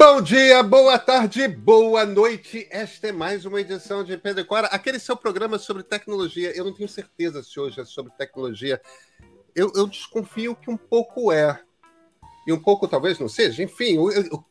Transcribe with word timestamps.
Bom 0.00 0.22
dia, 0.22 0.62
boa 0.62 0.96
tarde, 0.96 1.48
boa 1.48 2.06
noite. 2.06 2.68
Esta 2.70 3.08
é 3.08 3.12
mais 3.12 3.44
uma 3.44 3.60
edição 3.60 4.04
de 4.04 4.16
Pedro 4.16 4.44
Cora. 4.44 4.68
Aquele 4.68 5.00
seu 5.00 5.16
programa 5.16 5.58
sobre 5.58 5.82
tecnologia. 5.82 6.56
Eu 6.56 6.64
não 6.64 6.72
tenho 6.72 6.88
certeza 6.88 7.42
se 7.42 7.58
hoje 7.58 7.80
é 7.80 7.84
sobre 7.84 8.12
tecnologia. 8.12 8.80
Eu, 9.56 9.72
eu 9.74 9.88
desconfio 9.88 10.54
que 10.54 10.70
um 10.70 10.76
pouco 10.76 11.32
é. 11.32 11.60
E 12.46 12.52
um 12.52 12.62
pouco 12.62 12.86
talvez 12.86 13.18
não 13.18 13.28
seja. 13.28 13.60
Enfim, 13.60 13.98
o, 13.98 14.06
o 14.36 14.44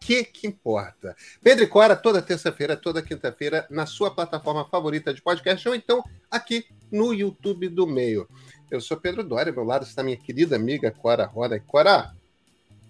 que 0.00 0.24
que 0.24 0.46
importa? 0.46 1.14
Pedro 1.42 1.68
Cora, 1.68 1.94
toda 1.94 2.22
terça-feira, 2.22 2.74
toda 2.74 3.02
quinta-feira, 3.02 3.66
na 3.68 3.84
sua 3.84 4.10
plataforma 4.10 4.66
favorita 4.66 5.12
de 5.12 5.20
podcast 5.20 5.68
ou 5.68 5.74
então 5.74 6.02
aqui 6.30 6.64
no 6.90 7.12
YouTube 7.12 7.68
do 7.68 7.86
Meio. 7.86 8.26
Eu 8.70 8.80
sou 8.80 8.96
Pedro 8.96 9.22
Dória, 9.22 9.52
meu 9.52 9.64
lado 9.64 9.84
está 9.84 10.02
minha 10.02 10.16
querida 10.16 10.56
amiga 10.56 10.90
Cora 10.90 11.26
Roda. 11.26 11.60
Cora, 11.60 12.16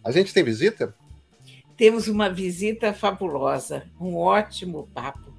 a 0.04 0.12
gente 0.12 0.32
tem 0.32 0.44
visita? 0.44 0.94
Temos 1.80 2.08
uma 2.08 2.28
visita 2.28 2.92
fabulosa, 2.92 3.86
um 3.98 4.14
ótimo 4.14 4.86
papo. 4.92 5.32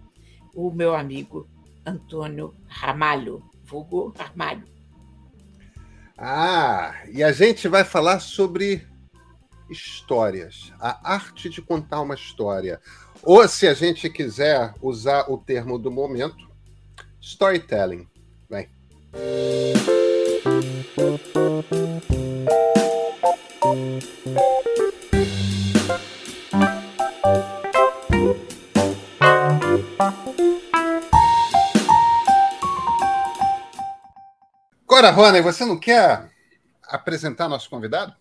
O 0.56 0.72
meu 0.72 0.96
amigo 0.96 1.48
Antônio 1.86 2.56
Ramalho, 2.68 3.44
vulgo 3.64 4.12
Ramalho. 4.18 4.64
Ah, 6.18 6.96
e 7.12 7.24
a 7.24 7.32
gente 7.32 7.68
vai 7.68 7.84
falar 7.84 8.20
sobre 8.20 8.88
histórias, 9.70 10.74
a 10.80 11.14
arte 11.14 11.48
de 11.48 11.62
contar 11.62 12.02
uma 12.02 12.16
história. 12.16 12.82
Ou, 13.22 13.48
se 13.48 13.68
a 13.68 13.76
gente 13.76 14.10
quiser 14.10 14.74
usar 14.82 15.30
o 15.30 15.38
termo 15.38 15.78
do 15.78 15.92
momento, 15.92 16.50
storytelling. 17.22 18.08
Vem. 18.50 18.68
Cora 35.02 35.10
Rony, 35.10 35.42
você 35.42 35.66
não 35.66 35.80
quer 35.80 36.30
apresentar 36.84 37.50
nosso 37.50 37.68
convidado? 37.68 38.16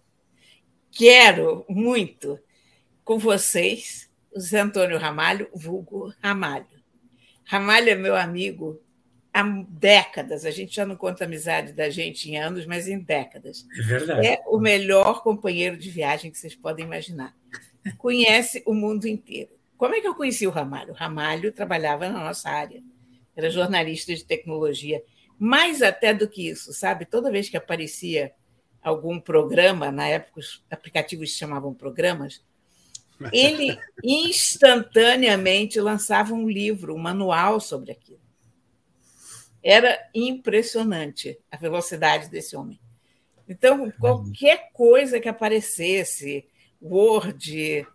Quero 0.91 1.62
muito. 1.69 2.41
Com 3.05 3.19
vocês, 3.19 4.11
o 4.34 4.41
Zé 4.41 4.61
Antônio 4.61 4.97
Ramalho, 4.97 5.47
vulgo 5.53 6.11
Ramalho. 6.22 6.64
Ramalho 7.45 7.91
é 7.91 7.95
meu 7.95 8.17
amigo 8.17 8.81
há 9.31 9.42
décadas. 9.69 10.47
A 10.47 10.50
gente 10.50 10.75
já 10.75 10.87
não 10.87 10.97
conta 10.97 11.25
a 11.25 11.27
amizade 11.27 11.75
da 11.75 11.91
gente 11.91 12.31
em 12.31 12.39
anos, 12.39 12.64
mas 12.64 12.89
em 12.89 12.98
décadas. 12.98 13.67
É 13.78 13.83
verdade. 13.83 14.27
É 14.27 14.42
o 14.47 14.59
melhor 14.59 15.22
companheiro 15.22 15.77
de 15.77 15.91
viagem 15.91 16.31
que 16.31 16.39
vocês 16.39 16.55
podem 16.55 16.87
imaginar. 16.87 17.37
Conhece 17.98 18.62
o 18.65 18.72
mundo 18.72 19.06
inteiro. 19.06 19.50
Como 19.77 19.94
é 19.94 20.00
que 20.00 20.09
eu 20.09 20.15
conheci 20.15 20.47
o 20.47 20.50
Ramalho? 20.50 20.92
O 20.92 20.97
Ramalho 20.97 21.53
trabalhava 21.53 22.09
na 22.09 22.25
nossa 22.25 22.48
área, 22.48 22.83
era 23.37 23.50
jornalista 23.50 24.15
de 24.15 24.25
tecnologia 24.25 25.03
mais 25.41 25.80
até 25.80 26.12
do 26.12 26.28
que 26.28 26.46
isso, 26.50 26.70
sabe? 26.74 27.06
Toda 27.06 27.30
vez 27.30 27.48
que 27.48 27.56
aparecia 27.56 28.30
algum 28.83 29.19
programa, 29.19 29.91
na 29.91 30.06
época 30.06 30.41
os 30.41 30.62
aplicativos 30.70 31.32
se 31.32 31.38
chamavam 31.38 31.72
programas, 31.72 32.44
ele 33.32 33.78
instantaneamente 34.05 35.80
lançava 35.80 36.34
um 36.34 36.47
livro, 36.47 36.94
um 36.94 36.98
manual 36.98 37.58
sobre 37.58 37.91
aquilo. 37.91 38.20
Era 39.62 39.98
impressionante 40.14 41.38
a 41.50 41.56
velocidade 41.56 42.28
desse 42.28 42.54
homem. 42.54 42.78
Então, 43.48 43.91
qualquer 43.92 44.70
coisa 44.75 45.19
que 45.19 45.28
aparecesse, 45.28 46.47
Word, 46.80 47.86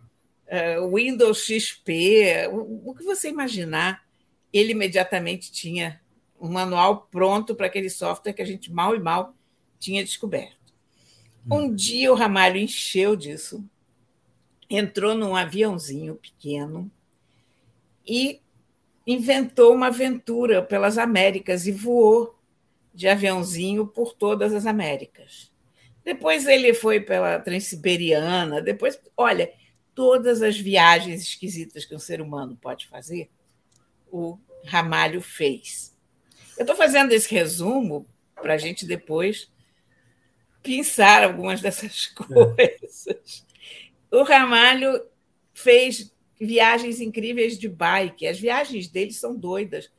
uh, 0.48 0.94
Windows 0.94 1.44
XP, 1.44 2.48
o 2.50 2.92
que 2.92 3.04
você 3.04 3.28
imaginar, 3.28 4.04
ele 4.52 4.72
imediatamente 4.72 5.52
tinha 5.52 6.00
um 6.40 6.48
manual 6.48 7.08
pronto 7.10 7.54
para 7.54 7.66
aquele 7.66 7.90
software 7.90 8.32
que 8.32 8.42
a 8.42 8.46
gente 8.46 8.72
mal 8.72 8.94
e 8.94 8.98
mal 8.98 9.34
tinha 9.78 10.04
descoberto. 10.04 10.56
Um 11.50 11.64
hum. 11.64 11.74
dia 11.74 12.12
o 12.12 12.16
Ramalho 12.16 12.58
encheu 12.58 13.14
disso, 13.14 13.64
entrou 14.68 15.14
num 15.14 15.36
aviãozinho 15.36 16.16
pequeno 16.16 16.90
e 18.06 18.40
inventou 19.06 19.74
uma 19.74 19.86
aventura 19.86 20.62
pelas 20.62 20.98
Américas 20.98 21.66
e 21.66 21.72
voou 21.72 22.36
de 22.92 23.06
aviãozinho 23.06 23.86
por 23.86 24.14
todas 24.14 24.52
as 24.52 24.66
Américas. 24.66 25.52
Depois 26.04 26.46
ele 26.46 26.72
foi 26.72 27.00
pela 27.00 27.38
Transiberiana, 27.38 28.60
depois, 28.60 29.00
olha, 29.16 29.52
todas 29.94 30.42
as 30.42 30.58
viagens 30.58 31.22
esquisitas 31.22 31.84
que 31.84 31.94
um 31.94 31.98
ser 31.98 32.20
humano 32.20 32.56
pode 32.60 32.86
fazer, 32.86 33.30
o 34.10 34.38
Ramalho 34.64 35.20
fez. 35.20 35.95
Eu 36.56 36.62
estou 36.62 36.76
fazendo 36.76 37.12
esse 37.12 37.32
resumo 37.32 38.06
para 38.34 38.54
a 38.54 38.58
gente 38.58 38.86
depois 38.86 39.50
pensar 40.62 41.22
algumas 41.22 41.60
dessas 41.60 42.06
coisas. 42.16 43.46
O 44.10 44.22
Ramalho 44.22 45.02
fez 45.54 46.12
viagens 46.40 47.00
incríveis 47.00 47.58
de 47.58 47.68
bike. 47.68 48.26
As 48.26 48.38
viagens 48.38 48.88
dele 48.88 49.12
são 49.12 49.34
doidas. 49.36 49.90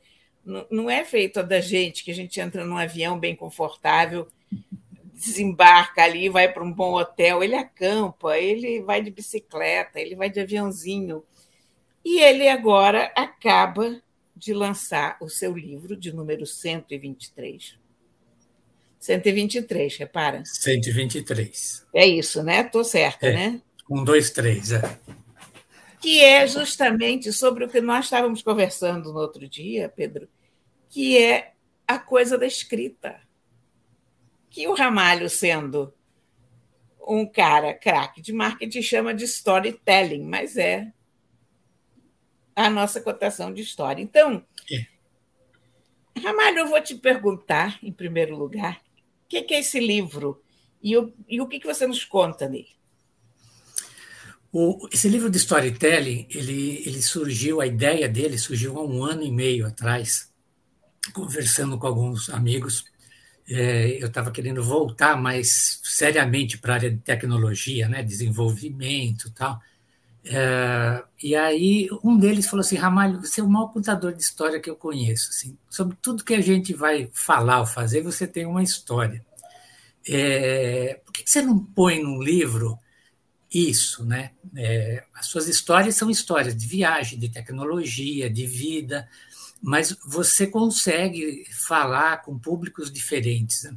Não 0.70 0.88
é 0.88 1.04
feito 1.04 1.42
da 1.42 1.60
gente, 1.60 2.02
que 2.02 2.10
a 2.10 2.14
gente 2.14 2.40
entra 2.40 2.64
num 2.64 2.78
avião 2.78 3.18
bem 3.18 3.36
confortável, 3.36 4.26
desembarca 5.12 6.02
ali, 6.02 6.28
vai 6.28 6.50
para 6.50 6.64
um 6.64 6.72
bom 6.72 6.94
hotel. 6.94 7.42
Ele 7.42 7.54
acampa, 7.54 8.38
ele 8.38 8.80
vai 8.80 9.02
de 9.02 9.10
bicicleta, 9.10 10.00
ele 10.00 10.16
vai 10.16 10.30
de 10.30 10.40
aviãozinho. 10.40 11.22
E 12.04 12.20
ele 12.20 12.48
agora 12.48 13.12
acaba 13.14 14.00
de 14.38 14.54
lançar 14.54 15.18
o 15.20 15.28
seu 15.28 15.56
livro 15.56 15.96
de 15.96 16.12
número 16.12 16.46
123. 16.46 17.76
123, 19.00 19.96
repara? 19.96 20.42
123. 20.44 21.86
É 21.94 22.06
isso, 22.06 22.42
né? 22.42 22.60
Estou 22.60 22.84
certa, 22.84 23.26
é. 23.26 23.32
né? 23.32 23.62
Um, 23.90 24.04
dois, 24.04 24.30
três, 24.30 24.70
é. 24.72 24.98
Que 26.00 26.20
é 26.20 26.46
justamente 26.46 27.32
sobre 27.32 27.64
o 27.64 27.68
que 27.68 27.80
nós 27.80 28.04
estávamos 28.04 28.42
conversando 28.42 29.12
no 29.12 29.18
outro 29.18 29.48
dia, 29.48 29.88
Pedro, 29.88 30.28
que 30.88 31.18
é 31.18 31.52
a 31.86 31.98
coisa 31.98 32.38
da 32.38 32.46
escrita. 32.46 33.20
Que 34.50 34.68
o 34.68 34.74
Ramalho, 34.74 35.28
sendo 35.28 35.92
um 37.06 37.26
cara 37.26 37.74
craque 37.74 38.20
de 38.20 38.32
marketing, 38.32 38.82
chama 38.82 39.14
de 39.14 39.24
storytelling, 39.24 40.22
mas 40.22 40.56
é 40.56 40.92
a 42.64 42.70
nossa 42.70 43.00
cotação 43.00 43.54
de 43.54 43.62
história. 43.62 44.02
Então, 44.02 44.44
é. 44.70 44.86
Ramalho, 46.20 46.58
eu 46.58 46.66
vou 46.66 46.82
te 46.82 46.96
perguntar, 46.96 47.78
em 47.82 47.92
primeiro 47.92 48.36
lugar, 48.36 48.80
o 49.24 49.28
que 49.28 49.54
é 49.54 49.60
esse 49.60 49.78
livro 49.78 50.42
e 50.82 50.96
o, 50.96 51.12
e 51.28 51.40
o 51.40 51.46
que 51.46 51.64
você 51.64 51.86
nos 51.86 52.04
conta 52.04 52.48
nele? 52.48 52.68
O, 54.52 54.88
esse 54.92 55.08
livro 55.08 55.30
de 55.30 55.36
storytelling, 55.36 56.26
ele, 56.30 56.82
ele 56.84 57.00
surgiu, 57.00 57.60
a 57.60 57.66
ideia 57.66 58.08
dele 58.08 58.36
surgiu 58.36 58.76
há 58.78 58.84
um 58.84 59.04
ano 59.04 59.22
e 59.22 59.30
meio 59.30 59.66
atrás, 59.66 60.32
conversando 61.12 61.78
com 61.78 61.86
alguns 61.86 62.28
amigos. 62.28 62.84
É, 63.48 64.02
eu 64.02 64.08
estava 64.08 64.32
querendo 64.32 64.62
voltar 64.64 65.16
mais 65.16 65.80
seriamente 65.84 66.58
para 66.58 66.72
a 66.72 66.76
área 66.76 66.90
de 66.90 66.98
tecnologia, 66.98 67.88
né, 67.88 68.02
desenvolvimento 68.02 69.28
e 69.28 69.30
tal. 69.30 69.60
É, 70.30 71.02
e 71.22 71.34
aí 71.34 71.88
um 72.04 72.18
deles 72.18 72.46
falou 72.46 72.60
assim, 72.60 72.76
Ramalho, 72.76 73.20
você 73.20 73.40
é 73.40 73.44
o 73.44 73.48
maior 73.48 73.68
contador 73.68 74.12
de 74.12 74.22
história 74.22 74.60
que 74.60 74.68
eu 74.68 74.76
conheço. 74.76 75.30
Assim, 75.30 75.56
sobre 75.70 75.96
tudo 76.02 76.24
que 76.24 76.34
a 76.34 76.40
gente 76.40 76.74
vai 76.74 77.08
falar 77.14 77.60
ou 77.60 77.66
fazer, 77.66 78.02
você 78.02 78.26
tem 78.26 78.44
uma 78.44 78.62
história. 78.62 79.24
É, 80.06 81.00
por 81.04 81.12
que 81.12 81.28
você 81.28 81.40
não 81.40 81.58
põe 81.58 82.02
num 82.02 82.22
livro 82.22 82.78
isso, 83.52 84.04
né? 84.04 84.32
É, 84.54 85.02
as 85.14 85.26
suas 85.26 85.48
histórias 85.48 85.94
são 85.94 86.10
histórias 86.10 86.54
de 86.54 86.66
viagem, 86.66 87.18
de 87.18 87.30
tecnologia, 87.30 88.28
de 88.28 88.46
vida, 88.46 89.08
mas 89.62 89.96
você 90.04 90.46
consegue 90.46 91.46
falar 91.50 92.18
com 92.18 92.38
públicos 92.38 92.92
diferentes. 92.92 93.64
Né? 93.64 93.74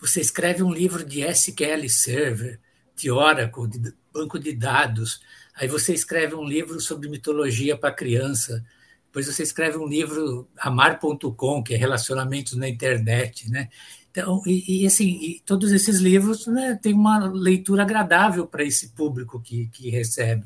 Você 0.00 0.20
escreve 0.20 0.62
um 0.62 0.72
livro 0.72 1.02
de 1.02 1.22
SQL 1.22 1.88
Server, 1.88 2.60
de 2.94 3.10
Oracle, 3.10 3.68
de 3.68 3.94
banco 4.12 4.38
de 4.38 4.52
dados, 4.52 5.20
Aí 5.56 5.66
você 5.66 5.94
escreve 5.94 6.34
um 6.34 6.44
livro 6.44 6.78
sobre 6.80 7.08
mitologia 7.08 7.76
para 7.76 7.90
criança, 7.90 8.64
depois 9.06 9.26
você 9.26 9.42
escreve 9.42 9.78
um 9.78 9.86
livro 9.86 10.46
amar.com, 10.58 11.62
que 11.62 11.72
é 11.72 11.76
relacionamentos 11.78 12.52
na 12.54 12.68
internet, 12.68 13.50
né? 13.50 13.70
Então, 14.10 14.42
e, 14.46 14.82
e 14.82 14.86
assim, 14.86 15.08
e 15.22 15.40
todos 15.40 15.72
esses 15.72 15.98
livros 15.98 16.46
né, 16.46 16.78
têm 16.80 16.92
uma 16.92 17.18
leitura 17.28 17.82
agradável 17.82 18.46
para 18.46 18.62
esse 18.62 18.90
público 18.90 19.40
que, 19.40 19.68
que 19.68 19.88
recebe. 19.88 20.44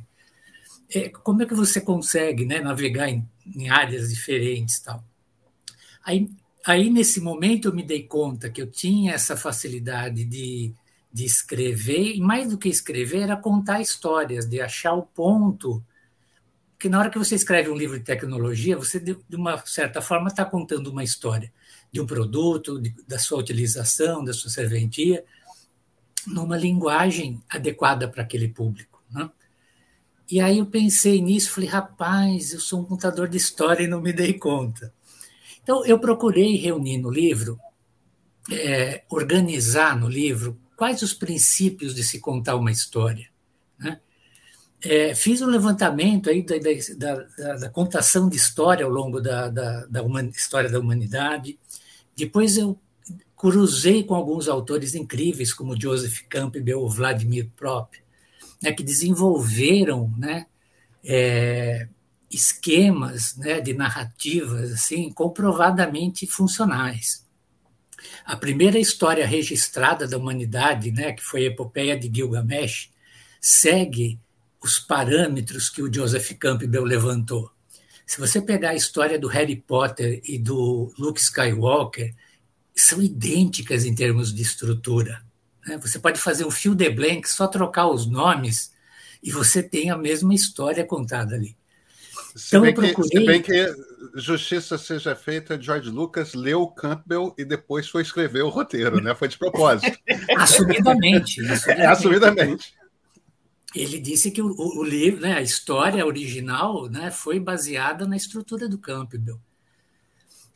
É, 0.93 1.09
como 1.09 1.43
é 1.43 1.47
que 1.47 1.55
você 1.55 1.81
consegue 1.81 2.45
né, 2.45 2.61
navegar 2.61 3.09
em, 3.09 3.29
em 3.45 3.69
áreas 3.69 4.11
diferentes 4.11 4.79
tal? 4.81 5.05
Aí, 6.05 6.29
aí, 6.65 6.91
nesse 6.91 7.21
momento, 7.21 7.69
eu 7.69 7.75
me 7.75 7.83
dei 7.83 8.05
conta 8.05 8.51
que 8.51 8.62
eu 8.62 8.69
tinha 8.69 9.15
essa 9.15 9.37
facilidade 9.37 10.25
de, 10.25 10.73
de 11.12 11.25
escrever, 11.25 12.15
e 12.15 12.21
mais 12.21 12.49
do 12.49 12.59
que 12.59 12.69
escrever, 12.69 13.23
era 13.23 13.37
contar 13.37 13.81
histórias, 13.81 14.47
de 14.47 14.61
achar 14.61 14.95
o 14.95 15.03
ponto. 15.03 15.83
Que 16.79 16.89
na 16.89 16.99
hora 16.99 17.11
que 17.11 17.19
você 17.19 17.35
escreve 17.35 17.69
um 17.69 17.77
livro 17.77 17.99
de 17.99 18.05
tecnologia, 18.05 18.77
você, 18.77 19.01
de 19.01 19.17
uma 19.33 19.59
certa 19.67 20.01
forma, 20.01 20.29
está 20.29 20.45
contando 20.45 20.89
uma 20.89 21.05
história 21.05 21.53
de 21.93 22.01
um 22.01 22.07
produto, 22.07 22.81
de, 22.81 22.95
da 23.07 23.19
sua 23.19 23.39
utilização, 23.39 24.25
da 24.25 24.33
sua 24.33 24.51
serventia, 24.51 25.25
numa 26.27 26.57
linguagem 26.57 27.43
adequada 27.49 28.09
para 28.09 28.23
aquele 28.23 28.49
público. 28.49 29.03
Né? 29.11 29.29
E 30.31 30.41
aí 30.41 30.59
eu 30.59 30.67
pensei 30.67 31.21
nisso, 31.21 31.51
falei, 31.51 31.69
rapaz, 31.69 32.53
eu 32.53 32.61
sou 32.61 32.81
um 32.81 32.85
contador 32.85 33.29
de 33.29 33.37
história 33.37 33.83
e 33.83 33.89
não 33.89 34.01
me 34.01 34.12
dei 34.12 34.35
conta. 34.35 34.95
Então 35.62 35.85
eu 35.85 35.99
procurei 35.99 36.57
reunir 36.57 36.99
no 36.99 37.11
livro, 37.11 37.59
é, 38.51 39.03
organizar 39.09 39.99
no 39.99 40.09
livro 40.09 40.57
quais 40.81 41.03
os 41.03 41.12
princípios 41.12 41.94
de 41.94 42.03
se 42.03 42.19
contar 42.19 42.56
uma 42.56 42.73
história. 42.73 43.29
Né? 43.79 44.00
É, 44.82 45.15
fiz 45.15 45.43
um 45.43 45.47
levantamento 45.47 46.31
aí 46.31 46.43
da, 46.43 46.56
da, 46.97 47.15
da, 47.37 47.56
da, 47.56 47.69
contação 47.69 48.31
de 48.31 48.38
história 48.38 48.87
ao 48.87 48.91
longo 48.91 49.21
da, 49.21 49.50
da, 49.50 49.87
história 50.35 50.71
da 50.71 50.81
humanidade. 50.81 51.59
Depois 52.17 52.56
eu 52.56 52.81
cruzei 53.37 54.05
com 54.05 54.15
alguns 54.15 54.49
autores 54.49 54.94
incríveis, 54.94 55.53
como 55.53 55.79
Joseph 55.79 56.23
Campbell 56.31 56.81
ou 56.81 56.88
Vladimir 56.88 57.50
Prop, 57.55 57.93
né, 58.62 58.73
que 58.73 58.83
desenvolveram 58.83 60.11
né, 60.17 60.47
é, 61.05 61.88
esquemas 62.31 63.37
né, 63.37 63.61
de 63.61 63.75
narrativas 63.75 64.73
assim 64.73 65.12
comprovadamente 65.12 66.26
funcionais. 66.26 67.29
A 68.25 68.37
primeira 68.37 68.79
história 68.79 69.26
registrada 69.26 70.06
da 70.06 70.17
humanidade, 70.17 70.91
né, 70.91 71.12
que 71.12 71.23
foi 71.23 71.44
a 71.44 71.47
epopeia 71.49 71.99
de 71.99 72.11
Gilgamesh, 72.12 72.91
segue 73.41 74.19
os 74.62 74.79
parâmetros 74.79 75.70
que 75.70 75.82
o 75.82 75.93
Joseph 75.93 76.32
Campbell 76.38 76.85
levantou. 76.85 77.50
Se 78.06 78.19
você 78.19 78.43
pegar 78.43 78.70
a 78.70 78.75
história 78.75 79.19
do 79.19 79.29
Harry 79.29 79.56
Potter 79.56 80.20
e 80.25 80.37
do 80.38 80.93
Luke 80.99 81.20
Skywalker, 81.20 82.14
são 82.75 83.00
idênticas 83.00 83.85
em 83.85 83.94
termos 83.94 84.35
de 84.35 84.43
estrutura. 84.43 85.23
Né? 85.67 85.79
Você 85.79 85.99
pode 85.99 86.20
fazer 86.20 86.44
um 86.44 86.50
fio 86.50 86.75
de 86.75 86.91
blank, 86.91 87.29
só 87.29 87.47
trocar 87.47 87.88
os 87.88 88.06
nomes 88.06 88.73
e 89.23 89.31
você 89.31 89.62
tem 89.62 89.91
a 89.91 89.97
mesma 89.97 90.35
história 90.35 90.85
contada 90.85 91.35
ali. 91.35 91.56
Se 92.35 92.49
então, 92.49 92.62
bem, 92.62 92.75
procurei... 92.75 93.11
que, 93.11 93.19
se 93.19 93.26
bem 93.26 93.43
que 93.43 93.75
justiça 94.14 94.79
seja 94.79 95.14
feita, 95.14 95.61
George 95.61 95.91
Lucas 95.91 96.35
leu 96.35 96.67
Campbell 96.69 97.35
e 97.37 97.44
depois 97.44 97.88
foi 97.88 98.02
escrever 98.02 98.43
o 98.43 98.49
roteiro, 98.49 99.00
né? 99.00 99.14
Foi 99.14 99.29
de 99.29 99.38
propósito. 99.38 99.99
assumidamente, 100.37 101.41
assumidamente. 101.41 101.70
É, 101.70 101.87
assumidamente. 101.87 102.75
Ele 103.75 104.00
disse 104.00 104.31
que 104.31 104.43
o, 104.43 104.55
o, 104.56 104.82
livro, 104.82 105.20
né, 105.20 105.35
a 105.35 105.43
história 105.43 106.05
original, 106.05 106.88
né, 106.88 107.11
foi 107.11 107.38
baseada 107.38 108.06
na 108.06 108.17
estrutura 108.17 108.69
do 108.69 108.79
Campbell. 108.79 109.41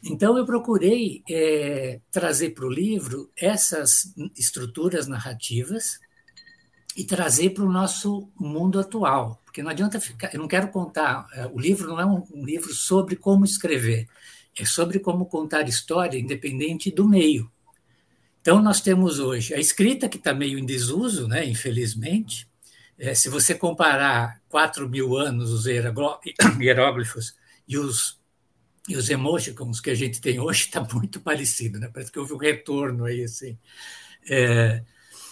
Então, 0.02 0.36
eu 0.36 0.44
procurei 0.44 1.22
é, 1.30 2.00
trazer 2.10 2.50
para 2.50 2.66
o 2.66 2.70
livro 2.70 3.30
essas 3.36 4.12
estruturas 4.36 5.06
narrativas 5.06 5.98
e 6.96 7.04
trazer 7.04 7.50
para 7.50 7.64
o 7.64 7.72
nosso 7.72 8.28
mundo 8.38 8.78
atual. 8.78 9.42
Porque 9.54 9.62
não 9.62 9.70
adianta 9.70 10.00
ficar. 10.00 10.34
Eu 10.34 10.40
não 10.40 10.48
quero 10.48 10.66
contar. 10.66 11.28
É, 11.32 11.46
o 11.46 11.56
livro 11.56 11.86
não 11.86 12.00
é 12.00 12.04
um, 12.04 12.24
um 12.34 12.44
livro 12.44 12.74
sobre 12.74 13.14
como 13.14 13.44
escrever, 13.44 14.08
é 14.58 14.64
sobre 14.64 14.98
como 14.98 15.26
contar 15.26 15.68
história, 15.68 16.18
independente 16.18 16.90
do 16.90 17.08
meio. 17.08 17.48
Então, 18.40 18.60
nós 18.60 18.80
temos 18.80 19.20
hoje 19.20 19.54
a 19.54 19.60
escrita, 19.60 20.08
que 20.08 20.16
está 20.16 20.34
meio 20.34 20.58
em 20.58 20.66
desuso, 20.66 21.28
né, 21.28 21.46
infelizmente. 21.46 22.48
É, 22.98 23.14
se 23.14 23.28
você 23.28 23.54
comparar 23.54 24.42
4 24.48 24.88
mil 24.88 25.16
anos 25.16 25.52
os 25.52 25.66
hieróglifos 26.58 27.36
e 27.68 27.78
os 27.78 28.20
e 28.88 28.96
os 28.96 29.08
emoticons 29.08 29.80
que 29.80 29.88
a 29.88 29.94
gente 29.94 30.20
tem 30.20 30.40
hoje 30.40 30.64
está 30.64 30.80
muito 30.92 31.20
parecido, 31.20 31.78
né? 31.78 31.88
Parece 31.94 32.10
que 32.10 32.18
houve 32.18 32.34
um 32.34 32.38
retorno 32.38 33.04
aí, 33.04 33.22
assim. 33.22 33.56
É, 34.28 34.82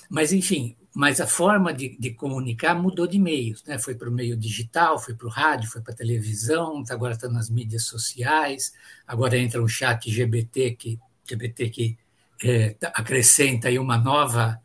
mas, 0.08 0.32
enfim, 0.32 0.76
mas 0.94 1.20
a 1.20 1.26
forma 1.26 1.72
de, 1.72 1.96
de, 1.98 2.10
comunicar 2.10 2.74
mudou 2.74 3.06
de 3.06 3.18
meios, 3.18 3.64
né? 3.64 3.78
Foi 3.78 3.94
para 3.94 4.08
o 4.08 4.12
meio 4.12 4.36
digital, 4.36 4.98
foi 4.98 5.14
para 5.14 5.26
o 5.26 5.30
rádio, 5.30 5.70
foi 5.70 5.80
para 5.80 5.92
a 5.92 5.96
televisão, 5.96 6.84
tá, 6.84 6.92
agora 6.94 7.14
está 7.14 7.28
nas 7.28 7.48
mídias 7.48 7.84
sociais, 7.84 8.72
agora 9.06 9.38
entra 9.38 9.62
um 9.62 9.68
chat 9.68 10.10
GBT 10.10 10.72
que, 10.72 10.98
GBT 11.26 11.70
que 11.70 11.98
é, 12.44 12.70
tá, 12.70 12.88
acrescenta 12.94 13.68
aí 13.68 13.78
uma 13.78 13.96
nova 13.96 14.60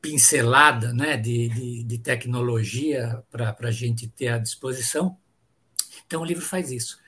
pincelada 0.00 0.92
né, 0.92 1.16
de, 1.16 1.48
de, 1.48 1.84
de 1.84 1.98
tecnologia 1.98 3.22
para 3.30 3.54
a 3.60 3.70
gente 3.70 4.08
ter 4.08 4.28
à 4.28 4.38
disposição. 4.38 5.16
Então, 6.06 6.22
o 6.22 6.24
livro 6.24 6.44
faz 6.44 6.70
isso 6.70 7.02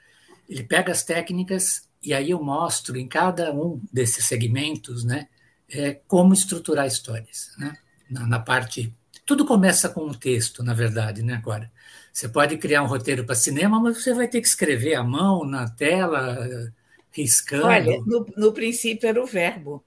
ele 0.48 0.62
pega 0.62 0.92
as 0.92 1.02
técnicas 1.02 1.88
e 2.02 2.12
aí 2.12 2.30
eu 2.30 2.42
mostro 2.42 2.96
em 2.98 3.08
cada 3.08 3.52
um 3.52 3.80
desses 3.92 4.26
segmentos, 4.26 5.04
né, 5.04 5.28
é, 5.68 5.94
como 6.06 6.34
estruturar 6.34 6.86
histórias, 6.86 7.52
né? 7.58 7.76
Na, 8.10 8.26
na, 8.26 8.38
parte, 8.38 8.94
tudo 9.24 9.44
começa 9.44 9.88
com 9.88 10.06
um 10.06 10.14
texto, 10.14 10.62
na 10.62 10.74
verdade, 10.74 11.22
né? 11.22 11.34
Agora, 11.34 11.70
você 12.12 12.28
pode 12.28 12.56
criar 12.58 12.82
um 12.82 12.86
roteiro 12.86 13.24
para 13.24 13.34
cinema, 13.34 13.80
mas 13.80 14.02
você 14.02 14.12
vai 14.14 14.28
ter 14.28 14.40
que 14.40 14.46
escrever 14.46 14.94
à 14.94 15.02
mão 15.02 15.44
na 15.44 15.68
tela, 15.68 16.72
riscando. 17.10 17.66
Olha, 17.66 18.00
no, 18.06 18.26
no 18.36 18.52
princípio 18.52 19.08
era 19.08 19.22
o 19.22 19.26
verbo. 19.26 19.84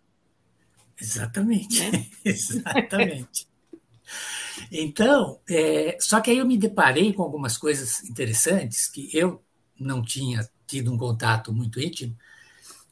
Exatamente, 0.99 1.89
né? 1.91 2.07
exatamente. 2.25 3.47
Então, 4.71 5.39
é, 5.49 5.97
só 5.99 6.19
que 6.19 6.31
aí 6.31 6.37
eu 6.37 6.45
me 6.45 6.57
deparei 6.57 7.13
com 7.13 7.21
algumas 7.21 7.57
coisas 7.57 8.03
interessantes 8.03 8.87
que 8.87 9.09
eu 9.13 9.43
não 9.79 10.01
tinha 10.01 10.47
tido 10.65 10.91
um 10.91 10.97
contato 10.97 11.53
muito 11.53 11.79
íntimo, 11.79 12.17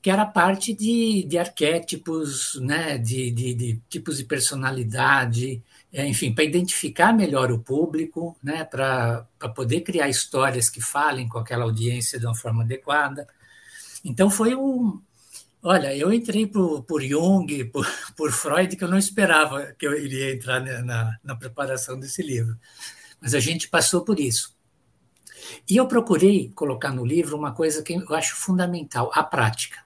que 0.06 0.12
era 0.12 0.24
parte 0.24 0.72
de, 0.72 1.24
de 1.24 1.36
arquétipos, 1.36 2.60
né, 2.62 2.96
de, 2.96 3.32
de, 3.32 3.56
de 3.56 3.82
tipos 3.90 4.20
de 4.20 4.24
personalidade, 4.24 5.64
é, 5.92 6.06
enfim, 6.06 6.32
para 6.32 6.44
identificar 6.44 7.12
melhor 7.12 7.52
o 7.52 7.58
público, 7.58 8.38
né, 8.44 8.64
para 8.64 9.26
poder 9.56 9.82
criar 9.82 10.08
histórias 10.08 10.70
que 10.70 10.80
falem 10.80 11.28
com 11.28 11.40
aquela 11.40 11.64
audiência 11.64 12.20
de 12.20 12.26
uma 12.28 12.36
forma 12.36 12.62
adequada. 12.62 13.28
Então 14.04 14.30
foi 14.30 14.54
um. 14.54 15.02
Olha, 15.64 15.98
eu 15.98 16.14
entrei 16.14 16.46
por, 16.46 16.84
por 16.84 17.02
Jung, 17.02 17.66
por, 17.74 17.88
por 18.16 18.32
Freud, 18.32 18.76
que 18.76 18.84
eu 18.84 18.88
não 18.88 19.00
esperava 19.00 19.74
que 19.74 19.88
eu 19.88 20.00
iria 20.00 20.36
entrar 20.36 20.62
na, 20.84 21.18
na 21.24 21.36
preparação 21.36 22.00
desse 22.00 22.22
livro. 22.22 22.56
Mas 23.20 23.34
a 23.34 23.40
gente 23.40 23.68
passou 23.68 24.06
por 24.06 24.20
isso. 24.20 24.56
E 25.68 25.78
eu 25.78 25.88
procurei 25.88 26.52
colocar 26.54 26.92
no 26.92 27.04
livro 27.04 27.36
uma 27.36 27.54
coisa 27.54 27.82
que 27.82 27.94
eu 27.94 28.14
acho 28.14 28.36
fundamental, 28.36 29.10
a 29.12 29.24
prática. 29.24 29.85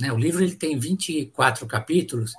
Né? 0.00 0.12
O 0.12 0.16
livro 0.16 0.42
ele 0.42 0.54
tem 0.54 0.78
24 0.78 1.66
capítulos. 1.66 2.34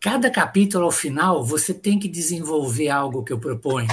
Cada 0.00 0.30
capítulo, 0.30 0.84
ao 0.84 0.90
final, 0.90 1.44
você 1.44 1.72
tem 1.72 1.98
que 1.98 2.08
desenvolver 2.08 2.88
algo 2.88 3.22
que 3.22 3.32
eu 3.32 3.38
proponho. 3.38 3.88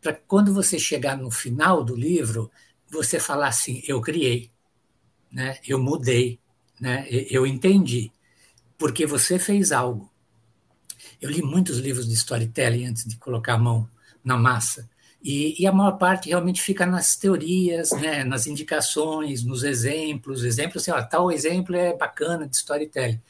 Para 0.00 0.12
quando 0.12 0.52
você 0.52 0.78
chegar 0.78 1.16
no 1.16 1.30
final 1.30 1.82
do 1.82 1.94
livro, 1.94 2.50
você 2.90 3.18
falar 3.18 3.48
assim: 3.48 3.82
eu 3.86 4.00
criei, 4.00 4.50
né? 5.30 5.58
eu 5.66 5.80
mudei, 5.82 6.38
né? 6.80 7.06
eu 7.08 7.46
entendi, 7.46 8.10
porque 8.76 9.06
você 9.06 9.38
fez 9.38 9.72
algo. 9.72 10.10
Eu 11.20 11.30
li 11.30 11.42
muitos 11.42 11.78
livros 11.78 12.06
de 12.06 12.14
storytelling 12.14 12.86
antes 12.86 13.04
de 13.04 13.16
colocar 13.16 13.54
a 13.54 13.58
mão 13.58 13.88
na 14.22 14.36
massa. 14.36 14.88
E, 15.22 15.60
e, 15.60 15.66
a 15.66 15.72
maior 15.72 15.98
parte 15.98 16.28
realmente 16.28 16.62
fica 16.62 16.86
nas 16.86 17.16
teorias, 17.16 17.90
né, 17.90 18.22
nas 18.22 18.46
indicações, 18.46 19.44
nos 19.44 19.64
exemplos. 19.64 20.44
Exemplos, 20.44 20.82
assim, 20.82 20.92
ó, 20.92 21.02
tal 21.02 21.30
exemplo 21.32 21.74
é 21.74 21.96
bacana 21.96 22.46
de 22.46 22.56
storytelling. 22.56 23.20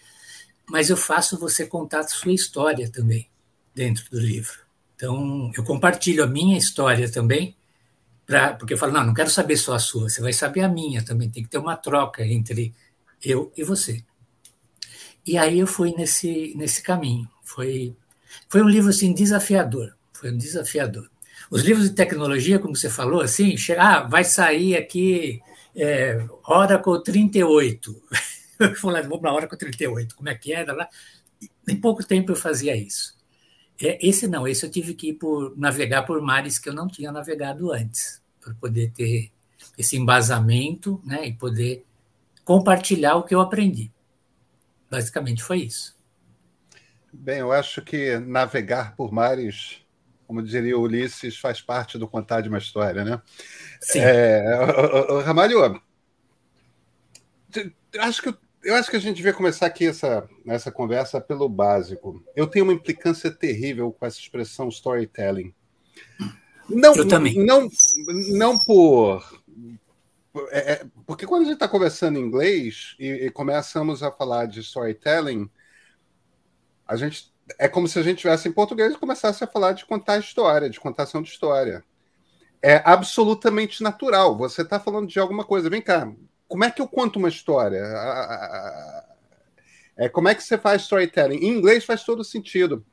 Mas 0.69 0.91
eu 0.91 0.97
faço 0.97 1.39
você 1.39 1.67
contar 1.67 2.01
a 2.01 2.09
sua 2.09 2.33
história 2.33 2.91
também 2.91 3.29
dentro 3.75 4.05
do 4.11 4.21
livro. 4.21 4.59
Então, 4.95 5.51
eu 5.57 5.65
compartilho 5.65 6.23
a 6.25 6.27
minha 6.27 6.59
história 6.59 7.11
também, 7.11 7.57
pra, 8.27 8.53
porque 8.53 8.75
eu 8.75 8.79
falo, 8.79 8.93
não, 8.93 9.07
não 9.07 9.15
quero 9.15 9.31
saber 9.31 9.57
só 9.57 9.75
a 9.75 9.79
sua, 9.79 10.11
você 10.11 10.21
vai 10.21 10.33
saber 10.33 10.61
a 10.61 10.69
minha 10.69 11.03
também. 11.03 11.31
Tem 11.31 11.43
que 11.43 11.49
ter 11.49 11.59
uma 11.59 11.77
troca 11.77 12.27
entre 12.27 12.75
eu 13.25 13.51
e 13.57 13.65
você. 13.65 14.05
E 15.25 15.39
aí 15.39 15.59
eu 15.59 15.67
fui 15.67 15.95
nesse, 15.97 16.53
nesse 16.57 16.83
caminho. 16.83 17.29
Foi, 17.45 17.95
foi 18.49 18.63
um 18.63 18.69
livro 18.69 18.91
assim, 18.91 19.13
desafiador. 19.15 19.95
Foi 20.13 20.31
um 20.33 20.37
desafiador. 20.37 21.09
Os 21.51 21.63
livros 21.63 21.89
de 21.89 21.95
tecnologia, 21.95 22.59
como 22.59 22.77
você 22.77 22.91
falou, 22.91 23.21
assim, 23.21 23.55
ah, 23.79 24.03
vai 24.03 24.25
sair 24.25 24.77
aqui 24.77 25.41
é, 25.75 26.27
Oracle 26.47 27.03
38. 27.03 28.03
Eu 28.59 28.75
falei, 28.75 29.03
vamos 29.03 29.21
para 29.21 29.33
Oracle 29.33 29.57
38, 29.57 30.17
como 30.17 30.29
é 30.29 30.35
que 30.35 30.53
é? 30.53 30.67
Em 31.69 31.77
pouco 31.77 32.05
tempo 32.05 32.33
eu 32.33 32.37
fazia 32.37 32.77
isso. 32.77 33.17
É, 33.81 34.05
esse 34.05 34.27
não, 34.27 34.49
esse 34.49 34.67
eu 34.67 34.71
tive 34.71 34.95
que 34.95 35.11
ir 35.11 35.15
por, 35.15 35.57
navegar 35.57 36.03
por 36.03 36.21
mares 36.21 36.59
que 36.59 36.69
eu 36.69 36.75
não 36.75 36.89
tinha 36.89 37.13
navegado 37.13 37.71
antes, 37.71 38.21
para 38.41 38.53
poder 38.55 38.91
ter 38.91 39.31
esse 39.79 39.97
embasamento 39.97 41.01
né, 41.05 41.25
e 41.29 41.33
poder 41.33 41.87
compartilhar 42.45 43.15
o 43.15 43.23
que 43.23 43.33
eu 43.33 43.41
aprendi. 43.41 43.93
Basicamente 44.91 45.45
foi 45.45 45.59
isso. 45.59 45.97
Bem, 47.13 47.39
eu 47.39 47.53
acho 47.53 47.81
que 47.83 48.19
navegar 48.19 48.97
por 48.97 49.13
mares, 49.13 49.83
como 50.29 50.43
diria 50.43 50.79
Ulisses, 50.79 51.39
faz 51.39 51.63
parte 51.63 51.97
do 51.97 52.07
contar 52.07 52.43
de 52.43 52.51
uma 52.51 52.59
história, 52.59 53.03
né? 53.03 53.23
Sim. 53.81 54.01
É, 54.01 54.45
Ramalho, 55.25 55.81
acho 57.99 58.23
que 58.23 58.35
eu 58.63 58.75
acho 58.75 58.91
que 58.91 58.97
a 58.97 59.01
gente 59.01 59.17
devia 59.17 59.33
começar 59.33 59.65
aqui 59.65 59.87
essa, 59.87 60.29
essa 60.47 60.71
conversa 60.71 61.19
pelo 61.19 61.49
básico. 61.49 62.23
Eu 62.37 62.47
tenho 62.47 62.67
uma 62.67 62.75
implicância 62.75 63.31
terrível 63.31 63.91
com 63.91 64.05
essa 64.05 64.19
expressão 64.19 64.69
storytelling. 64.69 65.55
Não, 66.69 66.95
eu 66.95 67.09
também. 67.09 67.43
Não, 67.47 67.67
não 68.33 68.59
por. 68.59 69.43
É, 70.51 70.73
é 70.73 70.87
porque 71.07 71.27
quando 71.27 71.43
a 71.43 71.45
gente 71.47 71.55
está 71.55 71.69
conversando 71.69 72.19
em 72.19 72.23
inglês 72.23 72.95
e, 72.99 73.27
e, 73.27 73.31
começamos 73.31 74.03
a 74.03 74.13
falar 74.13 74.45
de 74.45 74.61
storytelling, 74.61 75.49
a 76.87 76.97
gente 76.97 77.33
é 77.59 77.69
como 77.69 77.89
se 77.89 77.99
a 77.99 78.03
gente 78.03 78.17
estivesse 78.17 78.49
em 78.49 78.53
português 78.53 78.93
e 78.93 78.99
começasse 78.99 79.43
a 79.43 79.47
falar 79.47 79.73
de 79.73 79.87
contar 79.87 80.19
história, 80.19 80.69
de 80.69 80.81
contação 80.81 81.23
de 81.23 81.31
história. 81.31 81.85
É 82.61 82.83
absolutamente 82.85 83.83
natural. 83.83 84.37
Você 84.37 84.63
está 84.63 84.81
falando 84.81 85.09
de 85.09 85.19
alguma 85.19 85.45
coisa. 85.45 85.71
Vem 85.71 85.81
cá, 85.81 86.13
como 86.49 86.65
é 86.65 86.71
que 86.71 86.83
eu 86.83 86.89
conto 86.89 87.19
uma 87.19 87.29
história? 87.29 87.83
É, 89.97 90.09
como 90.09 90.29
é 90.29 90.35
que 90.35 90.43
você 90.43 90.59
faz 90.59 90.83
storytelling? 90.83 91.37
Em 91.37 91.57
inglês 91.57 91.85
faz 91.85 92.05
todo 92.05 92.25
sentido. 92.25 92.85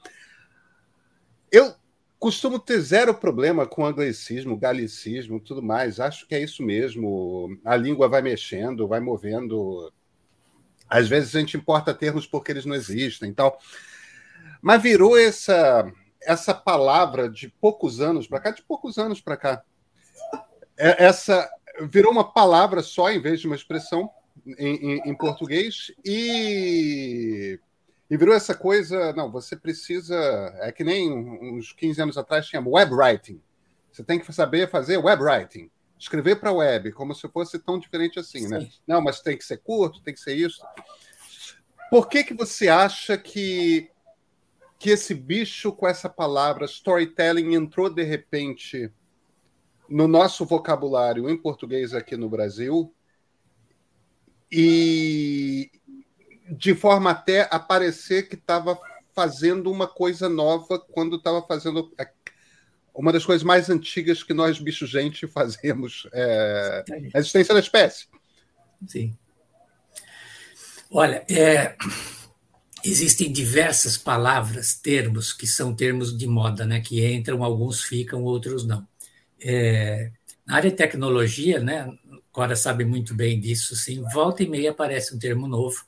Eu 1.52 1.74
costumo 2.20 2.60
ter 2.60 2.80
zero 2.80 3.14
problema 3.14 3.66
com 3.66 3.86
anglicismo, 3.86 4.58
galicismo, 4.58 5.40
tudo 5.40 5.62
mais. 5.62 6.00
Acho 6.00 6.28
que 6.28 6.36
é 6.36 6.42
isso 6.42 6.64
mesmo. 6.64 7.58
A 7.64 7.76
língua 7.76 8.08
vai 8.08 8.22
mexendo, 8.22 8.88
vai 8.88 9.00
movendo. 9.00 9.92
Às 10.90 11.08
vezes 11.08 11.36
a 11.36 11.40
gente 11.40 11.58
importa 11.58 11.94
termos 11.94 12.28
porque 12.28 12.52
eles 12.52 12.66
não 12.66 12.76
existem, 12.76 13.34
tal. 13.34 13.60
Mas 14.66 14.82
virou 14.82 15.16
essa 15.16 15.86
essa 16.24 16.52
palavra 16.52 17.30
de 17.30 17.50
poucos 17.50 18.02
anos 18.02 18.28
para 18.28 18.40
cá, 18.40 18.50
de 18.50 18.64
poucos 18.64 18.98
anos 18.98 19.22
para 19.22 19.38
cá. 19.38 19.64
É, 20.76 21.06
essa 21.06 21.48
virou 21.82 22.12
uma 22.12 22.34
palavra 22.34 22.82
só 22.82 23.12
em 23.12 23.22
vez 23.22 23.40
de 23.40 23.46
uma 23.46 23.56
expressão 23.56 24.10
em, 24.58 24.76
em, 24.76 25.10
em 25.12 25.16
português 25.16 25.94
e, 26.04 27.60
e 28.10 28.18
virou 28.18 28.34
essa 28.34 28.56
coisa. 28.56 29.14
Não, 29.14 29.32
você 29.32 29.56
precisa. 29.56 30.18
É 30.62 30.72
que 30.72 30.84
nem 30.84 31.14
uns 31.14 31.72
15 31.72 32.02
anos 32.02 32.18
atrás 32.18 32.48
tinha 32.48 32.60
web 32.60 32.92
writing. 32.92 33.40
Você 33.92 34.04
tem 34.04 34.20
que 34.20 34.34
saber 34.34 34.68
fazer 34.72 34.98
web 34.98 35.22
writing. 35.22 35.70
Escrever 36.00 36.38
para 36.40 36.52
web, 36.52 36.92
como 36.92 37.14
se 37.14 37.28
fosse 37.28 37.60
tão 37.60 37.78
diferente 37.78 38.18
assim, 38.18 38.48
né? 38.48 38.62
Sim. 38.62 38.66
né? 38.66 38.72
Não, 38.88 39.00
mas 39.00 39.22
tem 39.22 39.38
que 39.38 39.46
ser 39.46 39.58
curto, 39.58 40.02
tem 40.02 40.16
que 40.16 40.20
ser 40.20 40.34
isso. 40.34 40.66
Por 41.92 42.10
que, 42.10 42.24
que 42.24 42.34
você 42.34 42.68
acha 42.68 43.16
que, 43.16 43.92
que 44.78 44.90
esse 44.90 45.14
bicho 45.14 45.72
com 45.72 45.88
essa 45.88 46.10
palavra 46.10 46.66
storytelling 46.66 47.56
entrou 47.56 47.90
de 47.90 48.04
repente 48.04 48.92
no 49.90 50.08
nosso 50.08 50.46
vocabulário 50.46 51.30
em 51.30 51.38
português 51.38 51.94
aqui 51.94 52.18
no 52.18 52.30
Brasil 52.30 52.94
e 54.52 55.72
de 56.50 56.76
forma 56.76 57.12
até 57.12 57.48
a 57.52 57.60
parecer 57.60 58.28
que 58.28 58.36
estava 58.36 58.78
fazendo 59.14 59.72
uma 59.72 59.88
coisa 59.88 60.28
nova 60.28 60.80
quando 60.80 61.16
estava 61.16 61.42
fazendo 61.42 61.92
uma 62.94 63.12
das 63.12 63.26
coisas 63.26 63.44
mais 63.44 63.70
antigas 63.70 64.24
que 64.24 64.34
nós, 64.34 64.60
bicho 64.60 64.86
gente, 64.86 65.28
fazemos, 65.28 66.08
é 66.14 66.84
a 67.14 67.20
existência 67.20 67.54
da 67.54 67.60
espécie. 67.60 68.08
Sim. 68.88 69.18
Olha, 70.92 71.26
é, 71.30 71.76
existem 72.90 73.32
diversas 73.32 73.98
palavras, 73.98 74.76
termos, 74.76 75.34
que 75.34 75.48
são 75.48 75.74
termos 75.74 76.18
de 76.18 76.28
moda, 76.28 76.66
né? 76.66 76.82
Que 76.82 77.06
entram, 77.06 77.44
alguns 77.44 77.82
ficam, 77.82 78.24
outros 78.24 78.66
não. 78.66 78.86
É, 79.40 80.12
na 80.46 80.56
área 80.58 80.70
de 80.70 80.76
tecnologia, 80.78 81.60
né, 81.60 81.92
Cora 82.32 82.56
sabe 82.56 82.84
muito 82.84 83.14
bem 83.14 83.40
disso, 83.40 83.78
sim, 83.78 84.04
volta 84.14 84.44
e 84.44 84.50
meia 84.50 84.72
aparece 84.72 85.16
um 85.16 85.18
termo 85.18 85.48
novo. 85.48 85.86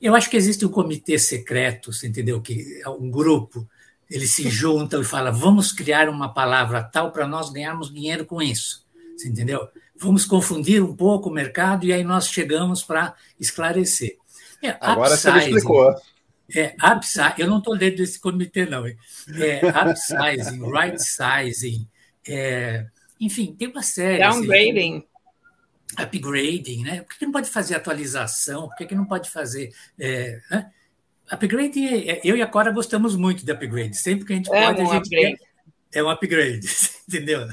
Eu 0.00 0.14
acho 0.14 0.30
que 0.30 0.36
existe 0.36 0.64
um 0.64 0.68
comitê 0.68 1.18
secreto, 1.18 1.92
você 1.92 2.06
entendeu? 2.06 2.40
Que 2.40 2.80
é 2.80 2.88
um 2.88 3.10
grupo, 3.10 3.68
eles 4.08 4.30
se 4.30 4.48
juntam 4.48 5.00
e 5.00 5.04
falam: 5.04 5.34
vamos 5.34 5.72
criar 5.72 6.08
uma 6.08 6.32
palavra 6.32 6.80
tal 6.82 7.10
para 7.10 7.26
nós 7.26 7.50
ganharmos 7.50 7.92
dinheiro 7.92 8.24
com 8.24 8.40
isso, 8.40 8.86
você 9.16 9.28
entendeu? 9.28 9.68
Vamos 9.96 10.24
confundir 10.24 10.80
um 10.80 10.94
pouco 10.94 11.28
o 11.28 11.32
mercado 11.32 11.84
e 11.84 11.92
aí 11.92 12.04
nós 12.04 12.28
chegamos 12.28 12.84
para 12.84 13.14
esclarecer. 13.38 14.16
É, 14.62 14.76
Agora 14.80 15.14
upsizing, 15.14 15.32
você 15.32 15.56
explicou. 15.56 15.94
É, 16.54 16.74
upsizing, 16.92 17.34
eu 17.38 17.46
não 17.46 17.58
estou 17.58 17.76
dentro 17.76 17.98
desse 17.98 18.20
comitê, 18.20 18.66
não. 18.66 18.86
É, 18.86 18.96
upsizing, 19.90 20.60
right 20.70 21.02
sizing, 21.02 21.88
é, 22.26 22.86
enfim, 23.20 23.54
tem 23.54 23.68
uma 23.68 23.82
série. 23.82 24.22
Assim, 24.22 24.40
Downgrading. 24.40 24.96
Assim, 24.96 26.04
upgrading, 26.04 26.84
né? 26.84 27.02
Por 27.02 27.18
que 27.18 27.24
não 27.24 27.32
pode 27.32 27.50
fazer 27.50 27.74
atualização? 27.74 28.68
Por 28.76 28.86
que 28.86 28.94
não 28.94 29.04
pode 29.04 29.30
fazer. 29.30 29.72
É, 29.98 30.40
né? 30.50 30.70
Upgrade, 31.30 31.86
é, 32.08 32.20
eu 32.24 32.36
e 32.36 32.42
a 32.42 32.46
Cora 32.46 32.72
gostamos 32.72 33.14
muito 33.14 33.44
de 33.44 33.52
upgrade. 33.52 33.96
Sempre 33.96 34.24
que 34.24 34.32
a 34.32 34.36
gente 34.36 34.52
é 34.52 34.66
pode, 34.66 34.80
um 34.80 34.90
a 34.90 34.94
gente 34.94 35.06
upgrade. 35.06 35.38
é 35.92 36.02
um 36.02 36.10
upgrade, 36.10 36.66
entendeu? 37.08 37.48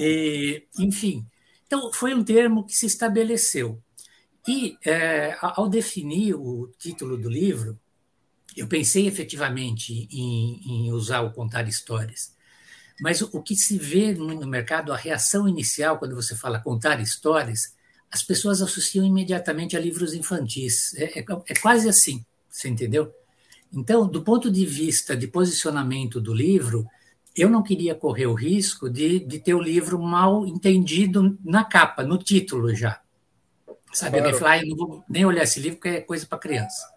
E, 0.00 0.64
enfim, 0.78 1.24
então 1.66 1.92
foi 1.92 2.14
um 2.14 2.24
termo 2.24 2.64
que 2.64 2.76
se 2.76 2.86
estabeleceu. 2.86 3.80
E 4.48 4.76
é, 4.84 5.36
ao 5.40 5.68
definir 5.68 6.34
o 6.34 6.72
título 6.78 7.16
do 7.16 7.28
livro, 7.28 7.78
eu 8.56 8.66
pensei 8.66 9.06
efetivamente 9.06 10.08
em, 10.10 10.60
em 10.64 10.92
usar 10.92 11.20
o 11.20 11.32
contar 11.32 11.68
histórias. 11.68 12.34
Mas 13.00 13.20
o 13.20 13.42
que 13.42 13.54
se 13.54 13.76
vê 13.76 14.14
no 14.14 14.46
mercado, 14.46 14.92
a 14.92 14.96
reação 14.96 15.46
inicial, 15.46 15.98
quando 15.98 16.14
você 16.14 16.34
fala 16.34 16.58
contar 16.58 16.98
histórias, 17.00 17.74
as 18.10 18.22
pessoas 18.22 18.62
associam 18.62 19.04
imediatamente 19.04 19.76
a 19.76 19.80
livros 19.80 20.14
infantis. 20.14 20.94
É, 20.94 21.18
é, 21.18 21.24
é 21.48 21.54
quase 21.60 21.88
assim, 21.88 22.24
você 22.48 22.68
entendeu? 22.68 23.12
Então, 23.70 24.06
do 24.08 24.22
ponto 24.22 24.50
de 24.50 24.64
vista 24.64 25.14
de 25.14 25.26
posicionamento 25.26 26.18
do 26.20 26.32
livro, 26.32 26.86
eu 27.34 27.50
não 27.50 27.62
queria 27.62 27.94
correr 27.94 28.26
o 28.26 28.32
risco 28.32 28.88
de, 28.88 29.18
de 29.20 29.38
ter 29.38 29.52
o 29.52 29.60
livro 29.60 30.00
mal 30.00 30.46
entendido 30.46 31.38
na 31.44 31.62
capa, 31.64 32.02
no 32.02 32.16
título 32.16 32.74
já. 32.74 33.00
Sabe, 33.92 34.18
claro. 34.20 34.62
eu 34.62 34.68
não 34.68 34.76
vou 34.76 35.04
nem 35.08 35.26
olhar 35.26 35.42
esse 35.42 35.60
livro 35.60 35.78
porque 35.78 35.88
é 35.88 36.00
coisa 36.00 36.26
para 36.26 36.38
criança. 36.38 36.95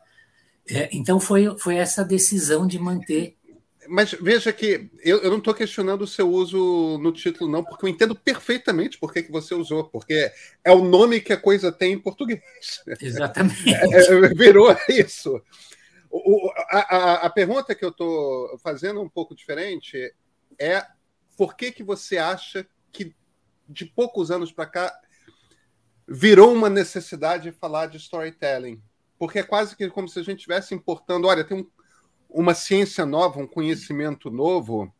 É, 0.70 0.90
então, 0.92 1.20
foi, 1.20 1.58
foi 1.58 1.76
essa 1.76 2.04
decisão 2.04 2.68
de 2.68 2.78
manter 2.78 3.40
mas 3.90 4.12
veja 4.14 4.54
que 4.54 4.88
eu, 5.04 5.18
eu 5.18 5.32
não 5.32 5.40
estou 5.40 5.54
questionando 5.54 6.04
o 6.04 6.08
seu 6.08 6.30
uso 6.30 7.00
no 7.00 7.12
título, 7.12 7.50
não, 7.50 7.64
porque 7.64 7.86
eu 7.86 7.90
entendo 7.90 8.16
perfeitamente 8.16 9.00
por 9.00 9.12
que, 9.12 9.24
você 9.32 9.56
usou, 9.56 9.84
porque 9.84 10.32
é 10.64 10.72
o 10.72 10.84
nome 10.84 11.20
que 11.20 11.34
a 11.34 11.42
coisa 11.42 11.72
tem 11.72 11.94
em 11.94 12.00
português. 12.00 12.40
Exatamente. 13.02 13.60
É, 13.70 14.14
é, 14.14 14.34
virou 14.36 14.76
isso. 14.88 15.42
O, 16.12 16.52
a, 16.70 17.26
a, 17.26 17.30
pergunta 17.30 17.74
que 17.74 17.84
eu 17.84 17.90
estou 17.90 18.58
fazendo 18.60 19.02
um 19.02 19.10
pouco 19.10 19.36
diferente 19.36 20.14
é 20.60 20.86
por 21.36 21.56
que, 21.56 21.72
que 21.72 21.84
você 21.84 22.18
acha 22.18 22.68
que 22.92 23.16
de 23.68 23.86
poucos 23.86 24.30
anos 24.30 24.52
para 24.52 24.68
cá 24.68 25.00
virou 26.08 26.54
uma 26.54 26.70
necessidade 26.70 27.44
de 27.44 27.52
falar 27.52 27.88
de 27.88 27.98
storytelling? 27.98 28.82
Porque 29.20 29.40
é 29.40 29.44
quase 29.44 29.76
que 29.76 29.90
como 29.90 30.08
se 30.08 30.18
a 30.18 30.24
gente 30.24 30.38
estivesse 30.38 30.74
importando. 30.74 31.28
Olha, 31.28 31.44
tem 31.44 31.60
um 31.60 31.68
uma 32.30 32.54
ciência 32.54 33.06
nova, 33.06 33.40
um 33.40 33.48
conhecimento 33.48 34.30
novo, 34.30 34.94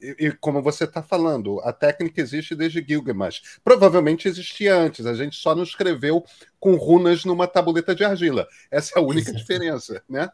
e, 0.00 0.26
e 0.26 0.32
como 0.32 0.62
você 0.62 0.84
está 0.84 1.02
falando, 1.02 1.60
a 1.62 1.72
técnica 1.72 2.20
existe 2.20 2.54
desde 2.54 2.84
Gilgamesh. 2.86 3.58
Provavelmente 3.64 4.28
existia 4.28 4.76
antes, 4.76 5.04
a 5.04 5.14
gente 5.14 5.36
só 5.36 5.54
não 5.54 5.64
escreveu 5.64 6.24
com 6.60 6.76
runas 6.76 7.24
numa 7.24 7.48
tabuleta 7.48 7.94
de 7.94 8.04
argila. 8.04 8.46
Essa 8.70 8.92
é 8.96 8.98
a 9.00 9.02
única 9.02 9.30
Exato. 9.30 9.38
diferença, 9.38 10.02
né? 10.08 10.30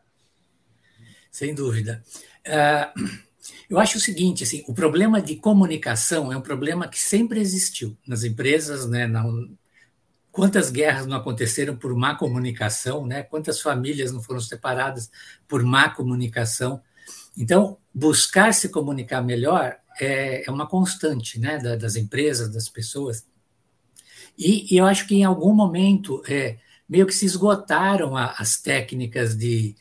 Sem 1.31 1.55
dúvida. 1.55 2.03
Uh, 2.47 3.19
eu 3.71 3.79
acho 3.79 3.97
o 3.97 4.01
seguinte, 4.01 4.45
assim, 4.45 4.63
o 4.69 4.75
problema 4.75 5.23
de 5.23 5.37
comunicação 5.37 6.31
é 6.31 6.37
um 6.37 6.43
problema 6.43 6.87
que 6.87 6.99
sempre 6.99 7.41
existiu 7.41 7.97
nas 8.07 8.25
empresas, 8.25 8.89
né, 8.89 9.07
na, 9.07 9.25
Quantas 10.33 10.71
guerras 10.71 11.07
não 11.07 11.17
aconteceram 11.17 11.77
por 11.77 11.95
má 11.95 12.15
comunicação, 12.15 13.07
né? 13.07 13.23
Quantas 13.23 13.61
famílias 13.61 14.11
não 14.11 14.23
foram 14.23 14.41
separadas 14.41 15.11
por 15.47 15.63
má 15.63 15.91
comunicação? 15.91 16.81
Então, 17.37 17.77
buscar 17.95 18.55
se 18.55 18.71
comunicar 18.71 19.21
melhor 19.21 19.77
é, 20.01 20.49
é 20.49 20.51
uma 20.51 20.67
constante, 20.67 21.39
né? 21.39 21.59
Das 21.77 21.97
empresas, 21.97 22.51
das 22.51 22.67
pessoas. 22.67 23.27
E, 24.39 24.75
eu 24.75 24.87
acho 24.87 25.07
que 25.07 25.17
em 25.17 25.25
algum 25.25 25.53
momento 25.55 26.23
é, 26.27 26.57
meio 26.89 27.07
que 27.07 27.15
se 27.15 27.27
esgotaram 27.27 28.17
as 28.17 28.61
técnicas 28.61 29.37
de 29.37 29.77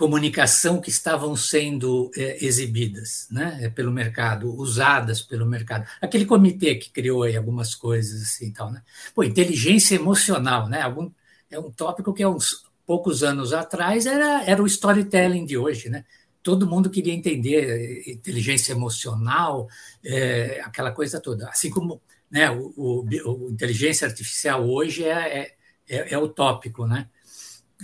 comunicação 0.00 0.80
que 0.80 0.88
estavam 0.88 1.36
sendo 1.36 2.10
é, 2.16 2.42
exibidas 2.42 3.28
né, 3.30 3.58
é, 3.60 3.68
pelo 3.68 3.92
mercado, 3.92 4.50
usadas 4.56 5.20
pelo 5.20 5.44
mercado. 5.44 5.86
Aquele 6.00 6.24
comitê 6.24 6.74
que 6.76 6.90
criou 6.90 7.24
aí 7.24 7.36
algumas 7.36 7.74
coisas 7.74 8.22
assim 8.22 8.50
tal, 8.50 8.72
né? 8.72 8.82
Pô, 9.14 9.22
inteligência 9.22 9.96
emocional, 9.96 10.70
né? 10.70 10.80
Algum, 10.80 11.10
é 11.50 11.58
um 11.58 11.70
tópico 11.70 12.14
que 12.14 12.22
há 12.22 12.30
uns 12.30 12.64
poucos 12.86 13.22
anos 13.22 13.52
atrás 13.52 14.06
era, 14.06 14.42
era 14.44 14.62
o 14.62 14.66
storytelling 14.66 15.44
de 15.44 15.58
hoje, 15.58 15.90
né? 15.90 16.06
Todo 16.42 16.66
mundo 16.66 16.88
queria 16.88 17.12
entender 17.12 18.02
inteligência 18.08 18.72
emocional, 18.72 19.68
é, 20.02 20.62
aquela 20.64 20.92
coisa 20.92 21.20
toda. 21.20 21.46
Assim 21.50 21.68
como 21.68 22.00
né, 22.30 22.50
o, 22.50 22.72
o, 22.74 23.04
o 23.26 23.50
inteligência 23.50 24.08
artificial 24.08 24.66
hoje 24.66 25.04
é, 25.04 25.40
é, 25.40 25.54
é, 25.86 26.14
é 26.14 26.18
utópico, 26.18 26.86
né? 26.86 27.06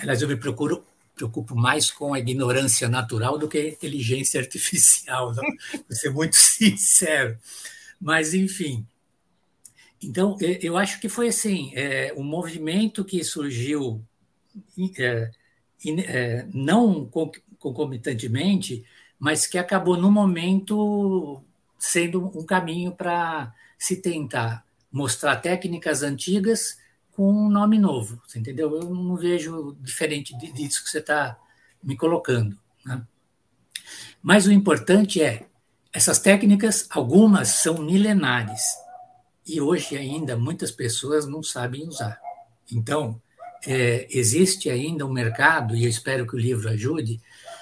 Aliás, 0.00 0.22
eu 0.22 0.28
me 0.28 0.36
procuro 0.36 0.82
preocupo 1.16 1.56
mais 1.56 1.90
com 1.90 2.12
a 2.12 2.18
ignorância 2.18 2.88
natural 2.88 3.38
do 3.38 3.48
que 3.48 3.56
a 3.56 3.68
inteligência 3.68 4.38
artificial, 4.38 5.34
vou 5.34 5.44
ser 5.90 6.10
muito 6.10 6.36
sincero. 6.38 7.38
Mas, 7.98 8.34
enfim. 8.34 8.86
Então, 10.00 10.36
eu 10.60 10.76
acho 10.76 11.00
que 11.00 11.08
foi 11.08 11.28
assim: 11.28 11.72
é, 11.74 12.12
um 12.16 12.22
movimento 12.22 13.02
que 13.02 13.24
surgiu 13.24 14.04
é, 14.98 15.30
é, 15.86 16.46
não 16.52 17.10
concomitantemente, 17.58 18.84
mas 19.18 19.46
que 19.46 19.56
acabou, 19.56 19.96
no 19.96 20.12
momento, 20.12 21.42
sendo 21.78 22.26
um 22.38 22.44
caminho 22.44 22.92
para 22.92 23.54
se 23.78 23.96
tentar 23.96 24.64
mostrar 24.92 25.36
técnicas 25.36 26.02
antigas 26.02 26.78
com 27.16 27.32
um 27.32 27.48
nome 27.48 27.78
novo, 27.78 28.20
entendeu? 28.36 28.76
Eu 28.76 28.94
não 28.94 29.16
vejo 29.16 29.74
diferente 29.80 30.36
disso 30.36 30.84
que 30.84 30.90
você 30.90 30.98
está 30.98 31.38
me 31.82 31.96
colocando. 31.96 32.58
Né? 32.84 33.02
Mas 34.22 34.46
o 34.46 34.52
importante 34.52 35.22
é, 35.22 35.46
essas 35.90 36.18
técnicas, 36.18 36.86
algumas 36.90 37.48
são 37.48 37.78
milenares, 37.78 38.60
e 39.46 39.62
hoje 39.62 39.96
ainda 39.96 40.36
muitas 40.36 40.70
pessoas 40.70 41.26
não 41.26 41.42
sabem 41.42 41.88
usar. 41.88 42.20
Então, 42.70 43.18
é, 43.66 44.06
existe 44.10 44.68
ainda 44.68 45.06
um 45.06 45.12
mercado, 45.12 45.74
e 45.74 45.84
eu 45.84 45.88
espero 45.88 46.26
que 46.26 46.36
o 46.36 46.38
livro 46.38 46.68
ajude, 46.68 47.18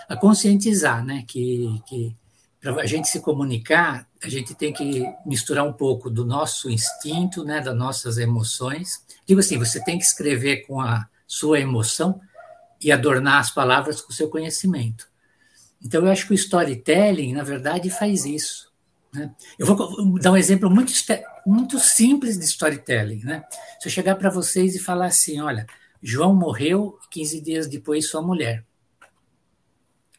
a 0.09 0.17
conscientizar 0.17 1.05
né, 1.05 1.25
que, 1.29 1.81
que 1.87 2.17
para 2.61 2.83
a 2.83 2.87
gente 2.87 3.07
se 3.07 3.21
comunicar, 3.21 4.09
a 4.21 4.29
gente 4.29 4.53
tem 4.55 4.73
que 4.73 5.05
misturar 5.25 5.65
um 5.65 5.73
pouco 5.73 6.11
do 6.11 6.25
nosso 6.25 6.69
instinto, 6.69 7.45
né, 7.45 7.61
das 7.61 7.77
nossas 7.77 8.19
emoções. 8.19 9.05
Digo 9.27 9.41
assim, 9.41 9.59
você 9.59 9.83
tem 9.83 9.99
que 9.99 10.05
escrever 10.05 10.67
com 10.67 10.81
a 10.81 11.09
sua 11.27 11.61
emoção 11.61 12.21
e 12.81 12.93
adornar 12.93 13.39
as 13.39 13.51
palavras 13.51 14.01
com 14.01 14.13
o 14.13 14.15
seu 14.15 14.29
conhecimento. 14.29 15.09
Então, 15.83 16.05
eu 16.05 16.11
acho 16.11 16.27
que 16.27 16.33
o 16.33 16.35
storytelling, 16.35 17.33
na 17.33 17.43
verdade, 17.43 17.91
faz 17.91 18.25
isso. 18.25 18.73
Né? 19.13 19.31
Eu 19.59 19.67
vou 19.67 20.19
dar 20.19 20.33
um 20.33 20.37
exemplo 20.37 20.71
muito, 20.71 20.93
muito 21.47 21.79
simples 21.79 22.39
de 22.39 22.45
storytelling. 22.45 23.23
Né? 23.25 23.45
Se 23.81 23.89
eu 23.89 23.93
chegar 23.93 24.17
para 24.17 24.31
vocês 24.31 24.75
e 24.75 24.79
falar 24.79 25.07
assim, 25.07 25.41
olha, 25.41 25.67
João 26.03 26.35
morreu 26.35 26.99
15 27.11 27.41
dias 27.41 27.67
depois 27.67 28.09
sua 28.09 28.21
mulher. 28.21 28.65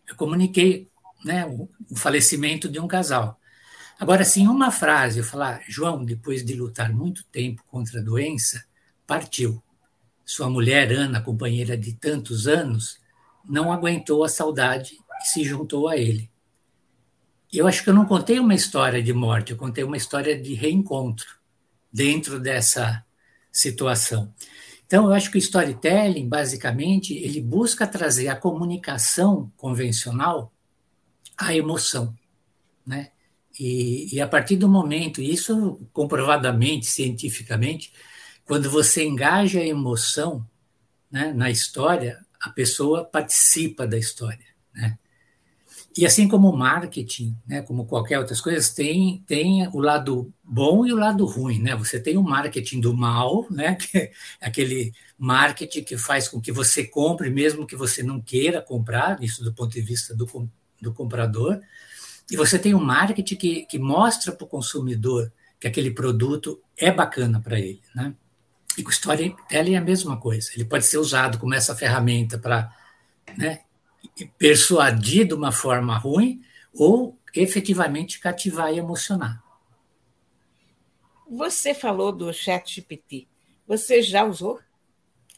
Eu 0.07 0.15
comuniquei 0.15 0.87
né, 1.23 1.45
o, 1.45 1.69
o 1.89 1.95
falecimento 1.95 2.69
de 2.69 2.79
um 2.79 2.87
casal. 2.87 3.39
Agora, 3.99 4.25
se 4.25 4.41
em 4.41 4.47
uma 4.47 4.71
frase 4.71 5.19
eu 5.19 5.23
falar, 5.23 5.61
João, 5.67 6.03
depois 6.03 6.43
de 6.43 6.53
lutar 6.53 6.91
muito 6.91 7.23
tempo 7.25 7.63
contra 7.67 7.99
a 7.99 8.03
doença, 8.03 8.63
partiu. 9.05 9.61
Sua 10.25 10.49
mulher, 10.49 10.91
Ana, 10.91 11.21
companheira 11.21 11.77
de 11.77 11.93
tantos 11.93 12.47
anos, 12.47 12.99
não 13.47 13.71
aguentou 13.71 14.23
a 14.23 14.29
saudade 14.29 14.97
e 15.21 15.27
se 15.27 15.43
juntou 15.43 15.87
a 15.87 15.97
ele. 15.97 16.29
Eu 17.53 17.67
acho 17.67 17.83
que 17.83 17.89
eu 17.89 17.93
não 17.93 18.05
contei 18.05 18.39
uma 18.39 18.55
história 18.55 19.01
de 19.01 19.13
morte, 19.13 19.51
eu 19.51 19.57
contei 19.57 19.83
uma 19.83 19.97
história 19.97 20.39
de 20.39 20.53
reencontro 20.53 21.27
dentro 21.91 22.39
dessa 22.39 23.05
situação. 23.51 24.33
Então, 24.85 25.05
eu 25.05 25.13
acho 25.13 25.31
que 25.31 25.37
o 25.37 25.39
storytelling, 25.39 26.27
basicamente, 26.27 27.13
ele 27.13 27.41
busca 27.41 27.87
trazer 27.87 28.27
a 28.27 28.35
comunicação 28.35 29.51
convencional 29.55 30.51
a 31.37 31.55
emoção, 31.55 32.15
né? 32.85 33.11
E, 33.59 34.15
e 34.15 34.21
a 34.21 34.27
partir 34.27 34.57
do 34.57 34.67
momento, 34.67 35.21
isso 35.21 35.79
comprovadamente, 35.93 36.85
cientificamente, 36.85 37.93
quando 38.45 38.69
você 38.69 39.03
engaja 39.03 39.59
a 39.59 39.65
emoção 39.65 40.47
né, 41.11 41.33
na 41.33 41.49
história, 41.49 42.23
a 42.39 42.49
pessoa 42.49 43.03
participa 43.03 43.87
da 43.87 43.97
história, 43.97 44.45
né? 44.73 44.97
E 45.97 46.05
assim 46.05 46.27
como 46.27 46.49
o 46.49 46.57
marketing, 46.57 47.37
né, 47.47 47.61
como 47.61 47.85
qualquer 47.85 48.19
outras 48.19 48.41
coisas, 48.41 48.69
tem, 48.69 49.23
tem 49.25 49.65
o 49.69 49.79
lado 49.79 50.33
bom 50.43 50.85
e 50.85 50.91
o 50.91 50.97
lado 50.97 51.25
ruim. 51.25 51.61
Né? 51.61 51.73
Você 51.77 51.97
tem 51.97 52.17
o 52.17 52.23
marketing 52.23 52.81
do 52.81 52.93
mal, 52.93 53.47
né, 53.49 53.77
é 53.95 54.11
aquele 54.41 54.91
marketing 55.17 55.83
que 55.83 55.97
faz 55.97 56.27
com 56.27 56.41
que 56.41 56.51
você 56.51 56.83
compre, 56.83 57.29
mesmo 57.29 57.65
que 57.65 57.77
você 57.77 58.03
não 58.03 58.19
queira 58.19 58.61
comprar, 58.61 59.23
isso 59.23 59.41
do 59.41 59.53
ponto 59.53 59.71
de 59.71 59.79
vista 59.79 60.13
do, 60.13 60.49
do 60.81 60.93
comprador, 60.93 61.61
e 62.29 62.35
você 62.35 62.59
tem 62.59 62.75
um 62.75 62.83
marketing 62.83 63.35
que, 63.37 63.65
que 63.65 63.79
mostra 63.79 64.33
para 64.33 64.43
o 64.43 64.49
consumidor 64.49 65.31
que 65.57 65.67
aquele 65.67 65.91
produto 65.91 66.61
é 66.77 66.91
bacana 66.91 67.39
para 67.39 67.57
ele. 67.57 67.81
Né? 67.95 68.13
E 68.77 68.83
com 68.83 68.89
storytelling 68.89 69.75
é 69.75 69.77
a 69.77 69.81
mesma 69.81 70.17
coisa. 70.17 70.51
Ele 70.53 70.65
pode 70.65 70.85
ser 70.85 70.97
usado 70.97 71.37
como 71.37 71.53
essa 71.53 71.75
ferramenta 71.75 72.37
para 72.37 72.75
né, 73.37 73.61
persuadir 74.37 75.27
de 75.27 75.33
uma 75.33 75.51
forma 75.51 75.97
ruim 75.97 76.41
ou 76.73 77.17
efetivamente 77.33 78.19
cativar 78.19 78.73
e 78.73 78.77
emocionar. 78.77 79.43
Você 81.29 81.73
falou 81.73 82.11
do 82.11 82.31
Chat 82.33 82.75
GPT. 82.75 83.27
Você 83.67 84.01
já 84.01 84.23
usou? 84.23 84.59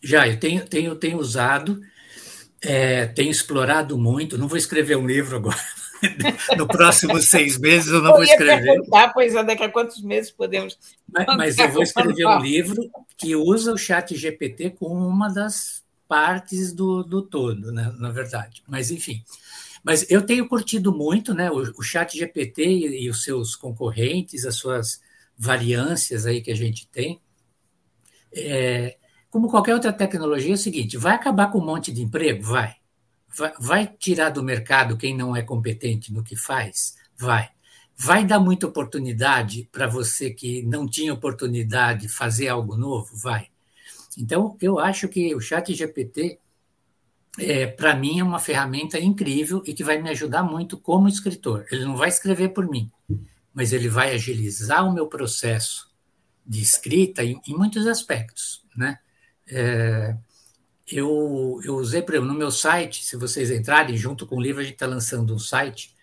Já, 0.04 0.28
eu 0.28 0.39
tenho, 0.39 0.65
tenho, 0.65 0.95
tenho 0.95 1.17
usado 1.17 1.82
é, 2.62 3.06
tenho 3.08 3.32
explorado 3.32 3.97
muito. 3.97 4.38
Não 4.38 4.47
vou 4.47 4.58
escrever 4.58 4.97
um 4.97 5.08
livro 5.08 5.36
agora. 5.36 5.58
No 6.58 6.68
próximos 6.68 7.28
seis 7.30 7.58
meses 7.58 7.92
eu 7.92 8.02
não 8.02 8.12
eu 8.12 8.16
vou 8.16 8.24
escrever. 8.24 8.82
Pois 9.14 9.36
é, 9.36 9.44
daqui 9.44 9.64
a 9.64 9.70
quantos 9.70 10.02
meses 10.02 10.32
podemos. 10.32 10.78
Mas, 11.12 11.26
mas 11.38 11.58
eu 11.58 11.72
vou 11.72 11.84
escrever 11.84 12.26
um 12.26 12.40
livro 12.40 12.90
que 13.18 13.36
usa 13.36 13.74
o 13.74 13.78
chat 13.78 14.16
GPT 14.16 14.72
como 14.72 15.08
uma 15.08 15.30
das 15.30 15.84
partes 16.08 16.72
do, 16.72 17.04
do 17.04 17.22
todo, 17.22 17.72
né, 17.72 17.94
na 17.98 18.10
verdade. 18.10 18.64
Mas, 18.68 18.92
enfim. 18.92 19.24
Mas 19.84 20.10
eu 20.10 20.22
tenho 20.22 20.48
curtido 20.48 20.92
muito 20.92 21.34
né, 21.34 21.52
o, 21.52 21.62
o 21.78 21.82
chat 21.82 22.18
GPT 22.18 22.64
e, 22.66 23.04
e 23.04 23.10
os 23.10 23.24
seus 23.24 23.56
concorrentes, 23.56 24.46
as 24.46 24.56
suas 24.56 25.02
variâncias 25.38 26.26
aí 26.26 26.42
que 26.42 26.52
a 26.52 26.56
gente 26.56 26.88
tem. 26.88 27.22
É, 28.34 28.98
como 29.30 29.50
qualquer 29.50 29.74
outra 29.74 29.94
tecnologia, 29.94 30.52
é 30.52 30.56
o 30.56 30.58
seguinte: 30.58 30.98
vai 30.98 31.14
acabar 31.14 31.52
com 31.52 31.60
um 31.60 31.66
monte 31.66 31.92
de 31.92 32.02
emprego? 32.02 32.44
Vai. 32.44 32.76
Vai, 33.60 33.88
tirar 34.00 34.30
do 34.30 34.44
mercado 34.44 34.98
quem 34.98 35.16
não 35.16 35.36
é 35.36 35.42
competente 35.42 36.12
no 36.12 36.24
que 36.24 36.36
faz? 36.36 36.96
Vai. 37.18 37.50
Vai 37.96 38.26
dar 38.26 38.40
muita 38.40 38.68
oportunidade 38.68 39.68
para 39.72 39.88
você 39.88 40.32
que 40.32 40.62
não 40.63 40.88
tinha 40.88 41.13
oportunidade 41.13 42.08
fazer 42.08 42.48
algo 42.48 42.78
novo? 42.78 43.16
Vai. 43.16 43.48
Então, 44.18 44.58
eu 44.62 44.80
acho 44.80 45.08
que 45.08 45.34
o 45.36 45.42
Chat 45.42 45.74
GPT, 45.74 46.40
é, 47.40 47.68
para 47.68 47.96
mim, 47.96 48.20
é 48.20 48.24
uma 48.24 48.40
ferramenta 48.40 49.00
incrível 49.00 49.62
e 49.66 49.74
que 49.74 49.84
vai 49.84 50.02
me 50.02 50.10
ajudar 50.10 50.44
muito 50.44 50.78
como 50.78 51.08
escritor. 51.08 51.66
Ele 51.72 51.86
não 51.86 51.96
vai 51.96 52.10
escrever 52.10 52.50
por 52.50 52.68
mim, 52.68 52.92
mas 53.54 53.74
ele 53.74 53.90
vai 53.90 54.13
agilizar 54.13 54.88
o 54.88 54.94
meu 54.94 55.08
processo 55.08 55.92
de 56.46 56.62
escrita 56.62 57.24
em, 57.24 57.40
em 57.48 57.56
muitos 57.56 57.86
aspectos, 57.86 58.63
né? 58.76 59.00
É, 59.50 60.16
eu, 60.89 61.60
eu 61.63 61.76
usei, 61.76 62.02
por 62.02 62.15
exemplo, 62.15 62.32
no 62.32 62.38
meu 62.38 62.50
site, 62.50 63.04
se 63.04 63.17
vocês 63.17 63.52
entrarem 63.52 63.97
junto 63.97 64.26
com 64.26 64.38
o 64.38 64.41
livro, 64.41 64.62
a 64.62 64.63
gente 64.63 64.73
está 64.73 64.88
lançando 64.88 65.36
um 65.36 65.39
site 65.39 65.93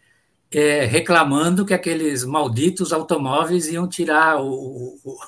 é, 0.51 0.85
reclamando 0.85 1.65
que 1.65 1.73
aqueles 1.73 2.25
malditos 2.25 2.93
automóveis 2.93 3.69
iam 3.69 3.89
tirar 3.89 4.43
o, 4.43 4.99
o, 5.03 5.19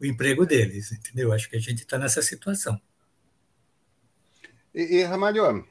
o 0.00 0.06
emprego 0.06 0.46
deles, 0.46 0.92
entendeu? 0.92 1.32
Acho 1.32 1.48
que 1.48 1.56
a 1.56 1.60
gente 1.60 1.80
está 1.82 1.98
nessa 1.98 2.22
situação. 2.22 2.80
E, 4.74 4.96
e 4.96 5.04
Ramalho, 5.04 5.66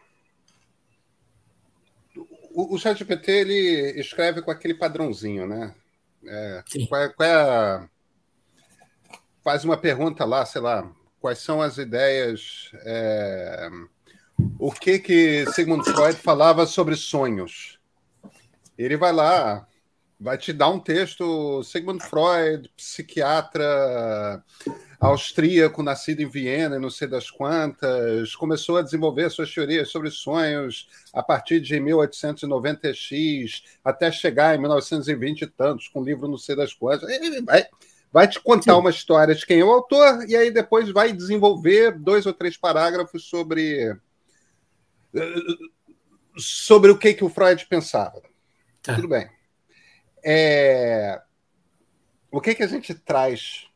o, 2.54 2.76
o 2.76 2.78
ChatGPT 2.78 3.32
ele 3.32 4.00
escreve 4.00 4.42
com 4.42 4.52
aquele 4.52 4.76
padrãozinho, 4.76 5.48
né? 5.48 5.74
É, 6.24 6.64
qual, 6.88 7.02
é, 7.02 7.10
qual 7.10 7.30
é 7.30 7.34
a... 7.34 7.90
Faz 9.44 9.64
uma 9.64 9.78
pergunta 9.78 10.24
lá, 10.24 10.46
sei 10.46 10.62
lá, 10.62 10.92
quais 11.20 11.40
são 11.40 11.62
as 11.62 11.78
ideias, 11.78 12.72
é... 12.86 13.70
o 14.60 14.72
que 14.72 15.00
que 15.00 15.46
Sigmund 15.54 15.84
Freud 15.84 16.18
falava 16.18 16.66
sobre 16.66 16.96
sonhos. 16.96 17.80
Ele 18.78 18.98
vai 18.98 19.12
lá, 19.12 19.68
vai 20.20 20.38
te 20.38 20.54
dar 20.54 20.70
um 20.70 20.80
texto, 20.80 21.64
Sigmund 21.64 22.04
Freud, 22.04 22.72
psiquiatra 22.78 24.44
austríaco, 25.00 25.82
nascido 25.82 26.22
em 26.22 26.30
Viena, 26.30 26.78
não 26.78 26.92
sei 26.92 27.08
das 27.08 27.32
quantas, 27.32 28.36
começou 28.36 28.78
a 28.78 28.84
desenvolver 28.84 29.32
suas 29.32 29.52
teorias 29.52 29.90
sobre 29.90 30.12
sonhos 30.12 30.88
a 31.12 31.24
partir 31.24 31.60
de 31.60 31.76
1890x, 31.78 33.64
até 33.84 34.12
chegar 34.12 34.56
em 34.56 34.60
1920 34.60 35.42
e 35.42 35.48
tantos, 35.48 35.88
com 35.88 36.02
o 36.02 36.06
livro 36.06 36.28
não 36.28 36.38
sei 36.38 36.56
das 36.56 36.72
quantas. 36.72 37.10
Ele 37.10 37.42
vai, 37.42 37.66
vai 38.12 38.28
te 38.28 38.40
contar 38.40 38.74
Sim. 38.74 38.80
uma 38.80 38.90
história 38.90 39.34
de 39.34 39.46
quem 39.46 39.60
é 39.60 39.64
o 39.64 39.72
autor, 39.72 40.28
e 40.28 40.36
aí 40.36 40.52
depois 40.52 40.90
vai 40.90 41.14
desenvolver 41.14 41.98
dois 41.98 42.26
ou 42.26 42.34
três 42.34 42.58
parágrafos 42.58 43.26
sobre 43.26 43.96
sobre 46.38 46.92
o 46.92 46.98
que, 46.98 47.14
que 47.14 47.24
o 47.24 47.30
Freud 47.30 47.66
pensava. 47.68 48.22
Tá. 48.82 48.96
Tudo 48.96 49.08
bem. 49.08 49.30
É... 50.24 51.22
O 52.32 52.40
que, 52.40 52.56
que 52.56 52.64
a 52.64 52.68
gente 52.68 52.94
traz 52.94 53.68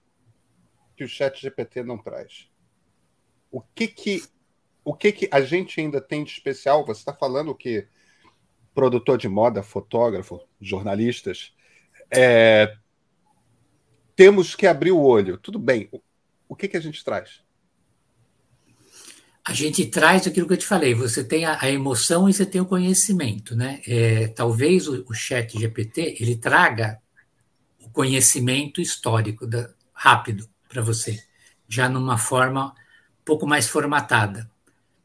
que 0.96 1.04
o 1.04 1.08
Chat 1.08 1.42
GPT 1.42 1.84
não 1.84 1.98
traz? 1.98 2.50
O 3.52 3.62
que 3.62 3.88
que, 3.88 4.24
o 4.84 4.94
que 4.94 5.12
que 5.12 5.30
a 5.32 5.42
gente 5.42 5.80
ainda 5.80 6.00
tem 6.00 6.24
de 6.24 6.32
especial? 6.32 6.86
Você 6.86 7.02
está 7.02 7.14
falando 7.14 7.54
que 7.54 7.88
produtor 8.74 9.18
de 9.18 9.28
moda, 9.28 9.64
fotógrafo, 9.64 10.42
jornalistas, 10.60 11.54
é, 12.12 12.76
temos 14.16 14.56
que 14.56 14.66
abrir 14.66 14.92
o 14.92 15.02
olho. 15.02 15.38
Tudo 15.38 15.60
bem. 15.60 15.90
O 16.48 16.56
que, 16.56 16.68
que 16.68 16.78
a 16.78 16.82
gente 16.82 17.04
traz? 17.04 17.44
A 19.44 19.54
gente 19.54 19.86
traz 19.86 20.26
aquilo 20.26 20.48
que 20.48 20.54
eu 20.54 20.58
te 20.58 20.66
falei. 20.66 20.96
Você 20.96 21.24
tem 21.24 21.46
a, 21.46 21.70
emoção 21.70 22.28
e 22.28 22.34
você 22.34 22.46
tem 22.46 22.62
o 22.62 22.66
conhecimento, 22.66 23.56
né? 23.56 23.82
É, 23.88 24.28
talvez 24.30 24.88
o, 24.88 25.06
o 25.08 25.14
Chat 25.14 25.58
GPT 25.60 26.18
ele 26.20 26.36
traga 26.36 27.00
o 27.80 27.90
conhecimento 27.90 28.82
histórico 28.82 29.46
da, 29.46 29.70
rápido 29.94 30.50
para 30.68 30.82
você, 30.82 31.24
já 31.68 31.88
numa 31.88 32.18
forma 32.18 32.70
um 32.70 33.24
pouco 33.24 33.46
mais 33.46 33.68
formatada. 33.68 34.50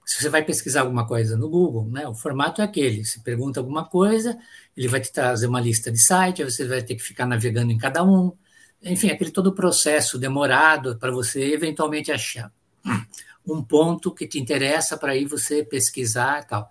Se 0.07 0.23
você 0.23 0.29
vai 0.29 0.43
pesquisar 0.43 0.81
alguma 0.81 1.07
coisa 1.07 1.37
no 1.37 1.49
Google, 1.49 1.89
né, 1.91 2.09
o 2.09 2.15
formato 2.15 2.63
é 2.63 2.65
aquele: 2.65 3.05
você 3.05 3.21
pergunta 3.21 3.61
alguma 3.61 3.85
coisa, 3.85 4.39
ele 4.77 4.89
vai 4.89 5.01
te 5.01 5.13
trazer 5.13 5.47
uma 5.47 5.61
lista 5.61 5.93
de 5.93 5.99
sites, 5.99 6.57
você 6.57 6.67
vai 6.67 6.83
ter 6.83 6.95
que 6.95 7.03
ficar 7.03 7.27
navegando 7.27 7.71
em 7.71 7.79
cada 7.79 8.03
um. 8.03 8.33
Enfim, 8.83 9.11
aquele 9.11 9.31
todo 9.31 9.49
o 9.49 9.55
processo 9.55 10.19
demorado 10.19 10.99
para 10.99 11.11
você 11.11 11.53
eventualmente 11.53 12.11
achar 12.11 12.53
um 13.47 13.63
ponto 13.63 14.15
que 14.15 14.27
te 14.27 14.39
interessa 14.39 14.97
para 14.97 15.13
aí 15.13 15.25
você 15.25 15.65
pesquisar 15.65 16.43
e 16.43 16.47
tal. 16.47 16.71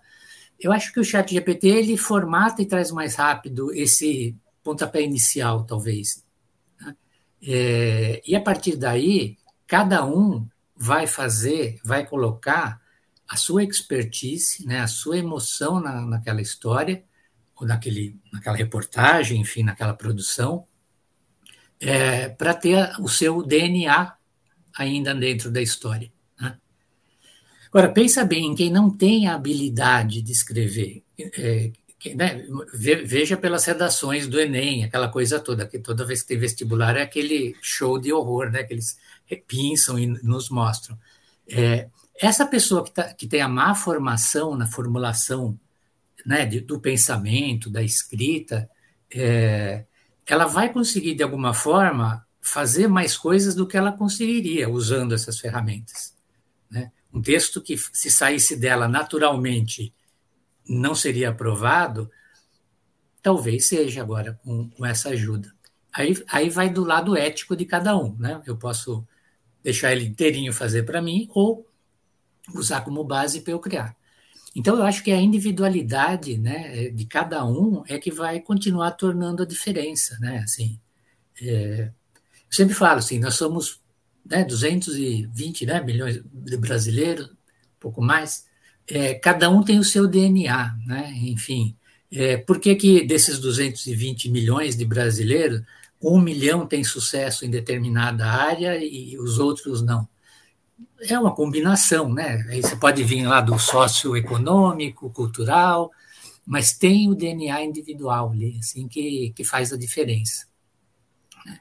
Eu 0.60 0.72
acho 0.72 0.91
que 0.91 1.00
o 1.00 1.04
chat 1.04 1.32
GPT 1.32 1.67
ele 1.67 1.98
formata 1.98 2.62
e 2.62 2.65
traz 2.65 2.91
mais 2.91 3.15
rápido 3.15 3.74
esse 3.74 4.36
pontapé 4.63 5.02
inicial, 5.02 5.63
talvez. 5.63 6.24
É, 7.41 8.22
e 8.26 8.36
a 8.36 8.41
partir 8.41 8.76
daí, 8.76 9.38
cada 9.65 10.06
um 10.06 10.48
vai 10.76 11.08
fazer, 11.08 11.80
vai 11.84 12.06
colocar 12.06 12.82
a 13.28 13.38
sua 13.38 13.63
expertise, 13.63 14.65
né, 14.65 14.80
a 14.80 14.88
sua 14.88 15.17
emoção 15.17 15.80
na, 15.80 16.02
naquela 16.02 16.41
história, 16.41 17.04
ou 17.56 17.67
naquele, 17.67 18.19
naquela 18.34 18.58
reportagem, 18.58 19.39
enfim, 19.39 19.63
naquela 19.63 19.93
produção, 19.93 20.65
é, 21.80 22.30
para 22.30 22.54
ter 22.54 22.92
o 23.00 23.08
seu 23.08 23.44
DNA 23.44 24.13
ainda 24.78 25.13
dentro 25.15 25.50
da 25.50 25.62
história. 25.62 26.12
Né? 26.39 26.58
Agora, 27.68 27.92
pensa 27.92 28.26
bem 28.26 28.48
em 28.48 28.56
quem 28.56 28.72
não 28.72 28.89
tem 28.89 29.28
a 29.28 29.36
habilidade 29.36 30.22
de 30.22 30.32
escrever. 30.32 31.04
É, 31.18 31.72
né, 32.15 32.46
veja 32.74 33.36
pelas 33.36 33.65
redações 33.65 34.28
do 34.28 34.39
Enem, 34.39 34.86
aquela 34.86 35.10
coisa 35.10 35.39
toda, 35.39 35.68
que 35.68 35.80
toda 35.80 36.06
vez 36.06 36.22
que 36.22 36.30
tem 36.30 36.38
vestibular 36.38 36.96
é 36.96 37.02
aquele 37.02 37.56
show 37.62 38.00
de 38.00 38.13
horror, 38.13 38.50
né, 38.50 38.63
que 38.63 38.74
eles 38.74 38.98
repinçam 39.26 40.00
e 40.00 40.08
nos 40.08 40.50
mostram. 40.50 40.98
É, 41.48 41.89
essa 42.22 42.46
pessoa 42.46 42.84
que, 42.84 42.92
tá, 42.92 43.13
que 43.13 43.28
tem 43.28 43.42
a 43.42 43.50
má 43.50 43.76
formação 43.76 44.56
na 44.56 44.68
formulação 44.68 45.60
né, 46.26 46.46
de, 46.46 46.62
do 46.62 46.80
pensamento, 46.80 47.70
da 47.70 47.84
escrita, 47.84 48.70
é, 49.13 49.86
ela 50.34 50.46
vai 50.46 50.72
conseguir, 50.72 51.15
de 51.15 51.24
alguma 51.24 51.54
forma, 51.54 52.26
fazer 52.42 52.88
mais 52.88 53.18
coisas 53.18 53.56
do 53.56 53.68
que 53.68 53.78
ela 53.78 53.92
conseguiria 53.92 54.70
usando 54.70 55.13
essas 55.13 55.39
ferramentas. 55.39 56.15
Né? 56.70 56.92
Um 57.13 57.22
texto 57.22 57.62
que, 57.62 57.78
se 57.78 58.12
saísse 58.12 58.56
dela 58.56 58.88
naturalmente 58.88 59.94
não 60.68 60.94
seria 60.94 61.30
aprovado, 61.30 62.10
talvez 63.22 63.68
seja 63.68 64.02
agora 64.02 64.39
com, 64.44 64.70
com 64.70 64.86
essa 64.86 65.10
ajuda. 65.10 65.54
Aí, 65.92 66.24
aí 66.28 66.50
vai 66.50 66.70
do 66.70 66.84
lado 66.84 67.18
ético 67.18 67.56
de 67.56 67.65
cada 67.65 67.98
um, 67.98 68.15
né? 68.18 68.42
Eu 68.46 68.56
posso 68.56 69.06
deixar 69.63 69.92
ele 69.92 70.06
inteirinho 70.06 70.54
fazer 70.54 70.84
para 70.84 71.02
mim 71.02 71.28
ou 71.34 71.68
usar 72.54 72.82
como 72.82 73.04
base 73.04 73.42
para 73.42 73.54
eu 73.54 73.60
criar. 73.60 73.96
Então 74.60 74.76
eu 74.76 74.84
acho 74.84 75.02
que 75.02 75.10
a 75.10 75.22
individualidade, 75.22 76.38
né, 76.38 76.89
de 76.89 77.06
cada 77.06 77.45
um 77.45 77.82
é 77.88 77.98
que 77.98 78.12
vai 78.12 78.41
continuar 78.41 78.91
tornando 78.91 79.41
a 79.41 79.45
diferença, 79.45 80.19
né? 80.19 80.39
Assim, 80.39 80.78
é, 81.41 81.84
eu 81.86 82.52
sempre 82.52 82.76
falo 82.76 83.00
assim, 83.00 83.19
nós 83.19 83.36
somos 83.36 83.80
né, 84.26 84.43
220 84.43 85.65
né, 85.65 85.82
milhões 85.82 86.22
de 86.34 86.58
brasileiros, 86.58 87.28
um 87.28 87.80
pouco 87.80 88.02
mais 88.02 88.50
é, 88.86 89.13
cada 89.13 89.50
um 89.50 89.63
tem 89.63 89.80
o 89.80 89.84
seu 89.84 90.06
DNA, 90.06 90.76
né? 90.86 91.13
enfim. 91.15 91.74
É, 92.12 92.36
por 92.36 92.60
que, 92.60 92.76
que 92.76 93.06
desses 93.06 93.39
220 93.39 94.30
milhões 94.30 94.76
de 94.76 94.84
brasileiros, 94.84 95.62
um 96.02 96.19
milhão 96.19 96.67
tem 96.67 96.84
sucesso 96.84 97.45
em 97.45 97.50
determinada 97.50 98.26
área 98.26 98.78
e 98.84 99.17
os 99.17 99.39
outros 99.39 99.82
não? 99.82 100.06
É 101.02 101.18
uma 101.18 101.34
combinação, 101.34 102.13
né? 102.13 102.46
Aí 102.50 102.62
você 102.62 102.76
pode 102.76 103.04
vir 103.04 103.26
lá 103.26 103.42
do 103.42 103.58
socioeconômico, 103.58 105.10
cultural, 105.10 105.92
mas 106.46 106.74
tem 106.74 107.10
o 107.10 107.15
DNA 107.15 107.63
individual 107.63 108.32
ali, 108.32 108.58
assim, 108.60 108.88
que, 108.88 109.32
que 109.36 109.44
faz 109.44 109.72
a 109.72 109.78
diferença. 109.78 110.48
Né? 111.46 111.60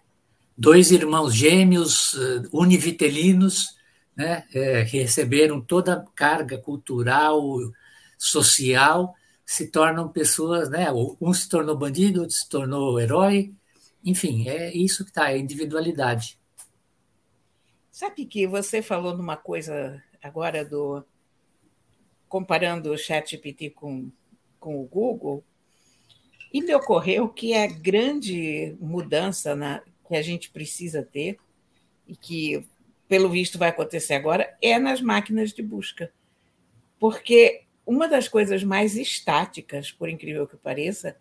Dois 0.57 0.91
irmãos 0.91 1.35
gêmeos 1.35 2.15
uh, 2.15 2.49
univitelinos 2.53 3.77
né, 4.17 4.45
é, 4.53 4.85
que 4.85 4.99
receberam 4.99 5.61
toda 5.61 5.93
a 5.95 6.05
carga 6.15 6.59
cultural, 6.59 7.41
social, 8.19 9.15
se 9.47 9.69
tornam 9.69 10.09
pessoas, 10.09 10.69
né, 10.69 10.89
um 11.21 11.33
se 11.33 11.49
tornou 11.49 11.77
bandido, 11.77 12.23
outro 12.23 12.35
se 12.35 12.49
tornou 12.49 12.99
herói, 13.01 13.55
enfim, 14.05 14.49
é 14.49 14.75
isso 14.75 15.05
que 15.05 15.11
está, 15.11 15.31
é 15.31 15.39
individualidade. 15.39 16.39
Sabe 17.99 18.27
que 18.27 18.47
você 18.47 18.81
falou 18.81 19.17
numa 19.17 19.37
coisa 19.37 20.01
agora 20.23 20.65
do 20.65 21.05
comparando 22.29 22.93
o 22.93 22.97
ChatGPT 22.97 23.71
com, 23.71 24.09
com 24.61 24.81
o 24.81 24.85
Google, 24.85 25.43
E 26.55 26.63
me 26.63 26.73
ocorreu 26.77 27.29
que 27.29 27.55
a 27.55 27.67
grande 27.67 28.77
mudança 28.79 29.57
na, 29.57 29.83
que 30.07 30.15
a 30.15 30.23
gente 30.23 30.49
precisa 30.49 31.03
ter, 31.03 31.41
e 32.07 32.15
que, 32.15 32.65
pelo 33.09 33.29
visto, 33.29 33.59
vai 33.59 33.71
acontecer 33.71 34.15
agora, 34.15 34.57
é 34.63 34.79
nas 34.79 35.01
máquinas 35.01 35.53
de 35.53 35.61
busca. 35.61 36.13
Porque 37.01 37.65
uma 37.85 38.07
das 38.07 38.29
coisas 38.29 38.63
mais 38.63 38.95
estáticas, 38.97 39.91
por 39.91 40.09
incrível 40.09 40.47
que 40.47 40.57
pareça, 40.57 41.17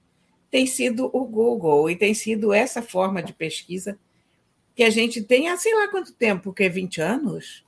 tem 0.51 0.67
sido 0.67 1.09
o 1.11 1.25
Google, 1.25 1.89
e 1.89 1.95
tem 1.95 2.13
sido 2.13 2.53
essa 2.53 2.83
forma 2.83 3.23
de 3.23 3.33
pesquisa 3.33 3.97
que 4.77 4.83
a 4.83 4.91
gente 4.91 5.23
tem 5.23 5.49
há 5.49 5.57
sei 5.57 5.73
lá 5.73 5.87
quanto 5.87 6.13
tempo, 6.13 6.53
que 6.53 6.63
é 6.63 6.69
20 6.69 7.01
anos? 7.01 7.65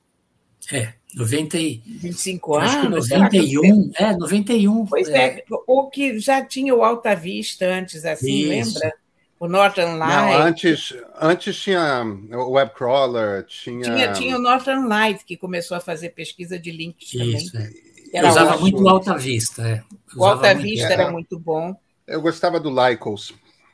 É, 0.72 0.94
90 1.16 1.58
e... 1.58 1.82
25 1.84 2.56
anos? 2.56 3.10
91, 3.12 3.92
é, 3.96 4.16
91. 4.16 4.86
Pois 4.86 5.10
é. 5.10 5.40
é, 5.40 5.44
o 5.66 5.90
que 5.90 6.20
já 6.20 6.46
tinha 6.46 6.76
o 6.76 6.84
Alta 6.84 7.16
Vista 7.16 7.66
antes, 7.66 8.06
assim, 8.06 8.54
Isso. 8.54 8.76
lembra? 8.76 8.94
O 9.40 9.48
Northern 9.48 9.98
Light. 9.98 10.14
Não, 10.14 10.38
antes, 10.44 10.96
antes 11.20 11.58
tinha 11.60 12.04
o 12.34 12.52
Webcrawler, 12.52 13.44
tinha... 13.46 13.82
tinha... 13.82 14.12
Tinha 14.12 14.36
o 14.38 14.40
Northern 14.40 14.88
Light, 14.88 15.26
que 15.26 15.36
começou 15.36 15.78
a 15.78 15.80
fazer 15.80 16.10
pesquisa 16.10 16.60
de 16.60 16.72
links 16.72 17.12
Isso, 17.12 17.54
também. 17.54 17.74
É. 18.14 18.22
Eu 18.22 18.30
usava 18.30 18.52
ótimo. 18.52 18.62
muito 18.62 18.84
o 18.84 18.90
Alta 18.90 19.18
Vista. 19.18 19.68
É. 19.68 19.84
O 20.16 20.24
Alta 20.24 20.54
Vista 20.54 20.94
era 20.94 21.10
muito 21.10 21.40
bom. 21.40 21.76
Eu 22.06 22.22
gostava 22.22 22.60
do 22.60 22.70
Lycos. 22.70 23.34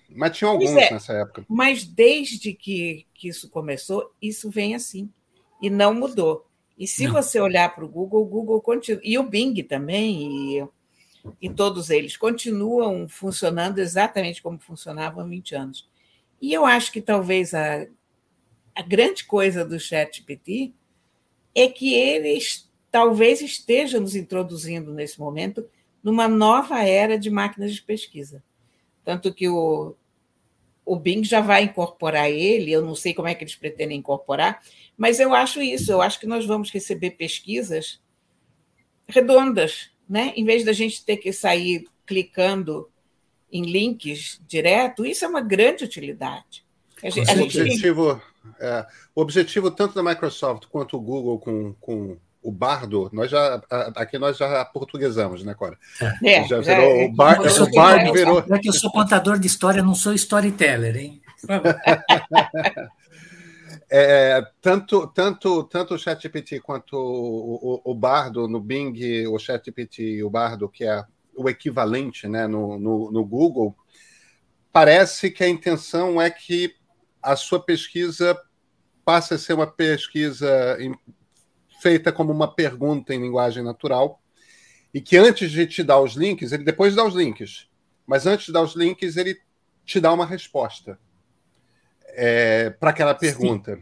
Mas 0.10 0.38
tinha 0.38 0.50
alguns 0.50 0.72
é, 0.72 0.91
nessa 0.91 1.13
época. 1.13 1.46
Mas 1.48 1.86
desde 1.86 2.54
que, 2.54 3.06
que 3.13 3.28
isso 3.28 3.50
começou, 3.50 4.13
isso 4.22 4.50
vem 4.50 4.76
assim. 4.76 5.10
E 5.62 5.70
não 5.70 5.94
mudou. 5.94 6.48
E 6.78 6.88
se 6.88 7.06
não. 7.06 7.13
você 7.13 7.39
olhar 7.39 7.74
para 7.74 7.86
o 7.86 7.89
Google, 7.89 8.22
o 8.22 8.26
Google 8.26 8.62
continua. 8.62 9.02
E 9.04 9.18
o 9.18 9.24
Bing 9.24 9.63
também, 9.63 10.60
e, 10.60 10.68
e 11.41 11.50
todos 11.50 11.89
eles 11.89 12.18
continuam 12.18 13.08
funcionando 13.08 13.80
exatamente 13.80 14.41
como 14.41 14.60
funcionavam 14.60 15.24
há 15.24 15.28
20 15.28 15.56
anos. 15.56 15.89
E 16.41 16.54
eu 16.54 16.65
acho 16.65 16.91
que 16.91 17.02
talvez 17.02 17.54
a, 17.54 17.88
a 18.76 18.82
grande 18.82 19.24
coisa 19.24 19.63
do 19.63 19.80
ChatGPT 19.80 20.74
é 21.56 21.68
que 21.68 21.94
eles 21.94 22.70
talvez 22.91 23.41
estejam 23.41 24.02
nos 24.02 24.15
introduzindo 24.15 24.94
nesse 24.94 25.20
momento 25.20 25.68
numa 26.04 26.28
nova 26.28 26.84
era 26.84 27.18
de 27.18 27.32
máquinas 27.32 27.74
de 27.74 27.82
pesquisa. 27.82 28.44
Tanto 29.06 29.34
que 29.34 29.48
o, 29.48 29.96
o 30.84 30.96
Bing 30.96 31.24
já 31.24 31.39
vai 31.39 31.63
incorporar 31.63 32.30
ele, 32.30 32.72
eu 32.72 32.82
não 32.82 32.96
sei 32.96 33.13
como 33.13 33.28
é 33.28 33.36
que 33.36 33.44
eles 33.44 33.56
pretendem 33.56 34.00
incorporar, 34.00 34.62
mas 34.98 35.20
eu 35.20 35.34
acho 35.34 35.62
isso, 35.62 35.91
eu 35.91 36.02
acho 36.02 36.20
que 36.20 36.28
nós 36.28 36.46
vamos 36.46 36.72
receber 36.72 37.12
pesquisas 37.12 38.02
redondas, 39.08 39.91
né? 40.10 40.34
Em 40.36 40.44
vez 40.44 40.65
da 40.65 40.74
gente 40.74 41.06
ter 41.06 41.18
que 41.18 41.32
sair 41.32 41.88
clicando 42.06 42.89
em 43.52 43.63
links 43.63 44.41
direto, 44.48 45.06
isso 45.06 45.24
é 45.24 45.28
uma 45.28 45.41
grande 45.41 45.84
utilidade. 45.84 46.65
A 47.04 47.10
gente, 47.10 47.30
o, 47.30 47.44
objetivo, 47.44 48.22
é, 48.60 48.88
o 49.13 49.22
objetivo 49.22 49.70
tanto 49.70 49.94
da 49.94 50.04
Microsoft 50.04 50.65
quanto 50.68 50.98
o 50.98 51.02
Google 51.02 51.39
com, 51.39 51.74
com 51.74 52.18
o 52.45 52.51
bardo, 52.51 53.10
nós 53.12 53.31
já 53.31 53.60
aqui 53.95 54.19
nós 54.19 54.38
já 54.38 54.63
portuguesamos, 54.65 55.43
né, 55.43 55.55
Cora? 55.55 55.79
É, 56.23 56.43
já 56.43 56.60
virou 56.60 56.84
é, 56.84 57.05
o, 57.05 57.12
bar, 57.12 57.39
o 57.41 57.71
bardo 57.71 58.13
virou. 58.13 58.45
É 58.51 58.60
que 58.60 58.69
eu 58.69 58.73
sou 58.73 58.91
contador 58.91 59.39
de 59.39 59.47
história, 59.47 59.81
não 59.81 59.95
sou 59.95 60.13
storyteller, 60.13 60.95
hein? 60.95 61.21
É, 63.88 64.43
tanto, 64.62 65.05
tanto, 65.08 65.63
tanto 65.65 65.93
o 65.93 65.97
ChatGPT 65.97 66.60
quanto 66.60 66.97
o, 66.97 67.81
o, 67.86 67.91
o, 67.91 67.95
Bardo 67.95 68.47
no 68.47 68.60
Bing, 68.60 69.27
o 69.27 69.38
ChatGPT 69.38 70.01
e 70.01 70.23
o 70.23 70.29
Bardo, 70.29 70.67
que 70.67 70.84
é 70.84 71.05
o 71.36 71.47
equivalente 71.47 72.27
né, 72.27 72.47
no, 72.47 72.79
no, 72.79 73.12
no 73.12 73.23
Google, 73.23 73.75
parece 74.73 75.29
que 75.29 75.43
a 75.43 75.47
intenção 75.47 76.19
é 76.19 76.31
que 76.31 76.73
a 77.21 77.36
sua 77.36 77.60
pesquisa 77.60 78.36
passe 79.05 79.36
a 79.36 79.38
ser 79.38 79.53
uma 79.53 79.67
pesquisa 79.67 80.77
feita 81.79 82.11
como 82.11 82.31
uma 82.31 82.53
pergunta 82.53 83.13
em 83.13 83.21
linguagem 83.21 83.63
natural, 83.63 84.21
e 84.93 85.01
que 85.01 85.17
antes 85.17 85.51
de 85.51 85.67
te 85.67 85.83
dar 85.83 85.99
os 85.99 86.13
links, 86.13 86.51
ele 86.51 86.63
depois 86.63 86.95
dá 86.95 87.03
os 87.05 87.13
links, 87.13 87.67
mas 88.05 88.25
antes 88.25 88.47
de 88.47 88.51
dar 88.53 88.61
os 88.61 88.75
links, 88.75 89.17
ele 89.17 89.38
te 89.83 89.99
dá 89.99 90.11
uma 90.13 90.25
resposta 90.25 90.99
é, 92.15 92.69
para 92.69 92.91
aquela 92.91 93.13
pergunta. 93.13 93.79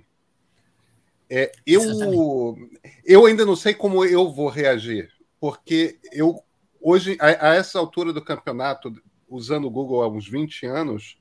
É, 1.29 1.51
eu, 1.65 2.57
eu 3.05 3.25
ainda 3.25 3.45
não 3.45 3.55
sei 3.55 3.73
como 3.73 4.03
eu 4.03 4.31
vou 4.31 4.49
reagir, 4.49 5.09
porque 5.39 5.99
eu 6.11 6.43
hoje, 6.83 7.17
a, 7.19 7.51
a, 7.51 7.55
essa 7.55 7.79
altura 7.79 8.11
do 8.11 8.23
campeonato, 8.23 8.93
usando 9.29 9.65
o 9.65 9.71
Google 9.71 10.03
há 10.03 10.07
uns 10.07 10.27
20 10.27 10.65
anos, 10.65 11.17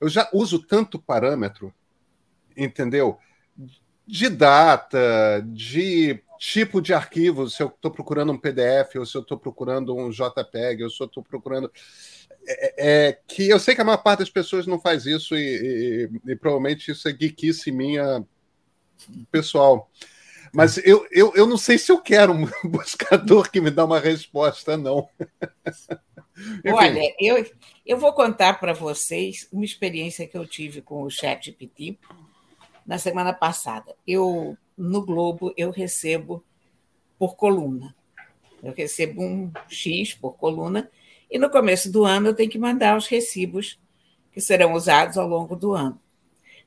eu 0.00 0.08
já 0.08 0.28
uso 0.32 0.58
tanto 0.64 0.98
parâmetro, 0.98 1.74
entendeu? 2.56 3.18
De 4.10 4.28
data, 4.28 5.44
de 5.46 6.20
tipo 6.38 6.80
de 6.80 6.94
arquivo, 6.94 7.48
se 7.48 7.62
eu 7.62 7.68
estou 7.68 7.90
procurando 7.90 8.32
um 8.32 8.38
PDF, 8.38 8.96
ou 8.96 9.06
se 9.06 9.16
eu 9.16 9.20
estou 9.20 9.38
procurando 9.38 9.94
um 9.94 10.10
JPEG, 10.10 10.82
ou 10.82 10.90
se 10.90 11.00
eu 11.00 11.06
estou 11.06 11.22
procurando. 11.22 11.70
É, 12.48 13.08
é, 13.08 13.18
que 13.28 13.48
eu 13.48 13.60
sei 13.60 13.74
que 13.74 13.82
a 13.82 13.84
maior 13.84 13.98
parte 13.98 14.20
das 14.20 14.30
pessoas 14.30 14.66
não 14.66 14.80
faz 14.80 15.04
isso, 15.06 15.36
e, 15.36 16.08
e, 16.26 16.32
e 16.32 16.36
provavelmente 16.36 16.90
isso 16.90 17.08
é 17.08 17.12
geekice 17.12 17.70
minha 17.70 18.24
pessoal. 19.30 19.90
Mas 20.52 20.78
eu, 20.78 21.06
eu, 21.12 21.32
eu 21.36 21.46
não 21.46 21.56
sei 21.56 21.78
se 21.78 21.92
eu 21.92 22.00
quero 22.00 22.32
um 22.32 22.48
buscador 22.68 23.50
que 23.50 23.60
me 23.60 23.70
dá 23.70 23.84
uma 23.84 24.00
resposta, 24.00 24.76
não. 24.76 25.08
Olha, 26.72 27.14
eu, 27.20 27.46
eu 27.84 27.98
vou 27.98 28.14
contar 28.14 28.58
para 28.58 28.72
vocês 28.72 29.46
uma 29.52 29.64
experiência 29.64 30.26
que 30.26 30.36
eu 30.36 30.46
tive 30.46 30.80
com 30.80 31.02
o 31.02 31.10
ChatGPT 31.10 31.98
na 32.86 32.98
semana 32.98 33.32
passada. 33.32 33.94
Eu 34.06 34.56
no 34.76 35.04
Globo 35.04 35.52
eu 35.56 35.70
recebo 35.70 36.42
por 37.18 37.36
coluna. 37.36 37.94
Eu 38.62 38.72
recebo 38.72 39.22
um 39.22 39.50
X 39.68 40.14
por 40.14 40.36
coluna 40.36 40.90
e 41.30 41.38
no 41.38 41.50
começo 41.50 41.90
do 41.90 42.04
ano 42.04 42.28
eu 42.28 42.34
tenho 42.34 42.50
que 42.50 42.58
mandar 42.58 42.96
os 42.96 43.06
recibos 43.06 43.78
que 44.32 44.40
serão 44.40 44.72
usados 44.72 45.16
ao 45.16 45.26
longo 45.26 45.56
do 45.56 45.72
ano. 45.72 46.00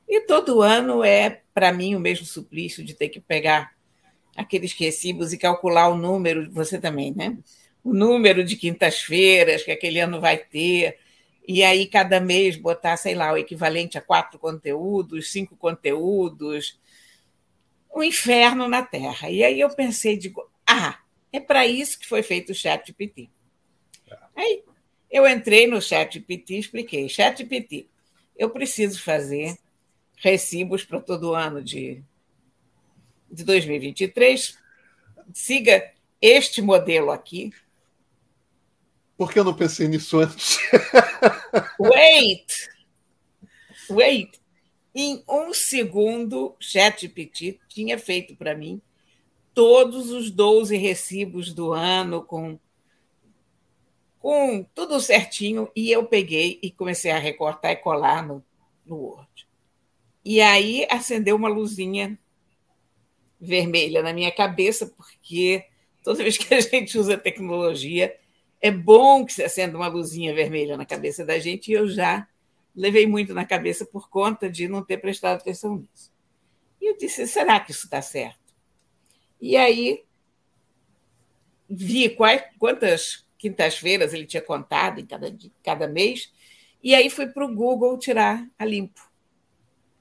E 0.08 0.20
todo 0.22 0.62
ano 0.62 1.02
é 1.02 1.42
para 1.52 1.72
mim 1.72 1.94
o 1.94 2.00
mesmo 2.00 2.26
suplício 2.26 2.84
de 2.84 2.94
ter 2.94 3.08
que 3.08 3.20
pegar 3.20 3.72
aqueles 4.36 4.72
recibos 4.72 5.32
e 5.32 5.38
calcular 5.38 5.88
o 5.88 5.96
número, 5.96 6.50
você 6.50 6.78
também, 6.78 7.12
né? 7.14 7.38
O 7.82 7.92
número 7.92 8.42
de 8.44 8.56
quintas-feiras 8.56 9.62
que 9.62 9.70
aquele 9.70 10.00
ano 10.00 10.20
vai 10.20 10.36
ter, 10.36 10.98
e 11.46 11.62
aí 11.62 11.86
cada 11.86 12.20
mês 12.20 12.56
botar, 12.56 12.96
sei 12.96 13.14
lá, 13.14 13.32
o 13.32 13.36
equivalente 13.36 13.98
a 13.98 14.00
quatro 14.00 14.38
conteúdos, 14.38 15.30
cinco 15.30 15.56
conteúdos, 15.56 16.80
um 17.94 18.02
inferno 18.02 18.66
na 18.66 18.82
Terra. 18.82 19.30
E 19.30 19.44
aí 19.44 19.60
eu 19.60 19.68
pensei, 19.70 20.16
digo, 20.16 20.50
ah, 20.66 20.98
é 21.32 21.38
para 21.38 21.66
isso 21.66 21.98
que 21.98 22.06
foi 22.06 22.22
feito 22.22 22.52
o 22.52 22.54
Chat 22.54 22.86
GPT. 22.86 23.28
Aí 24.34 24.64
eu 25.10 25.28
entrei 25.28 25.66
no 25.66 25.80
Chat 25.80 26.14
GPT 26.14 26.54
e 26.54 26.58
expliquei, 26.58 27.08
Chat 27.08 27.38
GPT, 27.38 27.88
eu 28.36 28.50
preciso 28.50 29.00
fazer 29.00 29.56
recibos 30.16 30.84
para 30.84 31.00
todo 31.00 31.34
ano 31.34 31.62
de, 31.62 32.02
de 33.30 33.44
2023, 33.44 34.58
siga 35.32 35.92
este 36.20 36.62
modelo 36.62 37.10
aqui, 37.10 37.52
por 39.16 39.32
que 39.32 39.38
eu 39.38 39.44
não 39.44 39.54
pensei 39.54 39.88
nisso 39.88 40.18
antes? 40.18 40.58
Wait! 41.78 42.52
Wait! 43.90 44.40
Em 44.94 45.24
um 45.28 45.52
segundo, 45.52 46.54
ChatGPT 46.60 47.58
tinha 47.68 47.98
feito 47.98 48.36
para 48.36 48.54
mim 48.54 48.80
todos 49.52 50.10
os 50.10 50.30
12 50.30 50.76
recibos 50.76 51.52
do 51.52 51.72
ano 51.72 52.22
com, 52.22 52.58
com 54.18 54.64
tudo 54.74 55.00
certinho 55.00 55.70
e 55.76 55.90
eu 55.90 56.04
peguei 56.06 56.58
e 56.62 56.70
comecei 56.70 57.12
a 57.12 57.18
recortar 57.18 57.72
e 57.72 57.76
colar 57.76 58.26
no, 58.26 58.44
no 58.84 58.96
Word. 58.96 59.48
E 60.24 60.40
aí 60.40 60.86
acendeu 60.90 61.36
uma 61.36 61.48
luzinha 61.48 62.18
vermelha 63.40 64.02
na 64.02 64.12
minha 64.12 64.32
cabeça, 64.32 64.86
porque 64.86 65.64
toda 66.02 66.22
vez 66.22 66.38
que 66.38 66.52
a 66.54 66.60
gente 66.60 66.98
usa 66.98 67.16
tecnologia, 67.16 68.16
é 68.64 68.70
bom 68.70 69.26
que 69.26 69.34
se 69.34 69.44
acenda 69.44 69.76
uma 69.76 69.88
luzinha 69.88 70.34
vermelha 70.34 70.74
na 70.74 70.86
cabeça 70.86 71.22
da 71.22 71.38
gente, 71.38 71.70
e 71.70 71.74
eu 71.74 71.86
já 71.86 72.26
levei 72.74 73.06
muito 73.06 73.34
na 73.34 73.44
cabeça 73.44 73.84
por 73.84 74.08
conta 74.08 74.48
de 74.48 74.66
não 74.66 74.82
ter 74.82 74.96
prestado 74.96 75.36
atenção 75.36 75.76
nisso. 75.76 76.10
E 76.80 76.88
eu 76.88 76.96
disse: 76.96 77.26
será 77.26 77.60
que 77.60 77.72
isso 77.72 77.84
está 77.84 78.00
certo? 78.00 78.40
E 79.38 79.54
aí 79.54 80.02
vi 81.68 82.08
quais, 82.08 82.42
quantas 82.58 83.26
quintas-feiras 83.36 84.14
ele 84.14 84.24
tinha 84.24 84.40
contado 84.40 84.98
em 84.98 85.04
cada, 85.04 85.36
cada 85.62 85.86
mês, 85.86 86.32
e 86.82 86.94
aí 86.94 87.10
fui 87.10 87.26
para 87.26 87.44
o 87.44 87.54
Google 87.54 87.98
tirar 87.98 88.48
a 88.58 88.64
limpo. 88.64 89.10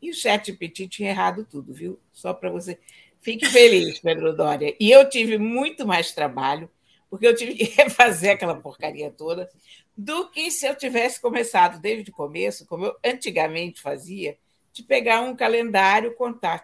E 0.02 0.10
o 0.10 0.14
chat 0.14 0.46
GPT 0.46 0.88
tinha 0.88 1.10
errado 1.10 1.46
tudo, 1.52 1.74
viu? 1.74 2.00
Só 2.14 2.34
para 2.34 2.50
você. 2.50 2.80
Fique 3.20 3.46
feliz, 3.46 4.00
Pedro 4.00 4.34
Dória. 4.34 4.74
E 4.80 4.90
eu 4.90 5.10
tive 5.10 5.38
muito 5.38 5.86
mais 5.86 6.14
trabalho 6.14 6.70
porque 7.14 7.28
eu 7.28 7.36
tive 7.36 7.54
que 7.54 7.66
refazer 7.80 8.32
aquela 8.32 8.56
porcaria 8.56 9.12
toda, 9.12 9.48
do 9.96 10.32
que 10.32 10.50
se 10.50 10.66
eu 10.66 10.74
tivesse 10.74 11.22
começado 11.22 11.80
desde 11.80 12.10
o 12.10 12.14
começo, 12.14 12.66
como 12.66 12.88
eu 12.88 12.98
antigamente 13.06 13.80
fazia, 13.80 14.36
de 14.72 14.82
pegar 14.82 15.22
um 15.22 15.36
calendário, 15.36 16.16
contar 16.16 16.64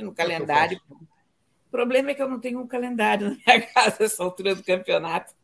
no 0.00 0.12
ah, 0.12 0.14
calendário. 0.14 0.80
O 0.88 1.70
problema 1.70 2.12
é 2.12 2.14
que 2.14 2.22
eu 2.22 2.28
não 2.30 2.40
tenho 2.40 2.58
um 2.58 2.66
calendário 2.66 3.36
na 3.46 3.54
minha 3.54 3.66
casa 3.66 4.04
essa 4.04 4.24
altura 4.24 4.54
do 4.54 4.64
campeonato. 4.64 5.34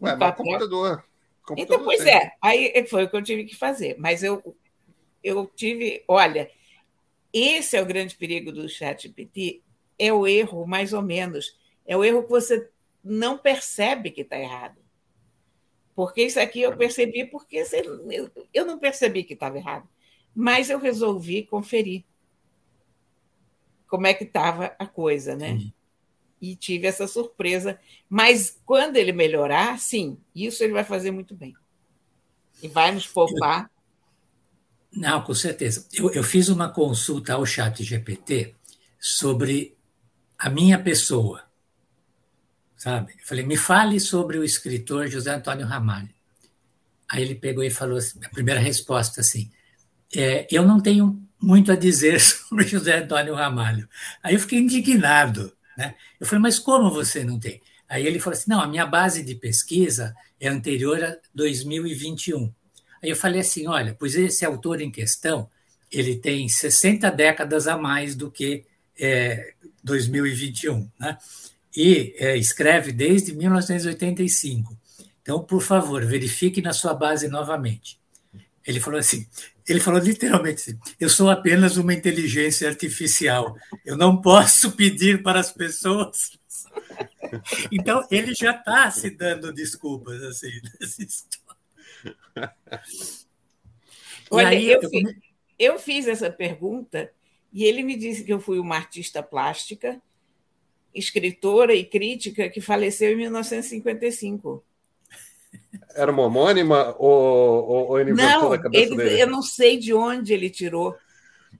Ué, 0.00 0.16
mas 0.16 0.34
computador. 0.34 1.04
computador. 1.42 1.58
Então, 1.58 1.84
pois 1.84 2.02
tem. 2.02 2.14
é, 2.14 2.32
aí 2.40 2.86
foi 2.86 3.04
o 3.04 3.10
que 3.10 3.16
eu 3.16 3.22
tive 3.22 3.44
que 3.44 3.54
fazer. 3.54 3.94
Mas 3.98 4.22
eu, 4.22 4.56
eu 5.22 5.44
tive, 5.54 6.02
olha, 6.08 6.50
esse 7.30 7.76
é 7.76 7.82
o 7.82 7.86
grande 7.86 8.16
perigo 8.16 8.50
do 8.50 8.66
chat 8.70 9.02
GPT, 9.02 9.60
é 9.98 10.10
o 10.10 10.26
erro, 10.26 10.66
mais 10.66 10.94
ou 10.94 11.02
menos. 11.02 11.54
É 11.86 11.94
o 11.94 12.02
erro 12.02 12.22
que 12.22 12.30
você 12.30 12.70
não 13.02 13.38
percebe 13.38 14.10
que 14.10 14.22
está 14.22 14.38
errado. 14.38 14.78
Porque 15.94 16.22
isso 16.22 16.38
aqui 16.38 16.60
eu 16.60 16.76
percebi 16.76 17.24
porque 17.24 17.62
eu 18.54 18.64
não 18.64 18.78
percebi 18.78 19.24
que 19.24 19.34
estava 19.34 19.58
errado. 19.58 19.88
Mas 20.34 20.70
eu 20.70 20.78
resolvi 20.78 21.42
conferir 21.42 22.04
como 23.88 24.06
é 24.06 24.14
que 24.14 24.24
estava 24.24 24.76
a 24.78 24.86
coisa, 24.86 25.34
né? 25.34 25.58
Sim. 25.58 25.72
E 26.40 26.54
tive 26.54 26.86
essa 26.86 27.08
surpresa. 27.08 27.80
Mas 28.08 28.60
quando 28.64 28.96
ele 28.96 29.10
melhorar, 29.10 29.78
sim, 29.80 30.18
isso 30.32 30.62
ele 30.62 30.72
vai 30.72 30.84
fazer 30.84 31.10
muito 31.10 31.34
bem. 31.34 31.56
E 32.62 32.68
vai 32.68 32.92
nos 32.92 33.06
poupar. 33.06 33.68
Não, 34.92 35.22
com 35.22 35.34
certeza. 35.34 35.88
Eu, 35.92 36.12
eu 36.12 36.22
fiz 36.22 36.48
uma 36.48 36.68
consulta 36.68 37.34
ao 37.34 37.44
chat 37.44 37.82
GPT 37.82 38.54
sobre 39.00 39.76
a 40.38 40.48
minha 40.48 40.80
pessoa, 40.80 41.47
sabe? 42.78 43.12
Eu 43.18 43.26
falei, 43.26 43.44
me 43.44 43.56
fale 43.56 43.98
sobre 43.98 44.38
o 44.38 44.44
escritor 44.44 45.08
José 45.08 45.34
Antônio 45.34 45.66
Ramalho. 45.66 46.08
Aí 47.10 47.22
ele 47.22 47.34
pegou 47.34 47.64
e 47.64 47.70
falou 47.70 47.98
assim, 47.98 48.20
a 48.24 48.28
primeira 48.28 48.60
resposta 48.60 49.20
assim, 49.20 49.50
é, 50.14 50.46
eu 50.50 50.64
não 50.64 50.80
tenho 50.80 51.20
muito 51.40 51.72
a 51.72 51.76
dizer 51.76 52.20
sobre 52.22 52.66
José 52.66 52.98
Antônio 52.98 53.34
Ramalho. 53.34 53.88
Aí 54.22 54.34
eu 54.34 54.40
fiquei 54.40 54.60
indignado, 54.60 55.52
né? 55.76 55.94
Eu 56.20 56.26
falei, 56.26 56.40
mas 56.40 56.58
como 56.58 56.90
você 56.90 57.24
não 57.24 57.38
tem? 57.38 57.60
Aí 57.88 58.06
ele 58.06 58.20
falou 58.20 58.38
assim, 58.38 58.50
não, 58.50 58.60
a 58.60 58.68
minha 58.68 58.86
base 58.86 59.24
de 59.24 59.34
pesquisa 59.34 60.14
é 60.40 60.48
anterior 60.48 61.02
a 61.02 61.16
2021. 61.34 62.52
Aí 63.02 63.10
eu 63.10 63.16
falei 63.16 63.40
assim, 63.40 63.66
olha, 63.66 63.96
pois 63.98 64.14
esse 64.14 64.44
autor 64.44 64.80
em 64.80 64.90
questão, 64.90 65.48
ele 65.90 66.16
tem 66.16 66.48
60 66.48 67.10
décadas 67.10 67.66
a 67.66 67.76
mais 67.76 68.14
do 68.14 68.30
que 68.30 68.64
é, 68.98 69.54
2021, 69.82 70.88
né? 70.98 71.16
E 71.76 72.14
é, 72.18 72.36
escreve 72.36 72.92
desde 72.92 73.34
1985. 73.34 74.76
Então, 75.22 75.42
por 75.42 75.62
favor, 75.62 76.04
verifique 76.04 76.62
na 76.62 76.72
sua 76.72 76.94
base 76.94 77.28
novamente. 77.28 78.00
Ele 78.66 78.80
falou 78.80 78.98
assim, 78.98 79.26
ele 79.68 79.80
falou 79.80 80.00
literalmente 80.00 80.62
assim, 80.62 80.78
eu 80.98 81.08
sou 81.08 81.30
apenas 81.30 81.76
uma 81.76 81.92
inteligência 81.92 82.68
artificial. 82.68 83.56
Eu 83.84 83.96
não 83.96 84.20
posso 84.20 84.72
pedir 84.72 85.22
para 85.22 85.40
as 85.40 85.52
pessoas. 85.52 86.36
Então, 87.70 88.06
ele 88.10 88.34
já 88.34 88.52
está 88.52 88.90
se 88.90 89.10
dando 89.10 89.52
desculpas 89.52 90.22
assim 90.22 90.50
nessa 90.80 91.02
história. 91.02 92.54
Olha, 94.30 94.48
aí, 94.48 94.70
eu, 94.70 94.80
eu, 94.80 94.88
fiz, 94.88 95.16
eu 95.58 95.78
fiz 95.78 96.08
essa 96.08 96.30
pergunta 96.30 97.12
e 97.52 97.64
ele 97.64 97.82
me 97.82 97.96
disse 97.96 98.24
que 98.24 98.32
eu 98.32 98.40
fui 98.40 98.58
uma 98.58 98.76
artista 98.76 99.22
plástica, 99.22 100.00
escritora 100.98 101.74
e 101.74 101.84
crítica 101.84 102.48
que 102.48 102.60
faleceu 102.60 103.12
em 103.12 103.16
1955. 103.16 104.64
Era 105.94 106.12
uma 106.12 106.22
homônima 106.22 106.94
ou, 106.98 107.88
ou 107.88 108.00
ele 108.00 108.10
inventou 108.10 108.42
não, 108.42 108.50
na 108.50 108.58
cabeça 108.58 108.84
ele, 108.84 108.96
dele? 108.96 109.22
Eu 109.22 109.26
não 109.26 109.42
sei 109.42 109.78
de 109.78 109.94
onde 109.94 110.32
ele 110.32 110.50
tirou. 110.50 110.96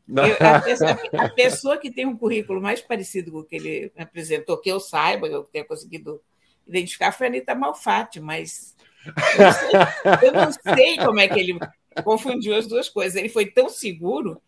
Eu, 0.09 0.46
a, 0.46 0.61
pessoa, 0.61 0.98
a, 1.18 1.29
pessoa, 1.29 1.77
que 1.77 1.90
tem 1.90 2.07
um 2.07 2.16
currículo 2.16 2.61
mais 2.61 2.81
parecido 2.81 3.31
com 3.31 3.38
o 3.38 3.44
que 3.44 3.57
ele 3.57 3.92
apresentou, 3.96 4.59
que 4.59 4.70
eu 4.70 4.81
saiba, 4.81 5.27
eu 5.27 5.44
tenha 5.44 5.64
conseguido 5.64 6.20
identificar, 6.66 7.12
foi 7.12 7.27
a 7.27 7.31
Anitta 7.31 7.55
Malfatti, 7.55 8.20
mas 8.20 8.74
eu 9.07 9.44
não, 9.44 9.53
sei, 9.53 10.29
eu 10.29 10.33
não 10.33 10.53
sei 10.53 10.96
como 10.98 11.20
é 11.20 11.29
que 11.29 11.38
ele 11.38 11.59
confundiu 12.03 12.55
as 12.55 12.66
duas 12.66 12.88
coisas. 12.88 13.16
Ele 13.16 13.29
foi 13.29 13.46
tão 13.46 13.68
seguro 13.68 14.40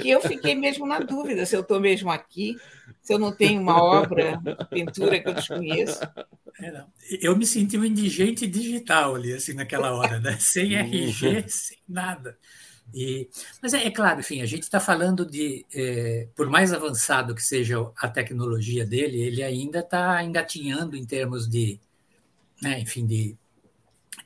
que 0.00 0.08
eu 0.08 0.20
fiquei 0.20 0.54
mesmo 0.54 0.86
na 0.86 0.98
dúvida 1.00 1.44
se 1.44 1.56
eu 1.56 1.60
estou 1.60 1.80
mesmo 1.80 2.10
aqui, 2.10 2.56
se 3.06 3.14
eu 3.14 3.20
não 3.20 3.30
tenho 3.30 3.60
uma 3.60 3.80
obra, 3.80 4.40
pintura 4.68 5.20
que 5.20 5.28
eu 5.28 5.34
desconheço. 5.34 6.00
É, 6.60 6.84
eu 7.20 7.36
me 7.36 7.46
senti 7.46 7.78
um 7.78 7.84
indigente 7.84 8.48
digital 8.48 9.14
ali, 9.14 9.32
assim, 9.32 9.52
naquela 9.52 9.92
hora, 9.92 10.18
né? 10.18 10.36
sem 10.40 10.74
RG, 10.74 11.44
sem 11.48 11.78
nada. 11.88 12.36
E, 12.92 13.28
mas 13.62 13.74
é, 13.74 13.86
é, 13.86 13.90
claro, 13.92 14.18
enfim, 14.18 14.42
a 14.42 14.46
gente 14.46 14.64
está 14.64 14.80
falando 14.80 15.24
de, 15.24 15.64
é, 15.72 16.26
por 16.34 16.50
mais 16.50 16.72
avançado 16.72 17.32
que 17.32 17.42
seja 17.42 17.76
a 17.96 18.08
tecnologia 18.08 18.84
dele, 18.84 19.20
ele 19.20 19.42
ainda 19.44 19.78
está 19.78 20.20
engatinhando 20.24 20.96
em 20.96 21.04
termos 21.04 21.48
de, 21.48 21.78
né, 22.60 22.80
enfim, 22.80 23.06
de, 23.06 23.36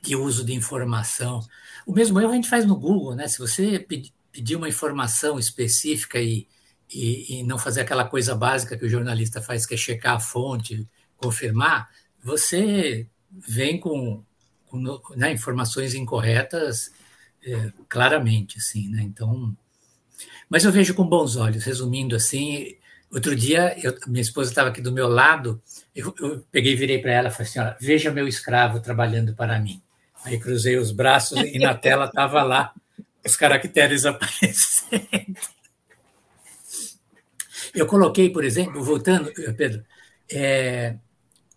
de 0.01 0.15
uso 0.15 0.43
de 0.43 0.55
informação. 0.55 1.39
O 1.85 1.93
mesmo 1.93 2.19
erro 2.19 2.31
a 2.31 2.35
gente 2.35 2.49
faz 2.49 2.65
no 2.65 2.75
Google, 2.75 3.13
né? 3.13 3.27
Se 3.27 3.37
você 3.37 3.77
pedir 3.77 4.11
pedir 4.31 4.55
uma 4.55 4.69
informação 4.69 5.37
específica 5.37 6.19
e, 6.19 6.47
e, 6.93 7.39
e, 7.39 7.43
não 7.43 7.57
fazer 7.57 7.81
aquela 7.81 8.05
coisa 8.05 8.35
básica 8.35 8.77
que 8.77 8.85
o 8.85 8.89
jornalista 8.89 9.41
faz, 9.41 9.65
que 9.65 9.73
é 9.73 9.77
checar 9.77 10.15
a 10.15 10.19
fonte, 10.19 10.87
confirmar, 11.17 11.89
você 12.23 13.07
vem 13.31 13.79
com, 13.79 14.23
com 14.65 14.99
né, 15.15 15.31
informações 15.31 15.93
incorretas 15.93 16.91
é, 17.43 17.71
claramente, 17.87 18.57
assim, 18.57 18.89
né? 18.89 19.01
Então, 19.03 19.55
mas 20.49 20.65
eu 20.65 20.71
vejo 20.71 20.93
com 20.93 21.07
bons 21.07 21.35
olhos, 21.37 21.63
resumindo 21.63 22.15
assim. 22.15 22.75
Outro 23.09 23.35
dia, 23.35 23.75
eu, 23.81 23.97
minha 24.07 24.21
esposa 24.21 24.51
estava 24.51 24.69
aqui 24.69 24.81
do 24.81 24.91
meu 24.91 25.07
lado, 25.07 25.61
eu, 25.95 26.13
eu 26.19 26.45
peguei 26.51 26.75
virei 26.75 26.99
para 26.99 27.11
ela 27.11 27.31
falei 27.31 27.49
assim: 27.49 27.75
veja 27.79 28.11
meu 28.11 28.27
escravo 28.27 28.79
trabalhando 28.79 29.33
para 29.33 29.59
mim. 29.59 29.81
Aí 30.23 30.39
cruzei 30.39 30.77
os 30.77 30.91
braços 30.91 31.37
e 31.39 31.57
na 31.57 31.73
tela 31.73 32.05
estava 32.05 32.43
lá 32.43 32.73
os 33.25 33.35
caracteres 33.35 34.05
aparecendo. 34.05 35.39
Eu 37.73 37.85
coloquei, 37.85 38.29
por 38.29 38.43
exemplo, 38.43 38.83
voltando, 38.83 39.31
Pedro, 39.55 39.83
é, 40.31 40.97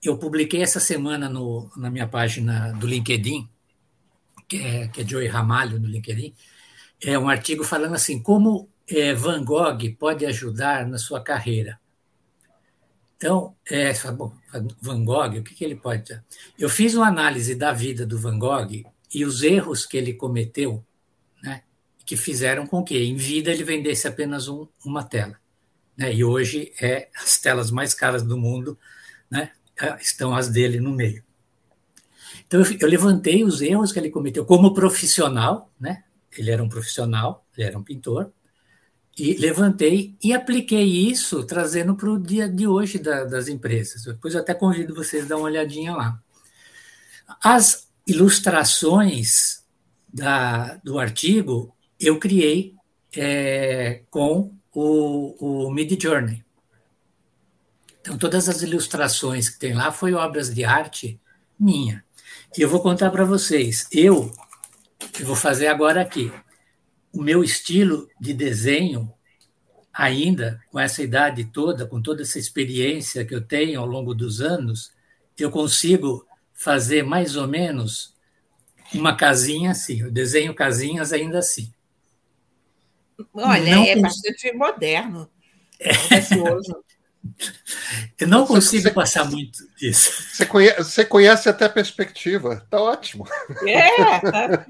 eu 0.03 0.16
publiquei 0.16 0.62
essa 0.62 0.81
semana 0.81 1.29
no, 1.29 1.70
na 1.77 1.90
minha 1.90 2.07
página 2.07 2.72
do 2.72 2.87
LinkedIn, 2.87 3.48
que 4.48 4.57
é, 4.59 4.88
que 4.88 5.00
é 5.00 5.07
Joey 5.07 5.27
Ramalho 5.27 5.81
no 5.81 5.88
LinkedIn, 5.88 6.35
é 7.03 7.18
um 7.18 7.29
artigo 7.29 7.64
falando 7.64 7.94
assim, 7.94 8.22
como 8.22 8.68
é, 8.88 9.12
Van 9.14 9.44
Gogh 9.44 9.79
pode 9.98 10.24
ajudar 10.27 10.87
na 10.87 10.98
sua 10.98 11.22
carreira. 11.22 11.81
Então, 13.16 13.57
é, 13.70 13.92
bom, 14.12 14.33
Van 14.81 15.05
Gogh, 15.05 15.38
o 15.38 15.42
que, 15.42 15.55
que 15.55 15.64
ele 15.64 15.77
pode... 15.77 16.20
Eu 16.59 16.68
fiz 16.68 16.94
uma 16.94 17.09
análise 17.09 17.55
da 17.55 17.72
vida 17.72 18.05
do 18.05 18.18
Van 18.18 18.38
Gogh 18.38 18.85
e 19.12 19.24
os 19.24 19.42
erros 19.42 19.87
que 19.87 19.96
ele 19.96 20.14
cometeu 20.14 20.85
que 22.05 22.16
fizeram 22.16 22.66
com 22.66 22.83
que, 22.85 22.98
em 22.98 23.16
vida, 23.16 23.50
ele 23.50 23.64
vendesse 23.64 24.07
apenas 24.07 24.48
um, 24.48 24.66
uma 24.85 25.03
tela. 25.03 25.38
Né? 25.96 26.14
E 26.14 26.24
hoje 26.24 26.72
é 26.80 27.09
as 27.16 27.38
telas 27.38 27.70
mais 27.70 27.94
caras 27.94 28.22
do 28.22 28.37
mundo, 28.37 28.78
né? 29.30 29.52
É, 29.80 29.96
estão 30.00 30.35
as 30.35 30.48
dele 30.48 30.78
no 30.78 30.92
meio. 30.92 31.24
Então, 32.46 32.61
eu, 32.61 32.78
eu 32.80 32.88
levantei 32.88 33.42
os 33.42 33.61
erros 33.61 33.92
que 33.92 33.98
ele 33.98 34.11
cometeu 34.11 34.44
como 34.44 34.74
profissional, 34.74 35.72
né? 35.80 36.04
ele 36.37 36.50
era 36.50 36.62
um 36.62 36.68
profissional, 36.68 37.44
ele 37.57 37.66
era 37.66 37.78
um 37.78 37.83
pintor, 37.83 38.33
e 39.16 39.35
levantei 39.35 40.16
e 40.22 40.33
apliquei 40.33 40.85
isso 40.85 41.44
trazendo 41.44 41.94
para 41.94 42.11
o 42.11 42.18
dia 42.18 42.48
de 42.48 42.66
hoje 42.66 42.98
da, 42.98 43.24
das 43.24 43.46
empresas. 43.48 44.04
Depois 44.04 44.35
eu 44.35 44.40
até 44.40 44.52
convido 44.54 44.94
vocês 44.94 45.24
a 45.24 45.28
dar 45.28 45.37
uma 45.37 45.46
olhadinha 45.46 45.94
lá. 45.94 46.20
As 47.42 47.88
ilustrações 48.07 49.62
da, 50.12 50.76
do 50.78 50.98
artigo 50.98 51.74
eu 51.98 52.18
criei 52.18 52.74
é, 53.16 54.02
com 54.11 54.52
o, 54.74 55.66
o 55.66 55.70
Mid 55.70 56.00
Journey. 56.00 56.44
Então, 58.00 58.18
todas 58.18 58.48
as 58.48 58.60
ilustrações 58.60 59.48
que 59.48 59.58
tem 59.58 59.72
lá 59.72 59.90
foi 59.90 60.12
obras 60.12 60.52
de 60.52 60.64
arte 60.64 61.18
minha. 61.58 62.04
E 62.56 62.60
eu 62.60 62.68
vou 62.68 62.81
contar 62.81 63.10
para 63.10 63.25
vocês. 63.25 63.88
Eu, 63.90 64.31
eu 65.18 65.27
vou 65.27 65.37
fazer 65.37 65.68
agora 65.68 66.02
aqui. 66.02 66.31
O 67.12 67.22
meu 67.22 67.42
estilo 67.42 68.08
de 68.20 68.35
desenho, 68.35 69.10
ainda 69.92 70.60
com 70.70 70.79
essa 70.79 71.02
idade 71.02 71.44
toda, 71.44 71.87
com 71.87 72.02
toda 72.02 72.22
essa 72.22 72.38
experiência 72.38 73.25
que 73.25 73.35
eu 73.35 73.40
tenho 73.40 73.81
ao 73.81 73.87
longo 73.87 74.14
dos 74.14 74.40
anos, 74.40 74.92
eu 75.38 75.50
consigo 75.50 76.27
fazer 76.52 77.02
mais 77.02 77.37
ou 77.37 77.48
menos 77.48 78.14
uma 78.92 79.16
casinha 79.16 79.70
assim. 79.70 80.00
Eu 80.00 80.10
desenho 80.10 80.54
casinhas 80.54 81.12
ainda 81.12 81.38
assim. 81.38 81.73
Olha, 83.33 83.75
não 83.77 83.85
é 83.85 83.96
bastante 83.96 84.52
moderno. 84.52 85.29
É. 85.81 85.90
Eu 88.21 88.29
não 88.29 88.46
consigo 88.46 88.83
você, 88.83 88.90
passar 88.90 89.31
muito 89.31 89.58
disso. 89.77 90.12
Você 90.35 90.44
conhece, 90.44 90.85
você 90.85 91.04
conhece 91.04 91.48
até 91.48 91.65
a 91.65 91.71
perspectiva. 91.71 92.67
Tá 92.71 92.81
ótimo. 92.81 93.27
É. 93.67 94.21
Tá. 94.21 94.67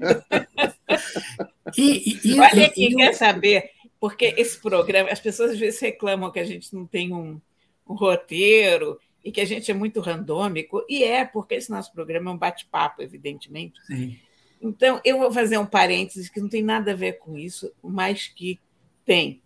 e, 1.77 2.19
e, 2.23 2.39
Olha 2.39 2.71
e, 2.75 2.95
quer 2.95 3.13
saber? 3.13 3.71
Porque 3.99 4.33
esse 4.37 4.57
programa, 4.57 5.09
as 5.09 5.19
pessoas 5.19 5.51
às 5.51 5.59
vezes 5.59 5.79
reclamam 5.79 6.31
que 6.31 6.39
a 6.39 6.45
gente 6.45 6.73
não 6.73 6.85
tem 6.85 7.13
um, 7.13 7.39
um 7.87 7.93
roteiro 7.93 8.99
e 9.23 9.31
que 9.31 9.41
a 9.41 9.45
gente 9.45 9.71
é 9.71 9.73
muito 9.73 9.99
randômico, 9.99 10.85
e 10.87 11.03
é, 11.03 11.25
porque 11.25 11.55
esse 11.55 11.71
nosso 11.71 11.91
programa 11.91 12.29
é 12.29 12.33
um 12.35 12.37
bate-papo, 12.37 13.01
evidentemente. 13.01 13.79
Sim. 13.87 14.19
Então, 14.67 14.99
eu 15.05 15.19
vou 15.19 15.31
fazer 15.31 15.59
um 15.59 15.65
parênteses 15.65 16.27
que 16.27 16.41
não 16.41 16.49
tem 16.49 16.63
nada 16.63 16.91
a 16.91 16.95
ver 16.95 17.19
com 17.19 17.37
isso, 17.37 17.71
mas 17.83 18.27
que 18.27 18.59
tem. 19.05 19.39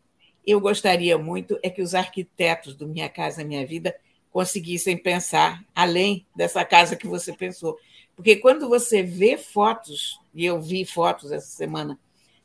Eu 0.47 0.61
gostaria 0.61 1.17
muito 1.17 1.59
é 1.61 1.70
que 1.70 1.82
os 1.82 1.93
arquitetos 1.93 2.74
do 2.74 2.88
Minha 2.88 3.09
Casa 3.09 3.43
Minha 3.43 3.67
Vida 3.67 3.93
conseguissem 4.32 4.95
pensar 4.95 5.61
além 5.76 6.26
dessa 6.34 6.63
casa 6.63 6.95
que 6.95 7.05
você 7.05 7.34
pensou. 7.34 7.78
Porque 8.15 8.38
quando 8.38 8.70
você 8.70 9.03
vê 9.03 9.38
fotos, 9.38 10.17
e 10.34 10.45
eu 10.45 10.61
vi 10.61 10.86
fotos 10.86 11.34
essa 11.34 11.47
semana 11.47 11.99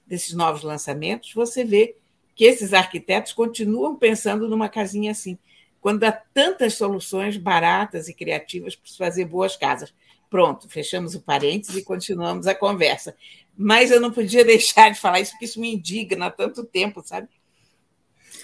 desses 0.05 0.35
novos 0.35 0.65
lançamentos, 0.65 1.33
você 1.33 1.65
vê 1.65 1.95
que 2.35 2.45
esses 2.45 2.73
arquitetos 2.73 3.33
continuam 3.33 3.95
pensando 3.95 4.49
numa 4.49 4.69
casinha 4.69 5.13
assim 5.13 5.39
quando 5.81 6.03
há 6.03 6.11
tantas 6.11 6.75
soluções 6.75 7.37
baratas 7.37 8.09
e 8.09 8.15
criativas 8.15 8.75
para 8.75 8.91
se 8.91 8.97
fazer 8.97 9.27
boas 9.27 9.55
casas. 9.55 9.95
Pronto, 10.35 10.69
fechamos 10.69 11.15
o 11.15 11.21
parênteses 11.21 11.77
e 11.77 11.85
continuamos 11.85 12.49
a 12.49 12.57
conversa. 12.57 13.15
Mas 13.57 13.93
eu 13.93 14.01
não 14.01 14.11
podia 14.11 14.43
deixar 14.45 14.91
de 14.91 14.99
falar 14.99 15.21
isso, 15.21 15.31
porque 15.31 15.45
isso 15.45 15.61
me 15.61 15.73
indigna 15.73 16.27
há 16.27 16.31
tanto 16.31 16.65
tempo, 16.65 17.05
sabe? 17.07 17.29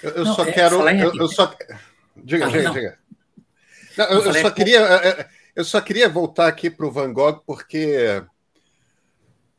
Eu, 0.01 0.11
eu 0.11 0.25
não, 0.25 0.35
só 0.37 0.45
é, 0.45 0.53
quero. 0.53 0.89
Eu, 0.89 1.17
eu, 1.17 1.27
só. 1.27 1.53
Diga, 2.15 2.47
ah, 2.47 2.49
diga, 2.49 2.63
não. 2.63 2.73
diga. 2.73 2.99
Não, 3.99 4.05
eu, 4.05 4.25
eu, 4.25 4.35
só 4.35 4.51
queria, 4.53 5.29
eu 5.57 5.65
só 5.65 5.81
queria 5.81 6.09
voltar 6.09 6.47
aqui 6.47 6.71
para 6.71 6.87
o 6.87 6.93
Van 6.93 7.13
Gogh, 7.13 7.43
porque 7.45 8.23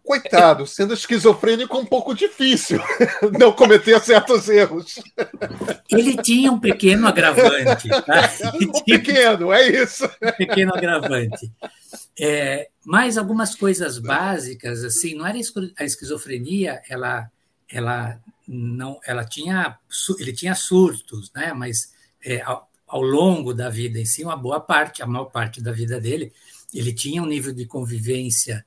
Coitado, 0.03 0.65
sendo 0.65 0.95
esquizofrênico 0.95 1.77
é 1.77 1.79
um 1.79 1.85
pouco 1.85 2.15
difícil 2.15 2.79
não 3.39 3.51
cometer 3.51 3.99
certos 4.01 4.49
erros. 4.49 4.99
Ele 5.89 6.17
tinha 6.17 6.51
um 6.51 6.59
pequeno 6.59 7.07
agravante. 7.07 7.87
Tá? 8.01 8.29
Um 8.55 8.83
pequeno, 8.83 9.53
é 9.53 9.67
isso. 9.67 10.05
Um 10.21 10.31
pequeno 10.31 10.73
agravante. 10.73 11.51
É, 12.19 12.69
mas 12.83 13.17
algumas 13.17 13.55
coisas 13.55 13.99
básicas, 13.99 14.83
assim, 14.83 15.13
não 15.13 15.25
era 15.25 15.37
a 15.77 15.83
esquizofrenia, 15.83 16.81
ela, 16.89 17.29
ela 17.71 18.19
não, 18.47 18.99
ela 19.05 19.23
tinha, 19.23 19.77
ele 20.19 20.33
tinha 20.33 20.55
surtos, 20.55 21.31
né? 21.35 21.53
Mas 21.53 21.93
é, 22.25 22.41
ao, 22.41 22.67
ao 22.87 23.01
longo 23.01 23.53
da 23.53 23.69
vida 23.69 23.99
em 23.99 24.05
si, 24.05 24.23
uma 24.23 24.35
boa 24.35 24.59
parte, 24.59 25.03
a 25.03 25.07
maior 25.07 25.25
parte 25.25 25.61
da 25.61 25.71
vida 25.71 25.99
dele, 25.99 26.33
ele 26.73 26.91
tinha 26.91 27.21
um 27.21 27.27
nível 27.27 27.53
de 27.53 27.65
convivência 27.65 28.65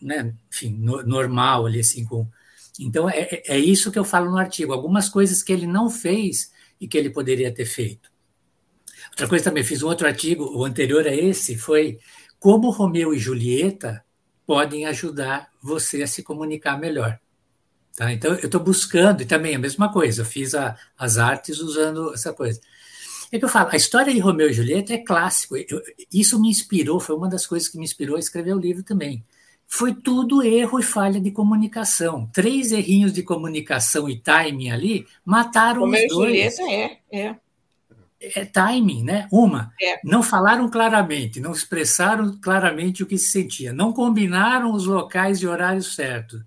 né, 0.00 0.34
enfim, 0.52 0.76
no, 0.78 1.02
normal 1.02 1.66
ali 1.66 1.80
assim 1.80 2.04
com. 2.04 2.26
Então 2.78 3.08
é, 3.08 3.20
é, 3.20 3.42
é 3.54 3.58
isso 3.58 3.90
que 3.90 3.98
eu 3.98 4.04
falo 4.04 4.30
no 4.30 4.38
artigo. 4.38 4.72
Algumas 4.72 5.08
coisas 5.08 5.42
que 5.42 5.52
ele 5.52 5.66
não 5.66 5.90
fez 5.90 6.52
e 6.80 6.88
que 6.88 6.96
ele 6.96 7.10
poderia 7.10 7.52
ter 7.52 7.66
feito. 7.66 8.10
Outra 9.10 9.28
coisa 9.28 9.44
também 9.44 9.64
fiz 9.64 9.82
um 9.82 9.88
outro 9.88 10.06
artigo, 10.06 10.44
o 10.56 10.64
anterior 10.64 11.06
a 11.06 11.14
esse 11.14 11.56
foi 11.56 11.98
como 12.38 12.70
Romeu 12.70 13.12
e 13.12 13.18
Julieta 13.18 14.02
podem 14.46 14.86
ajudar 14.86 15.50
você 15.62 16.02
a 16.02 16.06
se 16.06 16.22
comunicar 16.22 16.78
melhor. 16.78 17.18
Tá? 17.96 18.12
Então, 18.12 18.32
eu 18.34 18.46
estou 18.46 18.60
buscando, 18.60 19.22
e 19.22 19.26
também 19.26 19.54
a 19.54 19.58
mesma 19.58 19.92
coisa, 19.92 20.22
eu 20.22 20.26
fiz 20.26 20.54
a, 20.54 20.76
as 20.96 21.18
artes 21.18 21.58
usando 21.58 22.14
essa 22.14 22.32
coisa. 22.32 22.60
É 23.30 23.38
que 23.38 23.44
eu 23.44 23.48
falo, 23.48 23.68
a 23.70 23.76
história 23.76 24.12
de 24.12 24.18
Romeu 24.18 24.48
e 24.48 24.52
Julieta 24.52 24.94
é 24.94 24.98
clássico. 24.98 25.56
Eu, 25.56 25.82
isso 26.12 26.40
me 26.40 26.48
inspirou, 26.48 26.98
foi 26.98 27.14
uma 27.14 27.28
das 27.28 27.46
coisas 27.46 27.68
que 27.68 27.78
me 27.78 27.84
inspirou 27.84 28.16
a 28.16 28.20
escrever 28.20 28.54
o 28.54 28.58
livro 28.58 28.82
também 28.82 29.24
foi 29.72 29.94
tudo 29.94 30.42
erro 30.42 30.80
e 30.80 30.82
falha 30.82 31.20
de 31.20 31.30
comunicação. 31.30 32.28
Três 32.32 32.72
errinhos 32.72 33.12
de 33.12 33.22
comunicação 33.22 34.08
e 34.08 34.18
timing 34.18 34.70
ali 34.70 35.06
mataram 35.24 35.82
Como 35.82 35.94
os 35.94 36.08
dois. 36.08 36.56
Julieta 36.56 36.62
é, 36.62 36.98
é. 37.12 37.36
É 38.20 38.44
timing, 38.44 39.04
né? 39.04 39.28
Uma, 39.32 39.72
é. 39.80 39.98
não 40.04 40.22
falaram 40.22 40.68
claramente, 40.68 41.40
não 41.40 41.52
expressaram 41.52 42.36
claramente 42.38 43.02
o 43.02 43.06
que 43.06 43.16
se 43.16 43.30
sentia, 43.30 43.72
não 43.72 43.94
combinaram 43.94 44.74
os 44.74 44.84
locais 44.84 45.38
e 45.38 45.46
horários 45.46 45.94
certos, 45.94 46.42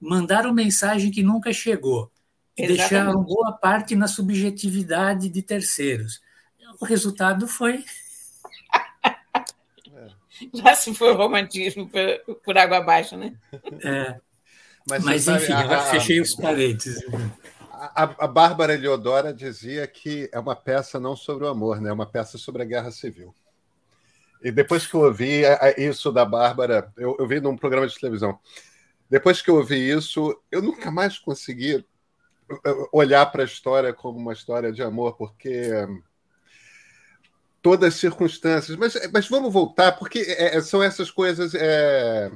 mandaram 0.00 0.54
mensagem 0.54 1.10
que 1.10 1.22
nunca 1.22 1.52
chegou 1.52 2.10
Exatamente. 2.56 2.78
deixaram 2.78 3.22
boa 3.22 3.52
parte 3.52 3.94
na 3.94 4.06
subjetividade 4.06 5.28
de 5.28 5.42
terceiros. 5.42 6.22
O 6.80 6.86
resultado 6.86 7.46
foi 7.46 7.84
Já 10.54 10.74
se 10.74 10.94
foi 10.94 11.12
o 11.12 11.16
romantismo 11.16 11.88
por, 11.88 12.36
por, 12.36 12.58
água 12.58 12.78
abaixo, 12.78 13.16
né? 13.16 13.34
É. 13.84 14.16
Mas, 14.88 15.04
Mas 15.04 15.22
sabe, 15.22 15.44
enfim, 15.44 15.52
a, 15.52 15.80
fechei 15.82 16.20
os 16.20 16.34
parênteses. 16.34 17.04
A, 17.72 18.02
a, 18.02 18.26
Bárbara 18.26 18.74
Eleodora 18.74 19.32
dizia 19.32 19.86
que 19.86 20.28
é 20.32 20.38
uma 20.38 20.56
peça 20.56 20.98
não 20.98 21.14
sobre 21.14 21.44
o 21.44 21.48
amor, 21.48 21.80
né? 21.80 21.90
é 21.90 21.92
uma 21.92 22.06
peça 22.06 22.36
sobre 22.36 22.62
a 22.62 22.64
guerra 22.64 22.90
civil. 22.90 23.34
E 24.42 24.50
depois 24.50 24.86
que 24.86 24.94
eu 24.94 25.02
ouvi 25.02 25.42
isso 25.78 26.10
da 26.10 26.24
Bárbara, 26.24 26.92
eu, 26.96 27.16
eu 27.18 27.28
vi 27.28 27.40
num 27.40 27.56
programa 27.56 27.86
de 27.86 27.98
televisão. 27.98 28.38
Depois 29.08 29.40
que 29.40 29.50
eu 29.50 29.56
ouvi 29.56 29.88
isso, 29.88 30.36
eu 30.50 30.60
nunca 30.60 30.90
mais 30.90 31.16
consegui 31.18 31.84
olhar 32.92 33.24
para 33.26 33.42
a 33.42 33.46
história 33.46 33.92
como 33.92 34.18
uma 34.18 34.32
história 34.32 34.72
de 34.72 34.82
amor, 34.82 35.16
porque 35.16 35.70
todas 37.62 37.94
as 37.94 38.00
circunstâncias. 38.00 38.76
Mas, 38.76 38.94
mas 39.12 39.28
vamos 39.28 39.52
voltar, 39.52 39.92
porque 39.92 40.18
é, 40.18 40.56
é 40.56 40.60
são 40.60 40.82
essas 40.82 41.10
coisas. 41.10 41.54
É... 41.54 42.30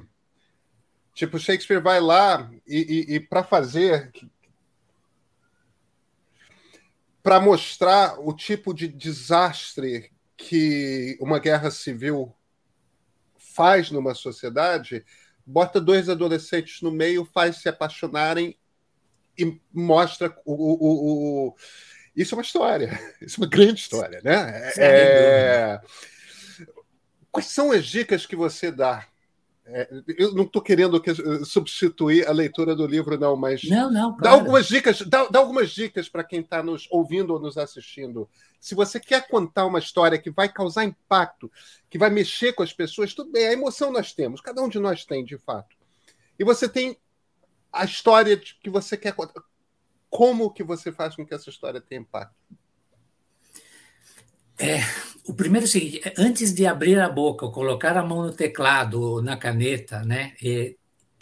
Tipo, 1.13 1.39
Shakespeare 1.39 1.83
vai 1.83 2.01
lá 2.01 2.51
e, 2.67 2.79
e, 3.11 3.15
e 3.17 3.21
para 3.21 3.43
fazer. 3.43 4.13
Para 7.23 7.41
mostrar 7.41 8.21
o 8.21 8.33
tipo 8.33 8.73
de 8.73 8.87
desastre 8.87 10.13
que 10.37 11.19
uma 11.21 11.41
guerra 11.41 11.73
civil 11.73 12.33
faz 13.37 13.91
numa 13.91 14.15
sociedade, 14.15 15.05
bota 15.45 15.81
dois 15.81 16.09
adolescentes 16.09 16.83
no 16.83 16.93
meio, 16.93 17.25
faz 17.25 17.57
se 17.57 17.69
apaixonarem 17.69 18.57
e 19.37 19.61
mostra 19.73 20.37
o, 20.45 20.55
o, 20.55 21.49
o 21.49 21.57
isso 22.17 22.35
é 22.35 22.39
uma 22.39 22.43
história, 22.43 22.99
isso 23.21 23.39
é 23.39 23.45
uma 23.45 23.51
grande 23.51 23.81
história, 23.81 24.21
né? 24.25 24.73
É... 24.79 25.81
Quais 27.31 27.47
são 27.47 27.71
as 27.71 27.85
dicas 27.85 28.25
que 28.25 28.35
você 28.35 28.71
dá? 28.71 29.07
É, 29.69 29.89
eu 30.17 30.33
não 30.33 30.45
estou 30.45 30.63
querendo 30.63 31.03
substituir 31.45 32.27
a 32.29 32.31
leitura 32.31 32.75
do 32.75 32.87
livro, 32.87 33.19
não, 33.19 33.37
mas 33.37 33.65
não, 33.65 33.91
não, 33.91 34.17
claro. 34.17 34.23
dá 34.23 34.31
algumas 34.31 34.69
dicas, 34.69 35.01
dá, 35.03 35.25
dá 35.27 35.41
algumas 35.41 35.71
dicas 35.71 36.09
para 36.09 36.23
quem 36.23 36.41
está 36.41 36.63
nos 36.63 36.87
ouvindo 36.89 37.35
ou 37.35 37.41
nos 37.41 37.59
assistindo. 37.59 38.29
Se 38.61 38.77
você 38.77 39.01
quer 39.01 39.27
contar 39.27 39.67
uma 39.67 39.81
história 39.81 40.19
que 40.19 40.31
vai 40.31 40.49
causar 40.49 40.85
impacto, 40.85 41.51
que 41.91 41.99
vai 41.99 42.11
mexer 42.11 42.53
com 42.53 42.63
as 42.63 42.73
pessoas, 42.73 43.13
tudo 43.13 43.33
bem, 43.33 43.49
a 43.49 43.53
emoção 43.53 43.91
nós 43.91 44.13
temos, 44.13 44.41
cada 44.41 44.63
um 44.63 44.69
de 44.69 44.79
nós 44.79 45.05
tem, 45.05 45.25
de 45.25 45.37
fato. 45.37 45.77
E 46.39 46.45
você 46.45 46.69
tem 46.69 46.97
a 47.73 47.85
história 47.85 48.37
que 48.37 48.71
você 48.71 48.97
quer 48.97 49.13
contar 49.15 49.43
como 50.17 50.51
que 50.51 50.65
você 50.65 50.91
faz 50.91 51.15
com 51.15 51.27
que 51.27 51.35
essa 51.35 51.51
história 51.51 51.79
tenha 51.79 52.01
impacto? 52.01 52.35
É, 54.59 54.79
o 55.27 55.35
primeiro 55.35 55.67
é 55.67 55.69
o 55.69 55.71
seguinte, 55.71 56.01
antes 56.17 56.55
de 56.55 56.65
abrir 56.65 56.99
a 56.99 57.07
boca, 57.07 57.51
colocar 57.51 57.95
a 57.99 58.03
mão 58.03 58.23
no 58.23 58.33
teclado 58.33 58.99
ou 58.99 59.21
na 59.21 59.37
caneta, 59.37 60.03
né, 60.05 60.33
é, 60.43 60.75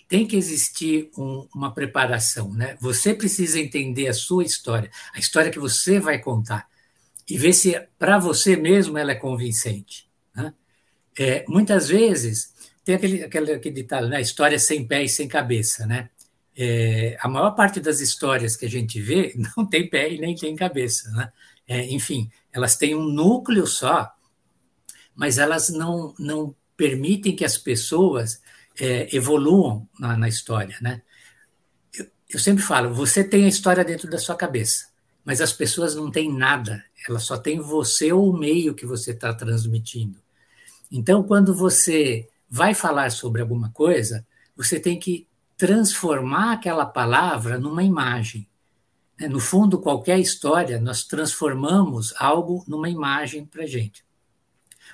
tem 0.09 0.24
que 0.24 0.36
existir 0.36 1.11
um, 1.18 1.45
uma 1.53 1.74
preparação, 1.74 2.55
né? 2.55 2.78
Você 2.80 3.12
precisa 3.12 3.59
entender 3.59 4.07
a 4.07 4.12
sua 4.12 4.45
história, 4.45 4.88
a 5.12 5.18
história 5.18 5.51
que 5.51 5.59
você 5.59 5.99
vai 5.99 6.20
contar 6.20 6.68
e 7.28 7.36
ver 7.36 7.53
se 7.53 7.76
para 7.99 8.16
você 8.16 8.55
mesmo 8.55 8.97
ela 8.97 9.11
é 9.11 9.16
convincente. 9.16 10.09
Né? 10.32 10.55
É, 11.18 11.45
muitas 11.49 11.88
vezes 11.88 12.55
tem 12.84 12.95
aquele, 12.95 13.24
aquele, 13.24 13.53
aquele 13.55 13.74
ditado, 13.74 14.09
né? 14.09 14.20
História 14.20 14.59
sem 14.61 14.86
pé 14.86 15.03
e 15.03 15.09
sem 15.09 15.26
cabeça, 15.26 15.84
né? 15.84 16.11
É, 16.57 17.16
a 17.20 17.28
maior 17.28 17.52
parte 17.52 17.80
das 17.80 18.00
histórias 18.00 18.57
que 18.57 18.66
a 18.66 18.70
gente 18.70 19.00
vê 19.00 19.34
não 19.57 19.66
tem 19.66 19.88
pé 19.88 20.12
e 20.12 20.18
nem 20.18 20.34
tem 20.34 20.55
cabeça. 20.55 21.11
Né? 21.11 21.32
É, 21.66 21.84
enfim, 21.90 22.30
elas 22.52 22.76
têm 22.76 22.94
um 22.94 23.05
núcleo 23.05 23.66
só, 23.66 24.11
mas 25.14 25.38
elas 25.38 25.68
não, 25.68 26.14
não 26.18 26.55
permitem 26.76 27.34
que 27.34 27.44
as 27.44 27.57
pessoas 27.59 28.40
é, 28.78 29.14
evoluam 29.14 29.88
na, 29.98 30.16
na, 30.16 30.28
história. 30.28 30.76
Né? 30.80 31.02
Eu, 31.96 32.07
eu 32.30 32.38
sempre 32.38 32.62
falo, 32.62 32.94
você 32.94 33.24
tem 33.24 33.44
a 33.44 33.48
história 33.48 33.84
dentro 33.84 34.09
da 34.09 34.18
sua 34.18 34.34
cabeça, 34.34 34.86
mas 35.24 35.40
as 35.40 35.52
pessoas 35.52 35.94
não 35.94 36.11
têm 36.11 36.32
nada, 36.32 36.84
elas 37.09 37.24
só 37.24 37.36
têm 37.36 37.61
você 37.61 38.12
ou 38.12 38.30
o 38.30 38.36
meio 38.36 38.74
que 38.74 38.86
você 38.86 39.12
está 39.12 39.32
transmitindo. 39.32 40.20
Então, 40.90 41.22
quando 41.22 41.55
você 41.55 42.28
vai 42.48 42.74
falar 42.74 43.11
sobre 43.11 43.40
alguma 43.40 43.70
coisa, 43.70 44.26
você 44.57 44.78
tem 44.78 44.98
que 44.98 45.26
transformar 45.57 46.52
aquela 46.52 46.86
palavra 46.86 47.59
numa 47.59 47.82
imagem. 47.82 48.48
Né? 49.18 49.28
No 49.28 49.40
fundo, 49.40 49.78
qualquer 49.78 50.18
história, 50.18 50.80
nós 50.80 51.05
transformamos 51.05 52.12
algo 52.18 52.64
numa 52.66 52.88
imagem 52.88 53.44
para 53.44 53.64
a 53.64 53.66
gente. 53.66 54.05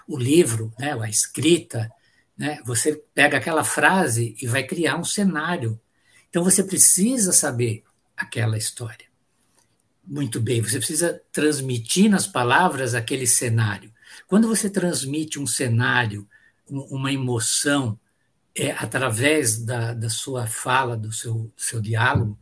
O 0.07 0.19
livro, 0.19 0.73
né, 0.79 0.93
a 1.01 1.09
escrita, 1.09 1.91
né, 2.37 2.61
você 2.65 3.03
pega 3.15 3.39
aquela 3.39 3.65
frase 3.65 4.37
e 4.41 4.47
vai 4.47 4.63
criar 4.65 4.97
um 4.97 5.05
cenário. 5.05 5.81
Então 6.29 6.43
você 6.43 6.63
precisa 6.63 7.33
saber 7.33 7.85
aquela 8.17 8.59
história. 8.59 9.07
Muito 10.05 10.41
bem, 10.41 10.61
você 10.61 10.79
precisa 10.79 11.21
transmitir 11.31 12.11
nas 12.11 12.27
palavras 12.27 12.95
aquele 12.95 13.27
cenário. 13.27 13.93
Quando 14.27 14.49
você 14.49 14.69
transmite 14.69 15.39
um 15.39 15.47
cenário, 15.47 16.27
uma 16.69 17.13
emoção, 17.13 17.99
é, 18.55 18.73
através 18.73 19.59
da, 19.59 19.95
da 19.95 20.09
sua 20.09 20.47
fala, 20.47 20.97
do 20.97 21.13
seu, 21.13 21.53
seu 21.57 21.81
diálogo, 21.81 22.39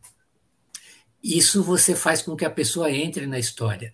isso 1.23 1.61
você 1.61 1.95
faz 1.95 2.21
com 2.21 2.35
que 2.35 2.45
a 2.45 2.49
pessoa 2.49 2.91
entre 2.91 3.27
na 3.27 3.37
história. 3.37 3.93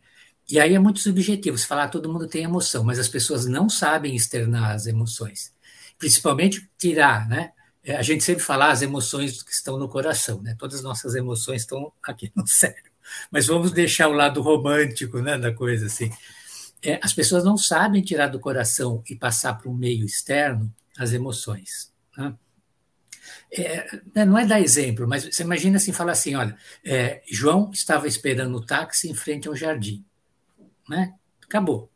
E 0.50 0.60
aí 0.60 0.76
é 0.76 0.80
muito 0.80 1.00
subjetivo. 1.00 1.58
Você 1.58 1.66
falar, 1.66 1.90
todo 1.90 2.12
mundo 2.12 2.28
tem 2.28 2.44
emoção, 2.44 2.84
mas 2.84 3.00
as 3.00 3.08
pessoas 3.08 3.46
não 3.46 3.70
sabem 3.70 4.16
externar 4.16 4.72
as 4.72 4.86
emoções. 4.86 5.52
Principalmente 5.98 6.70
tirar, 6.78 7.28
né? 7.28 7.52
É, 7.84 7.96
a 7.96 8.02
gente 8.02 8.24
sempre 8.24 8.44
fala 8.44 8.72
as 8.72 8.82
emoções 8.82 9.42
que 9.44 9.52
estão 9.52 9.78
no 9.78 9.90
coração, 9.90 10.42
né? 10.42 10.56
Todas 10.58 10.78
as 10.78 10.84
nossas 10.84 11.16
emoções 11.16 11.62
estão 11.62 11.92
aqui 12.04 12.32
no 12.36 12.46
cérebro. 12.48 12.92
Mas 13.32 13.48
vamos 13.48 13.72
deixar 13.72 14.08
o 14.08 14.14
lado 14.14 14.42
romântico, 14.42 15.20
né, 15.20 15.38
da 15.38 15.54
coisa 15.54 15.86
assim. 15.86 16.12
É, 16.82 17.00
as 17.04 17.14
pessoas 17.14 17.44
não 17.44 17.58
sabem 17.58 18.02
tirar 18.02 18.28
do 18.28 18.40
coração 18.40 19.04
e 19.10 19.16
passar 19.16 19.56
para 19.56 19.70
o 19.70 19.74
meio 19.74 20.06
externo 20.06 20.74
as 20.98 21.14
emoções. 21.14 21.92
É, 23.52 24.00
né, 24.14 24.26
não 24.26 24.38
é 24.38 24.46
dar 24.46 24.60
exemplo, 24.60 25.08
mas 25.08 25.24
você 25.24 25.44
imagina 25.44 25.78
assim, 25.78 25.94
falar 25.94 26.12
assim, 26.12 26.36
olha, 26.36 26.58
é, 26.84 27.22
João 27.30 27.72
estava 27.72 28.08
esperando 28.08 28.56
o 28.56 28.66
táxi 28.66 29.10
em 29.10 29.16
frente 29.16 29.48
ao 29.48 29.56
jardim, 29.56 30.04
né? 30.90 31.14
Acabou. 31.44 31.90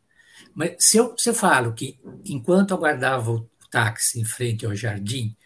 Mas 0.54 0.76
se 0.78 0.96
eu, 0.96 1.14
se 1.18 1.28
eu 1.28 1.34
falo 1.34 1.72
que 1.72 1.98
enquanto 2.24 2.72
aguardava 2.72 3.30
o 3.30 3.48
táxi 3.70 4.20
em 4.20 4.24
frente 4.24 4.64
ao 4.64 4.74
jardim, 4.74 5.36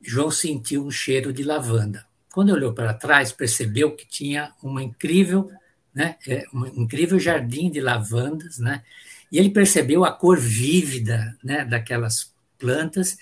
João 0.00 0.30
sentiu 0.30 0.84
um 0.84 0.90
cheiro 0.90 1.32
de 1.32 1.42
lavanda. 1.42 2.06
Quando 2.32 2.50
olhou 2.50 2.72
para 2.72 2.94
trás, 2.94 3.32
percebeu 3.32 3.94
que 3.94 4.06
tinha 4.06 4.52
uma 4.62 4.82
incrível, 4.82 5.50
né, 5.94 6.16
é, 6.26 6.44
um 6.52 6.66
incrível 6.66 7.18
jardim 7.18 7.70
de 7.70 7.80
lavandas, 7.80 8.58
né? 8.58 8.82
E 9.30 9.38
ele 9.38 9.50
percebeu 9.50 10.04
a 10.04 10.12
cor 10.12 10.38
vívida, 10.38 11.36
né, 11.42 11.64
daquelas 11.64 12.32
plantas 12.58 13.16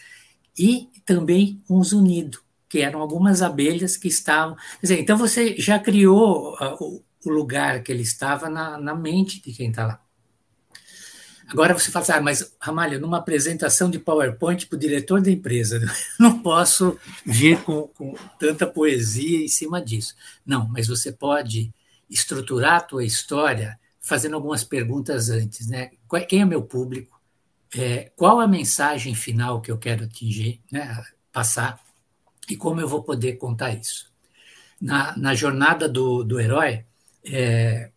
e 0.61 0.90
também 1.06 1.64
um 1.70 1.82
zunido, 1.82 2.38
que 2.68 2.80
eram 2.80 3.00
algumas 3.00 3.40
abelhas 3.40 3.96
que 3.96 4.08
estavam. 4.08 4.54
Dizer, 4.82 5.00
então 5.00 5.16
você 5.16 5.56
já 5.58 5.78
criou 5.78 6.54
uh, 6.54 7.02
o 7.24 7.30
lugar 7.30 7.82
que 7.82 7.90
ele 7.90 8.02
estava 8.02 8.50
na, 8.50 8.76
na 8.78 8.94
mente 8.94 9.40
de 9.40 9.54
quem 9.54 9.70
está 9.70 9.86
lá. 9.86 10.02
Agora 11.48 11.72
você 11.72 11.90
fala 11.90 12.02
assim, 12.02 12.12
ah, 12.12 12.20
mas 12.20 12.54
Ramalho, 12.61 13.00
numa 13.00 13.16
apresentação 13.16 13.90
de 13.90 13.98
PowerPoint 13.98 14.66
para 14.66 14.76
o 14.76 14.78
diretor 14.78 15.20
da 15.22 15.30
empresa, 15.30 15.80
não 16.20 16.40
posso 16.40 16.96
vir 17.24 17.61
com, 17.62 17.88
com, 17.88 18.14
tanta 18.38 18.66
poesia 18.66 19.42
em 19.42 19.48
cima 19.48 19.82
disso. 19.82 20.14
Não, 20.44 20.68
mas 20.68 20.86
você 20.86 21.11
pode 21.11 21.72
estruturar 22.08 22.74
a 22.74 22.80
tua 22.80 23.04
história 23.04 23.80
fazendo 23.98 24.34
algumas 24.34 24.62
perguntas 24.62 25.30
antes, 25.30 25.66
né? 25.66 25.90
Quem 26.28 26.42
é 26.42 26.44
meu 26.44 26.62
público? 26.62 27.19
É, 27.74 28.10
qual 28.16 28.40
a 28.40 28.48
mensagem 28.48 29.14
final 29.14 29.60
que 29.60 29.70
eu 29.70 29.78
quero 29.78 30.04
atingir, 30.04 30.60
né, 30.70 31.02
passar, 31.32 31.80
e 32.48 32.56
como 32.56 32.80
eu 32.80 32.88
vou 32.88 33.02
poder 33.02 33.34
contar 33.34 33.74
isso. 33.74 34.10
Na, 34.80 35.16
na 35.16 35.34
jornada 35.34 35.88
do, 35.88 36.24
do 36.24 36.40
herói, 36.40 36.84
é, 37.24 37.90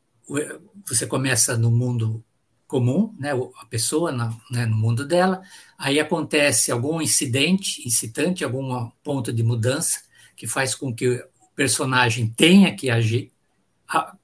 você 0.85 1.07
começa 1.07 1.57
no 1.57 1.71
mundo 1.71 2.23
comum, 2.67 3.15
né, 3.19 3.31
a 3.33 3.65
pessoa 3.65 4.11
na, 4.11 4.35
né, 4.51 4.65
no 4.65 4.75
mundo 4.75 5.05
dela, 5.05 5.41
aí 5.77 5.99
acontece 5.99 6.71
algum 6.71 7.01
incidente, 7.01 7.87
incitante, 7.87 8.43
algum 8.43 8.89
ponto 9.03 9.31
de 9.31 9.43
mudança, 9.43 10.01
que 10.35 10.47
faz 10.47 10.75
com 10.75 10.93
que 10.93 11.07
o 11.07 11.23
personagem 11.55 12.27
tenha 12.27 12.75
que 12.75 12.89
agir, 12.89 13.31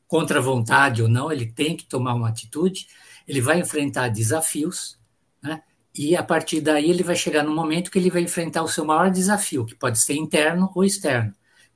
contra 0.07 0.39
a 0.39 0.41
vontade 0.41 1.03
ou 1.03 1.07
não, 1.07 1.31
ele 1.31 1.45
tem 1.45 1.77
que 1.77 1.85
tomar 1.85 2.15
uma 2.15 2.29
atitude, 2.29 2.87
ele 3.27 3.39
vai 3.39 3.59
enfrentar 3.59 4.09
desafios, 4.09 4.98
né? 5.41 5.61
E 5.93 6.15
a 6.15 6.23
partir 6.23 6.61
daí 6.61 6.89
ele 6.89 7.03
vai 7.03 7.15
chegar 7.15 7.43
no 7.43 7.53
momento 7.53 7.89
que 7.89 7.97
ele 7.97 8.11
vai 8.11 8.21
enfrentar 8.21 8.63
o 8.63 8.67
seu 8.67 8.85
maior 8.85 9.09
desafio, 9.09 9.65
que 9.65 9.75
pode 9.75 9.99
ser 9.99 10.13
interno 10.13 10.71
ou 10.73 10.83
externo. 10.83 11.33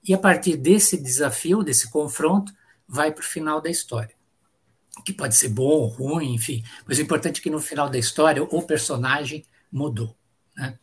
E 0.07 0.13
a 0.13 0.17
partir 0.17 0.55
desse 0.55 1.01
desafio, 1.01 1.63
desse 1.63 1.89
confronto, 1.89 2.53
vai 2.87 3.11
para 3.11 3.21
o 3.21 3.25
final 3.25 3.59
da 3.59 3.69
história. 3.69 4.15
Que 5.03 5.11
pode 5.11 5.35
ser 5.35 5.49
bom 5.49 5.63
ou 5.63 5.87
ruim, 5.87 6.35
enfim. 6.35 6.63
Mas 6.85 6.99
o 6.99 7.01
importante 7.01 7.39
é 7.39 7.43
que 7.43 7.49
no 7.49 7.59
final 7.59 7.89
da 7.89 7.97
história 7.97 8.43
o 8.43 8.61
personagem 8.61 9.43
mudou. 9.71 10.15
Né? 10.55 10.77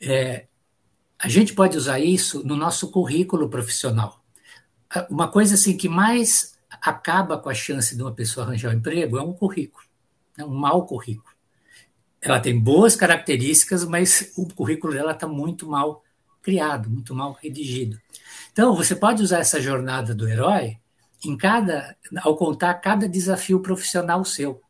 É, 0.00 0.46
a 1.18 1.28
gente 1.28 1.54
pode 1.54 1.76
usar 1.76 1.98
isso 1.98 2.46
no 2.46 2.54
nosso 2.54 2.90
currículo 2.90 3.48
profissional. 3.48 4.22
Uma 5.08 5.28
coisa 5.28 5.54
assim 5.54 5.76
que 5.76 5.88
mais 5.88 6.56
acaba 6.80 7.38
com 7.38 7.48
a 7.48 7.54
chance 7.54 7.96
de 7.96 8.02
uma 8.02 8.12
pessoa 8.12 8.44
arranjar 8.44 8.70
um 8.70 8.78
emprego 8.78 9.18
é 9.18 9.22
um 9.22 9.32
currículo, 9.32 9.84
né? 10.36 10.44
um 10.44 10.54
mau 10.54 10.84
currículo 10.84 11.33
ela 12.24 12.40
tem 12.40 12.58
boas 12.58 12.96
características, 12.96 13.84
mas 13.84 14.32
o 14.34 14.48
currículo 14.48 14.94
dela 14.94 15.12
está 15.12 15.28
muito 15.28 15.68
mal 15.68 16.02
criado, 16.42 16.88
muito 16.88 17.14
mal 17.14 17.36
redigido. 17.40 18.00
Então, 18.50 18.74
você 18.74 18.96
pode 18.96 19.22
usar 19.22 19.40
essa 19.40 19.60
jornada 19.60 20.14
do 20.14 20.26
herói 20.26 20.78
em 21.22 21.36
cada, 21.36 21.94
ao 22.22 22.34
contar 22.34 22.72
cada 22.74 23.06
desafio 23.06 23.60
profissional 23.60 24.24
seu. 24.24 24.62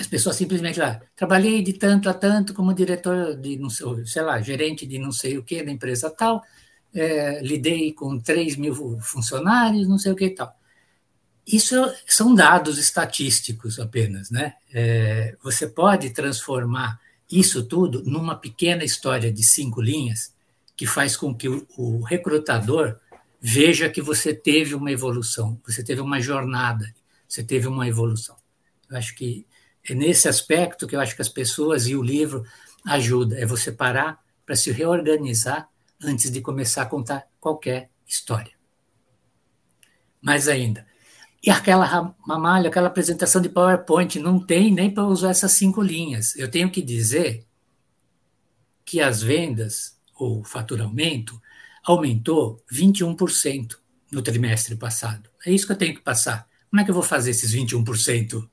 As 0.00 0.06
pessoas 0.06 0.36
simplesmente 0.36 0.80
lá, 0.80 0.98
trabalhei 1.14 1.62
de 1.62 1.74
tanto 1.74 2.08
a 2.08 2.14
tanto 2.14 2.54
como 2.54 2.72
diretor 2.72 3.36
de, 3.36 3.58
não 3.58 3.68
sei, 3.68 3.86
sei 4.06 4.22
lá, 4.22 4.40
gerente 4.40 4.86
de 4.86 4.98
não 4.98 5.12
sei 5.12 5.36
o 5.36 5.42
que 5.42 5.62
da 5.62 5.70
empresa 5.70 6.08
tal, 6.10 6.42
é, 6.94 7.42
lidei 7.42 7.92
com 7.92 8.18
3 8.18 8.56
mil 8.56 8.98
funcionários, 9.00 9.86
não 9.86 9.98
sei 9.98 10.12
o 10.12 10.16
que 10.16 10.24
e 10.24 10.34
tal. 10.34 10.54
Isso 11.46 11.74
são 12.06 12.34
dados 12.34 12.78
estatísticos 12.78 13.78
apenas, 13.78 14.30
né? 14.30 14.54
É, 14.72 15.36
você 15.42 15.66
pode 15.66 16.10
transformar 16.10 17.00
isso 17.30 17.64
tudo 17.64 18.02
numa 18.04 18.36
pequena 18.36 18.84
história 18.84 19.32
de 19.32 19.42
cinco 19.42 19.80
linhas 19.80 20.32
que 20.76 20.86
faz 20.86 21.16
com 21.16 21.34
que 21.34 21.48
o, 21.48 21.66
o 21.76 22.02
recrutador 22.02 22.96
veja 23.40 23.90
que 23.90 24.00
você 24.00 24.32
teve 24.32 24.74
uma 24.74 24.92
evolução, 24.92 25.60
você 25.66 25.82
teve 25.82 26.00
uma 26.00 26.20
jornada, 26.20 26.94
você 27.28 27.42
teve 27.42 27.66
uma 27.66 27.88
evolução. 27.88 28.36
Eu 28.88 28.96
acho 28.96 29.14
que 29.16 29.44
é 29.88 29.94
nesse 29.94 30.28
aspecto 30.28 30.86
que 30.86 30.94
eu 30.94 31.00
acho 31.00 31.16
que 31.16 31.22
as 31.22 31.28
pessoas 31.28 31.88
e 31.88 31.96
o 31.96 32.02
livro 32.02 32.44
ajuda, 32.86 33.38
é 33.38 33.44
você 33.44 33.72
parar 33.72 34.22
para 34.46 34.54
se 34.54 34.70
reorganizar 34.70 35.68
antes 36.00 36.30
de 36.30 36.40
começar 36.40 36.82
a 36.82 36.86
contar 36.86 37.26
qualquer 37.40 37.90
história. 38.06 38.52
Mais 40.20 40.46
ainda, 40.46 40.86
e 41.44 41.50
aquela 41.50 42.14
mamalha, 42.24 42.68
aquela 42.68 42.86
apresentação 42.86 43.42
de 43.42 43.48
PowerPoint, 43.48 44.20
não 44.20 44.38
tem 44.38 44.70
nem 44.72 44.88
para 44.88 45.04
usar 45.04 45.30
essas 45.30 45.50
cinco 45.52 45.82
linhas. 45.82 46.36
Eu 46.36 46.48
tenho 46.48 46.70
que 46.70 46.80
dizer 46.80 47.44
que 48.84 49.00
as 49.00 49.22
vendas, 49.22 49.98
ou 50.14 50.44
faturamento, 50.44 51.40
aumentou 51.82 52.62
21% 52.72 53.76
no 54.12 54.22
trimestre 54.22 54.76
passado. 54.76 55.28
É 55.44 55.50
isso 55.50 55.66
que 55.66 55.72
eu 55.72 55.76
tenho 55.76 55.94
que 55.94 56.00
passar. 56.00 56.48
Como 56.70 56.80
é 56.80 56.84
que 56.84 56.90
eu 56.90 56.94
vou 56.94 57.02
fazer 57.02 57.30
esses 57.30 57.52
21%? 57.52 58.48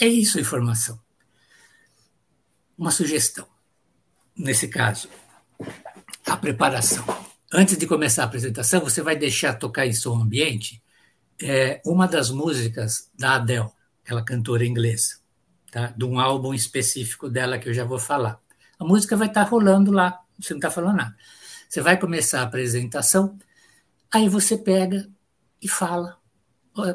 É 0.00 0.06
isso 0.06 0.38
a 0.38 0.40
informação. 0.40 0.98
Uma 2.76 2.90
sugestão, 2.90 3.46
nesse 4.36 4.66
caso, 4.66 5.08
a 6.26 6.36
preparação. 6.36 7.04
Antes 7.52 7.78
de 7.78 7.86
começar 7.86 8.22
a 8.22 8.26
apresentação, 8.26 8.80
você 8.80 9.02
vai 9.02 9.14
deixar 9.14 9.54
tocar 9.54 9.86
em 9.86 9.92
som 9.92 10.20
ambiente 10.20 10.82
é 11.40 11.80
uma 11.84 12.06
das 12.06 12.30
músicas 12.30 13.10
da 13.16 13.34
Adele, 13.34 13.68
aquela 14.04 14.22
cantora 14.22 14.66
inglesa, 14.66 15.18
tá? 15.70 15.92
de 15.96 16.04
um 16.04 16.18
álbum 16.18 16.52
específico 16.52 17.28
dela 17.28 17.58
que 17.58 17.68
eu 17.68 17.74
já 17.74 17.84
vou 17.84 17.98
falar. 17.98 18.40
A 18.78 18.84
música 18.84 19.16
vai 19.16 19.28
estar 19.28 19.44
tá 19.44 19.50
rolando 19.50 19.90
lá, 19.90 20.20
você 20.38 20.52
não 20.52 20.58
está 20.58 20.70
falando 20.70 20.96
nada. 20.96 21.16
Você 21.68 21.80
vai 21.80 21.98
começar 21.98 22.40
a 22.40 22.44
apresentação, 22.44 23.38
aí 24.12 24.28
você 24.28 24.56
pega 24.56 25.08
e 25.60 25.68
fala. 25.68 26.16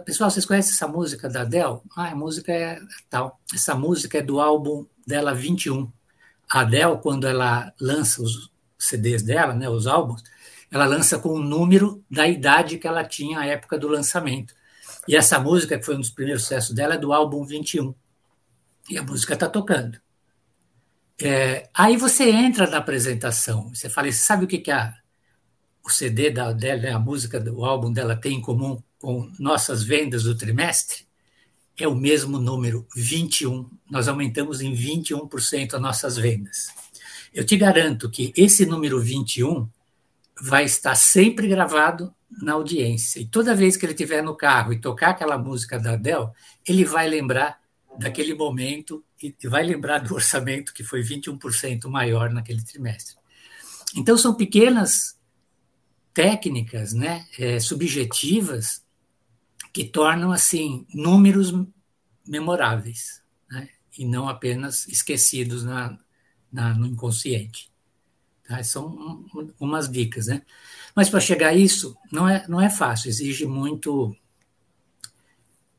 Pessoal, 0.06 0.32
vocês 0.32 0.46
conhecem 0.46 0.72
essa 0.72 0.88
música 0.88 1.30
da 1.30 1.41
Adele? 1.41 1.82
Ah, 1.96 2.10
a 2.10 2.16
música 2.16 2.54
é 2.54 2.80
tal. 3.10 3.39
Essa 3.54 3.76
música 3.76 4.18
é 4.18 4.22
do 4.22 4.39
álbum 4.39 4.86
dela 5.06 5.34
21. 5.34 5.91
A 6.50 6.62
Adele, 6.62 6.98
quando 7.02 7.28
ela 7.28 7.74
lança 7.80 8.22
os 8.22 8.50
CDs 8.80 9.22
dela, 9.22 9.54
né, 9.54 9.70
os 9.70 9.86
álbuns, 9.86 10.24
ela 10.74 10.86
lança 10.86 11.19
com 11.19 11.30
o 11.30 11.39
número 11.39 12.03
da 12.09 12.28
idade 12.28 12.80
que 12.80 12.88
ela 12.88 13.03
tinha 13.03 13.41
à 13.41 13.45
época 13.45 13.78
do 13.78 13.88
lançamento. 13.88 14.55
E 15.07 15.15
essa 15.15 15.39
música, 15.39 15.78
que 15.78 15.86
foi 15.86 15.95
um 15.95 15.99
dos 15.99 16.09
primeiros 16.09 16.41
sucessos 16.41 16.74
dela, 16.74 16.95
é 16.95 16.97
do 16.97 17.13
álbum 17.13 17.45
21. 17.45 17.93
E 18.89 18.97
a 18.97 19.03
música 19.03 19.36
está 19.36 19.47
tocando. 19.47 20.01
É, 21.21 21.69
aí 21.76 21.95
você 21.95 22.28
entra 22.28 22.67
na 22.67 22.78
apresentação, 22.78 23.69
você 23.69 23.88
fala, 23.88 24.11
você 24.11 24.17
sabe 24.17 24.45
o 24.45 24.47
que, 24.47 24.57
que 24.57 24.71
a, 24.71 24.95
o 25.86 25.91
CD 25.91 26.32
da 26.32 26.51
dela, 26.51 26.95
a 26.95 26.99
música 26.99 27.39
do 27.39 27.63
álbum 27.63 27.93
dela 27.93 28.15
tem 28.15 28.38
em 28.38 28.41
comum 28.41 28.82
com 28.97 29.32
nossas 29.38 29.84
vendas 29.84 30.24
do 30.24 30.36
trimestre, 30.36 31.05
é 31.78 31.88
o 31.88 31.93
mesmo 31.93 32.39
número, 32.39 32.88
21. 32.95 33.69
Nós 33.91 34.07
aumentamos 34.07 34.59
em 34.59 34.74
21% 34.74 35.76
as 35.76 35.82
nossas 35.82 36.17
vendas. 36.17 36.69
Eu 37.32 37.45
te 37.45 37.55
garanto 37.57 38.09
que 38.09 38.34
esse 38.36 38.65
número 38.65 38.99
21 38.99 39.69
vai 40.41 40.65
estar 40.65 40.95
sempre 40.95 41.47
gravado 41.47 42.13
na 42.41 42.53
audiência. 42.53 43.19
E 43.19 43.25
toda 43.25 43.55
vez 43.55 43.77
que 43.77 43.86
ele 43.86 43.93
estiver 43.93 44.23
no 44.23 44.36
carro 44.36 44.73
e 44.73 44.79
tocar 44.79 45.11
aquela 45.11 45.38
música 45.38 45.79
da 45.79 45.93
Adele, 45.93 46.29
ele 46.67 46.84
vai 46.84 47.07
lembrar 47.07 47.59
daquele 47.97 48.34
momento 48.34 49.03
e 49.21 49.36
vai 49.47 49.63
lembrar 49.63 49.99
do 49.99 50.15
orçamento 50.15 50.73
que 50.73 50.84
foi 50.84 51.01
21% 51.01 51.88
maior 51.88 52.31
naquele 52.31 52.63
trimestre. 52.63 53.15
Então, 53.95 54.17
são 54.17 54.34
pequenas 54.34 55.17
técnicas 56.13 56.93
né, 56.93 57.25
é, 57.38 57.59
subjetivas 57.59 58.84
que 59.71 59.84
tornam 59.84 60.31
assim 60.31 60.86
números 60.93 61.53
memoráveis 62.27 63.23
né, 63.49 63.69
e 63.97 64.05
não 64.05 64.29
apenas 64.29 64.88
esquecidos 64.88 65.63
na, 65.63 65.97
na 66.51 66.73
no 66.73 66.86
inconsciente. 66.86 67.72
Tá? 68.48 68.64
São 68.64 68.88
um, 68.88 69.50
umas 69.60 69.89
dicas. 69.89 70.28
Né? 70.28 70.41
Mas 70.96 71.10
para 71.10 71.20
chegar 71.20 71.50
a 71.50 71.54
isso, 71.54 71.96
não 72.12 72.28
é, 72.28 72.46
não 72.48 72.62
é 72.62 72.70
fácil, 72.70 73.10
exige 73.10 73.46
muito 73.46 74.16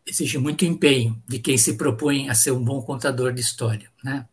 exige 0.06 0.36
muito 0.36 0.66
empenho 0.66 1.22
de 1.26 1.38
quem 1.38 1.56
se 1.56 1.78
propõe 1.78 2.28
a 2.28 2.34
ser 2.34 2.50
um 2.50 2.62
bom 2.62 2.82
contador 2.82 3.32
de 3.32 3.40
história, 3.40 3.90
né? 4.02 4.26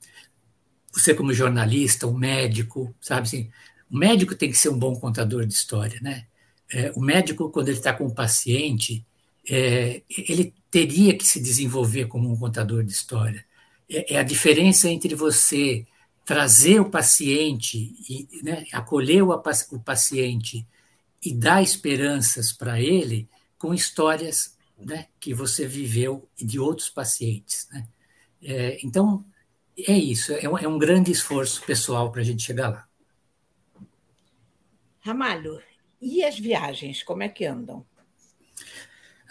Você 0.92 1.14
como 1.14 1.34
jornalista, 1.34 2.06
um 2.08 2.18
médico, 2.18 2.94
sabe 3.00 3.22
assim, 3.22 3.50
o 3.90 3.98
médico 3.98 4.36
tem 4.36 4.50
que 4.50 4.58
ser 4.58 4.68
um 4.68 4.78
bom 4.78 4.94
contador 4.98 5.46
de 5.46 5.54
história, 5.54 5.98
né? 6.02 6.26
É, 6.74 6.92
o 6.96 7.00
médico, 7.00 7.50
quando 7.50 7.70
ele 7.70 7.78
está 7.78 7.94
com 7.94 8.06
o 8.06 8.14
paciente, 8.14 9.06
é, 9.50 10.02
ele 10.10 10.54
teria 10.70 11.18
que 11.18 11.26
se 11.26 11.42
desenvolver 11.42 12.06
como 12.08 12.30
um 12.32 12.38
contador 12.38 12.84
de 12.84 12.92
história. 12.92 13.46
É, 13.90 14.16
é 14.16 14.20
a 14.20 14.24
diferença 14.24 14.90
entre 14.90 15.16
você 15.16 15.86
trazer 16.26 16.80
o 16.80 16.90
paciente 16.90 17.96
e 18.10 18.42
né, 18.44 18.66
acolher 18.72 19.24
o, 19.24 19.32
o 19.32 19.80
paciente 19.80 20.68
e 21.24 21.34
dar 21.34 21.62
esperanças 21.62 22.52
para 22.52 22.80
ele 22.80 23.28
com 23.58 23.74
histórias 23.74 24.58
né, 24.78 25.08
que 25.20 25.34
você 25.34 25.68
viveu 25.68 26.28
de 26.36 26.60
outros 26.60 26.90
pacientes. 26.90 27.68
Né? 27.72 27.88
É, 28.42 28.80
então, 28.84 29.26
é 29.78 29.94
isso, 29.94 30.34
é 30.34 30.50
um, 30.50 30.58
é 30.58 30.68
um 30.68 30.78
grande 30.78 31.12
esforço 31.12 31.64
pessoal 31.64 32.12
para 32.12 32.22
a 32.22 32.24
gente 32.24 32.44
chegar 32.44 32.70
lá. 32.70 32.88
Ramalho, 35.00 35.62
e 36.00 36.24
as 36.24 36.38
viagens, 36.38 37.04
como 37.04 37.24
é 37.24 37.30
que 37.30 37.46
andam? 37.46 37.86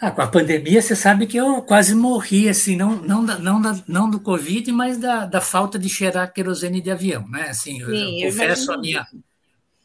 Ah, 0.01 0.09
com 0.09 0.21
a 0.21 0.27
pandemia, 0.27 0.81
você 0.81 0.95
sabe 0.95 1.27
que 1.27 1.37
eu 1.37 1.61
quase 1.61 1.93
morri, 1.93 2.49
assim, 2.49 2.75
não, 2.75 2.95
não, 2.95 3.21
não, 3.21 3.83
não 3.87 4.09
do 4.09 4.19
Covid, 4.19 4.71
mas 4.71 4.97
da, 4.97 5.27
da 5.27 5.39
falta 5.39 5.77
de 5.77 5.87
cheirar 5.87 6.33
querosene 6.33 6.81
de 6.81 6.89
avião, 6.89 7.27
né? 7.27 7.49
Assim, 7.49 7.75
Sim, 7.75 8.21
eu, 8.21 8.29
eu 8.29 8.31
confesso 8.31 8.71
a 8.71 8.77
minha... 8.79 9.05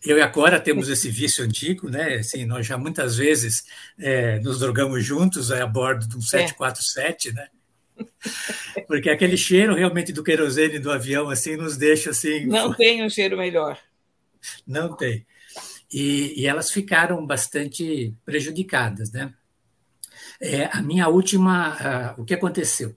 Eu 0.05 0.17
e 0.17 0.23
a 0.23 0.29
Cora 0.29 0.61
temos 0.61 0.89
esse 0.89 1.11
vício 1.11 1.45
antigo, 1.45 1.91
né? 1.91 2.15
Assim, 2.15 2.47
nós 2.47 2.65
já 2.67 2.79
muitas 2.79 3.17
vezes 3.17 3.65
é, 3.99 4.39
nos 4.39 4.61
drogamos 4.61 5.05
juntos 5.05 5.51
a 5.53 5.67
bordo 5.67 6.07
de 6.07 6.17
um 6.17 6.21
747, 6.21 7.29
é. 7.29 7.33
né? 7.33 7.49
Porque 8.87 9.11
aquele 9.11 9.37
cheiro 9.37 9.75
realmente 9.75 10.13
do 10.13 10.23
querosene 10.23 10.79
do 10.79 10.93
avião 10.93 11.29
assim 11.29 11.57
nos 11.57 11.77
deixa 11.77 12.11
assim. 12.11 12.47
Não 12.47 12.73
tem 12.77 13.05
um 13.05 13.11
cheiro 13.11 13.37
melhor. 13.37 13.79
Não 14.67 14.95
tem 14.95 15.27
e, 15.93 16.41
e 16.41 16.47
elas 16.47 16.71
ficaram 16.71 17.25
bastante 17.25 18.15
prejudicadas. 18.25 19.11
Né? 19.11 19.33
É, 20.41 20.67
a 20.67 20.83
minha 20.83 21.09
última. 21.09 22.15
Uh, 22.17 22.23
o 22.23 22.25
que 22.25 22.35
aconteceu? 22.35 22.95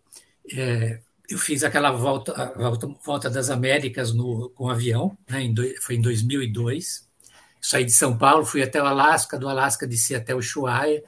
É, 0.53 0.99
eu 1.29 1.37
fiz 1.37 1.63
aquela 1.63 1.91
volta, 1.91 2.53
volta, 2.57 2.87
volta 3.05 3.29
das 3.29 3.49
Américas 3.49 4.13
no, 4.13 4.49
com 4.49 4.69
avião, 4.69 5.15
né, 5.29 5.41
em 5.41 5.53
foi 5.79 5.95
em 5.95 6.01
2002. 6.01 7.07
Saí 7.61 7.85
de 7.85 7.91
São 7.91 8.17
Paulo, 8.17 8.45
fui 8.45 8.63
até 8.63 8.81
o 8.81 8.85
Alasca, 8.85 9.37
do 9.37 9.47
Alasca 9.47 9.85
desci 9.85 10.15
até 10.15 10.33
o 10.33 10.39
Ushuaia, 10.39 11.03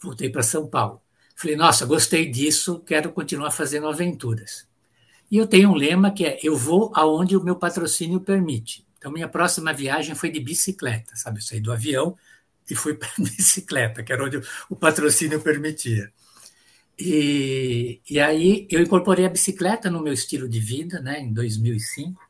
voltei 0.00 0.30
para 0.30 0.42
São 0.42 0.66
Paulo. 0.66 1.02
Falei, 1.34 1.56
nossa, 1.56 1.84
gostei 1.84 2.30
disso, 2.30 2.80
quero 2.80 3.12
continuar 3.12 3.50
fazendo 3.50 3.88
aventuras. 3.88 4.66
E 5.30 5.36
eu 5.36 5.46
tenho 5.46 5.70
um 5.70 5.74
lema 5.74 6.10
que 6.10 6.24
é: 6.24 6.38
eu 6.42 6.56
vou 6.56 6.90
aonde 6.94 7.36
o 7.36 7.44
meu 7.44 7.56
patrocínio 7.56 8.20
permite. 8.20 8.86
Então, 8.96 9.12
minha 9.12 9.28
próxima 9.28 9.72
viagem 9.72 10.14
foi 10.14 10.30
de 10.30 10.40
bicicleta, 10.40 11.14
sabe? 11.14 11.38
Eu 11.38 11.42
saí 11.42 11.60
do 11.60 11.72
avião 11.72 12.16
e 12.70 12.74
fui 12.74 12.94
para 12.98 13.10
bicicleta, 13.18 14.02
que 14.02 14.12
era 14.12 14.24
onde 14.24 14.40
o 14.68 14.76
patrocínio 14.76 15.40
permitia. 15.40 16.12
E, 16.98 18.00
e 18.10 18.18
aí 18.18 18.66
eu 18.70 18.82
incorporei 18.82 19.24
a 19.24 19.30
bicicleta 19.30 19.90
no 19.90 20.02
meu 20.02 20.12
estilo 20.12 20.48
de 20.48 20.58
vida, 20.58 21.00
né, 21.00 21.20
em 21.20 21.32
2005. 21.32 22.20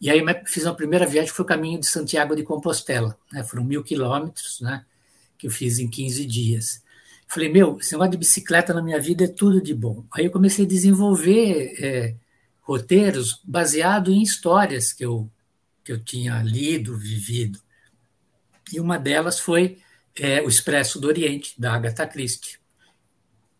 E 0.00 0.10
aí 0.10 0.20
fiz 0.46 0.64
uma 0.64 0.74
primeira 0.74 1.06
viagem, 1.06 1.30
que 1.30 1.36
foi 1.36 1.44
o 1.44 1.48
caminho 1.48 1.80
de 1.80 1.86
Santiago 1.86 2.34
de 2.34 2.42
Compostela. 2.42 3.16
Né, 3.32 3.44
foram 3.44 3.64
mil 3.64 3.84
quilômetros, 3.84 4.60
né, 4.60 4.84
que 5.38 5.46
eu 5.46 5.50
fiz 5.50 5.78
em 5.78 5.88
15 5.88 6.26
dias. 6.26 6.82
Falei, 7.28 7.48
meu, 7.48 7.78
esse 7.80 7.92
negócio 7.92 8.12
de 8.12 8.18
bicicleta 8.18 8.72
na 8.74 8.82
minha 8.82 9.00
vida 9.00 9.24
é 9.24 9.28
tudo 9.28 9.60
de 9.60 9.74
bom. 9.74 10.04
Aí 10.12 10.24
eu 10.24 10.30
comecei 10.30 10.64
a 10.64 10.68
desenvolver 10.68 11.74
é, 11.78 12.14
roteiros 12.60 13.40
baseados 13.44 14.12
em 14.14 14.22
histórias 14.22 14.92
que 14.92 15.04
eu 15.04 15.30
que 15.86 15.92
eu 15.92 16.02
tinha 16.02 16.42
lido, 16.42 16.98
vivido. 16.98 17.60
E 18.72 18.80
uma 18.80 18.98
delas 18.98 19.38
foi 19.38 19.78
é, 20.14 20.40
O 20.42 20.48
Expresso 20.48 21.00
do 21.00 21.08
Oriente, 21.08 21.54
da 21.58 21.74
Agatha 21.74 22.06
Christie. 22.06 22.58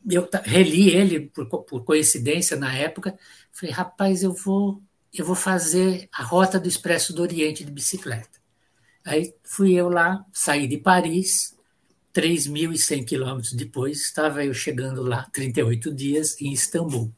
Eu 0.08 0.28
reli 0.44 0.90
ele 0.90 1.20
por, 1.28 1.46
por 1.64 1.84
coincidência 1.84 2.56
na 2.56 2.72
época. 2.72 3.18
Falei, 3.52 3.74
rapaz, 3.74 4.22
eu 4.22 4.32
vou, 4.32 4.82
eu 5.12 5.24
vou 5.24 5.34
fazer 5.34 6.08
a 6.12 6.22
rota 6.22 6.60
do 6.60 6.68
Expresso 6.68 7.12
do 7.12 7.22
Oriente 7.22 7.64
de 7.64 7.72
bicicleta. 7.72 8.38
Aí 9.04 9.34
fui 9.44 9.74
eu 9.74 9.88
lá, 9.88 10.24
saí 10.32 10.66
de 10.66 10.78
Paris, 10.78 11.56
3.100 12.12 13.04
quilômetros 13.04 13.52
depois, 13.52 14.00
estava 14.00 14.44
eu 14.44 14.54
chegando 14.54 15.02
lá, 15.02 15.28
38 15.32 15.94
dias, 15.94 16.40
em 16.40 16.52
Istambul. 16.52 17.12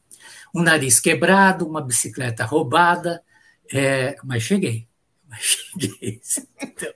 Um 0.53 0.61
nariz 0.61 0.99
quebrado, 0.99 1.65
uma 1.65 1.81
bicicleta 1.81 2.43
roubada, 2.43 3.23
é, 3.71 4.17
mas 4.23 4.43
cheguei. 4.43 4.87
Então, 6.61 6.93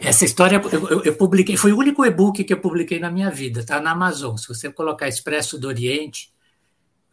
essa 0.00 0.24
história 0.24 0.60
eu, 0.72 0.88
eu, 0.88 1.04
eu, 1.04 1.16
publiquei, 1.16 1.56
foi 1.56 1.72
o 1.72 1.78
único 1.78 2.04
e-book 2.04 2.42
que 2.44 2.52
eu 2.52 2.60
publiquei 2.60 2.98
na 2.98 3.10
minha 3.10 3.30
vida, 3.30 3.60
está 3.60 3.80
na 3.80 3.92
Amazon. 3.92 4.36
Se 4.36 4.48
você 4.48 4.70
colocar 4.72 5.08
Expresso 5.08 5.58
do 5.58 5.68
Oriente, 5.68 6.32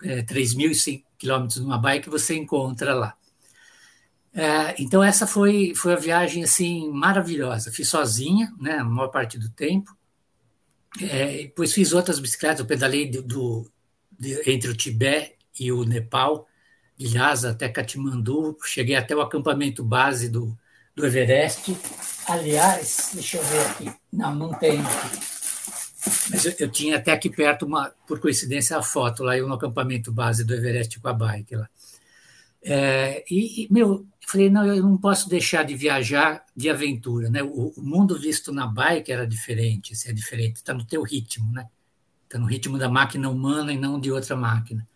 é, 0.03 0.21
3.005 0.23 1.03
quilômetros 1.17 1.57
numa 1.57 1.77
bike, 1.77 2.09
você 2.09 2.35
encontra 2.35 2.93
lá. 2.93 3.15
É, 4.33 4.75
então 4.81 5.03
essa 5.03 5.27
foi, 5.27 5.73
foi 5.75 5.93
a 5.93 5.97
viagem 5.97 6.43
assim 6.43 6.89
maravilhosa. 6.89 7.71
Fiz 7.71 7.89
sozinha, 7.89 8.53
né, 8.59 8.77
a 8.77 8.83
maior 8.83 9.09
parte 9.09 9.37
do 9.37 9.49
tempo. 9.49 9.95
É, 11.01 11.43
depois 11.43 11.73
fiz 11.73 11.93
outras 11.93 12.19
bicicletas, 12.19 12.59
eu 12.59 12.65
pedalei 12.65 13.09
do, 13.09 13.21
do 13.21 13.71
de, 14.17 14.41
entre 14.49 14.71
o 14.71 14.75
Tibete 14.75 15.37
e 15.59 15.71
o 15.71 15.83
Nepal 15.83 16.47
de 16.97 17.15
Lhasa 17.15 17.51
até 17.51 17.69
Katmandu, 17.69 18.57
cheguei 18.65 18.95
até 18.95 19.15
o 19.15 19.21
acampamento 19.21 19.83
base 19.83 20.27
do, 20.27 20.57
do 20.99 21.05
Everest. 21.07 21.75
Aliás, 22.27 23.11
deixa 23.13 23.37
eu 23.37 23.43
ver 23.43 23.65
aqui. 23.65 23.91
Não, 24.11 24.35
não 24.35 24.53
tem. 24.53 24.79
Mas 26.29 26.45
eu, 26.45 26.53
eu, 26.59 26.69
tinha 26.69 26.97
até 26.97 27.11
aqui 27.11 27.29
perto, 27.29 27.65
uma, 27.65 27.91
por 28.07 28.19
coincidência, 28.19 28.77
a 28.77 28.83
foto 28.83 29.23
lá, 29.23 29.37
eu 29.37 29.47
no 29.47 29.53
acampamento 29.53 30.11
base 30.11 30.43
do 30.43 30.53
Everest 30.53 30.99
com 30.99 31.07
a 31.07 31.13
bike 31.13 31.55
lá. 31.55 31.69
É, 32.61 33.23
e, 33.31 33.67
meu, 33.71 34.05
falei, 34.27 34.49
não, 34.49 34.65
eu 34.65 34.83
não 34.83 34.97
posso 34.97 35.29
deixar 35.29 35.63
de 35.63 35.75
viajar 35.75 36.45
de 36.55 36.69
aventura, 36.69 37.29
né? 37.29 37.41
O, 37.41 37.73
o 37.75 37.81
mundo 37.81 38.19
visto 38.19 38.51
na 38.51 38.67
bike 38.67 39.11
era 39.11 39.25
diferente, 39.25 39.93
assim, 39.93 40.09
é 40.09 40.13
diferente, 40.13 40.57
está 40.57 40.73
no 40.73 40.85
teu 40.85 41.01
ritmo, 41.01 41.51
né? 41.51 41.67
Está 42.25 42.37
no 42.37 42.45
ritmo 42.45 42.77
da 42.77 42.89
máquina 42.89 43.29
humana 43.29 43.73
e 43.73 43.77
não 43.77 43.99
de 43.99 44.11
outra 44.11 44.35
máquina. 44.35 44.87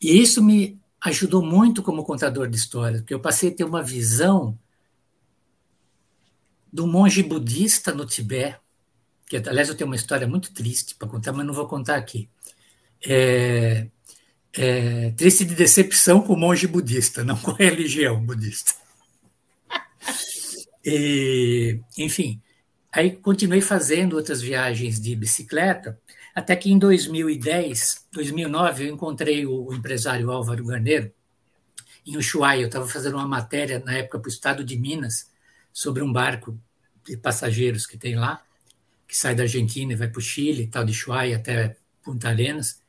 E 0.00 0.20
isso 0.20 0.42
me 0.42 0.80
ajudou 1.00 1.44
muito 1.44 1.82
como 1.82 2.04
contador 2.04 2.48
de 2.48 2.56
histórias, 2.56 3.00
porque 3.00 3.14
eu 3.14 3.20
passei 3.20 3.50
a 3.50 3.54
ter 3.54 3.64
uma 3.64 3.82
visão 3.82 4.58
do 6.72 6.86
monge 6.86 7.22
budista 7.22 7.92
no 7.92 8.06
Tibete, 8.06 8.58
que 9.28 9.36
aliás 9.36 9.68
eu 9.68 9.74
tenho 9.74 9.88
uma 9.88 9.96
história 9.96 10.26
muito 10.26 10.52
triste 10.52 10.94
para 10.94 11.08
contar, 11.08 11.32
mas 11.32 11.46
não 11.46 11.52
vou 11.52 11.66
contar 11.66 11.96
aqui. 11.96 12.28
É, 13.04 13.88
é, 14.54 15.10
triste 15.12 15.44
de 15.44 15.54
decepção 15.54 16.20
com 16.22 16.34
o 16.34 16.36
monge 16.36 16.66
budista, 16.66 17.24
não 17.24 17.36
com 17.36 17.50
a 17.50 17.56
religião 17.56 18.24
budista. 18.24 18.74
E, 20.84 21.80
enfim, 21.96 22.40
aí 22.90 23.12
continuei 23.12 23.60
fazendo 23.60 24.16
outras 24.16 24.42
viagens 24.42 25.00
de 25.00 25.14
bicicleta, 25.14 25.98
até 26.34 26.56
que 26.56 26.70
em 26.70 26.78
2010, 26.78 28.06
2009, 28.12 28.84
eu 28.84 28.94
encontrei 28.94 29.46
o 29.46 29.72
empresário 29.72 30.30
Álvaro 30.30 30.64
Garneiro 30.64 31.12
em 32.06 32.16
Ushuaia. 32.16 32.62
Eu 32.62 32.66
estava 32.66 32.88
fazendo 32.88 33.16
uma 33.16 33.28
matéria 33.28 33.78
na 33.78 33.92
época 33.92 34.18
para 34.18 34.28
o 34.28 34.32
estado 34.32 34.64
de 34.64 34.78
Minas 34.78 35.31
sobre 35.72 36.02
um 36.02 36.12
barco 36.12 36.58
de 37.04 37.16
passageiros 37.16 37.86
que 37.86 37.96
tem 37.96 38.16
lá, 38.16 38.42
que 39.06 39.16
sai 39.16 39.34
da 39.34 39.42
Argentina 39.42 39.92
e 39.92 39.96
vai 39.96 40.08
para 40.08 40.18
o 40.18 40.22
Chile, 40.22 40.66
tal 40.66 40.84
de 40.84 40.92
Ushuaia 40.92 41.36
até 41.36 41.76
Punta 42.02 42.28
Arenas. 42.28 42.80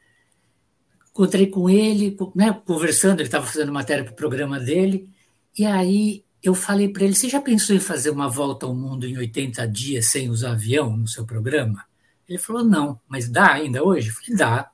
Encontrei 1.09 1.47
com 1.47 1.69
ele, 1.69 2.17
né, 2.35 2.51
conversando, 2.65 3.19
ele 3.19 3.27
estava 3.27 3.45
fazendo 3.45 3.71
matéria 3.71 4.03
para 4.03 4.13
o 4.13 4.15
programa 4.15 4.59
dele, 4.59 5.09
e 5.57 5.65
aí 5.65 6.25
eu 6.41 6.53
falei 6.53 6.89
para 6.89 7.05
ele: 7.05 7.15
Você 7.15 7.29
já 7.29 7.39
pensou 7.39 7.75
em 7.75 7.79
fazer 7.79 8.09
uma 8.09 8.27
volta 8.27 8.65
ao 8.65 8.75
mundo 8.75 9.07
em 9.07 9.17
80 9.17 9.65
dias 9.67 10.07
sem 10.07 10.29
usar 10.29 10.51
avião 10.51 10.97
no 10.97 11.07
seu 11.07 11.25
programa? 11.25 11.85
Ele 12.27 12.37
falou: 12.37 12.63
Não, 12.63 12.99
mas 13.07 13.29
dá 13.29 13.53
ainda 13.53 13.83
hoje? 13.83 14.09
Eu 14.09 14.13
falei: 14.15 14.35
Dá. 14.35 14.71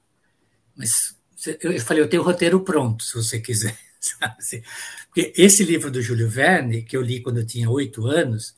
Mas 0.76 1.16
eu 1.62 1.80
falei: 1.82 2.02
Eu 2.02 2.10
tenho 2.10 2.24
o 2.24 2.26
roteiro 2.26 2.62
pronto, 2.62 3.04
se 3.04 3.14
você 3.14 3.40
quiser. 3.40 3.78
Sabe? 4.00 4.64
Porque 5.08 5.34
esse 5.36 5.64
livro 5.64 5.92
do 5.92 6.02
Júlio 6.02 6.30
Verne, 6.30 6.84
que 6.84 6.96
eu 6.96 7.02
li 7.02 7.22
quando 7.22 7.40
eu 7.40 7.46
tinha 7.46 7.70
oito 7.70 8.08
anos, 8.08 8.56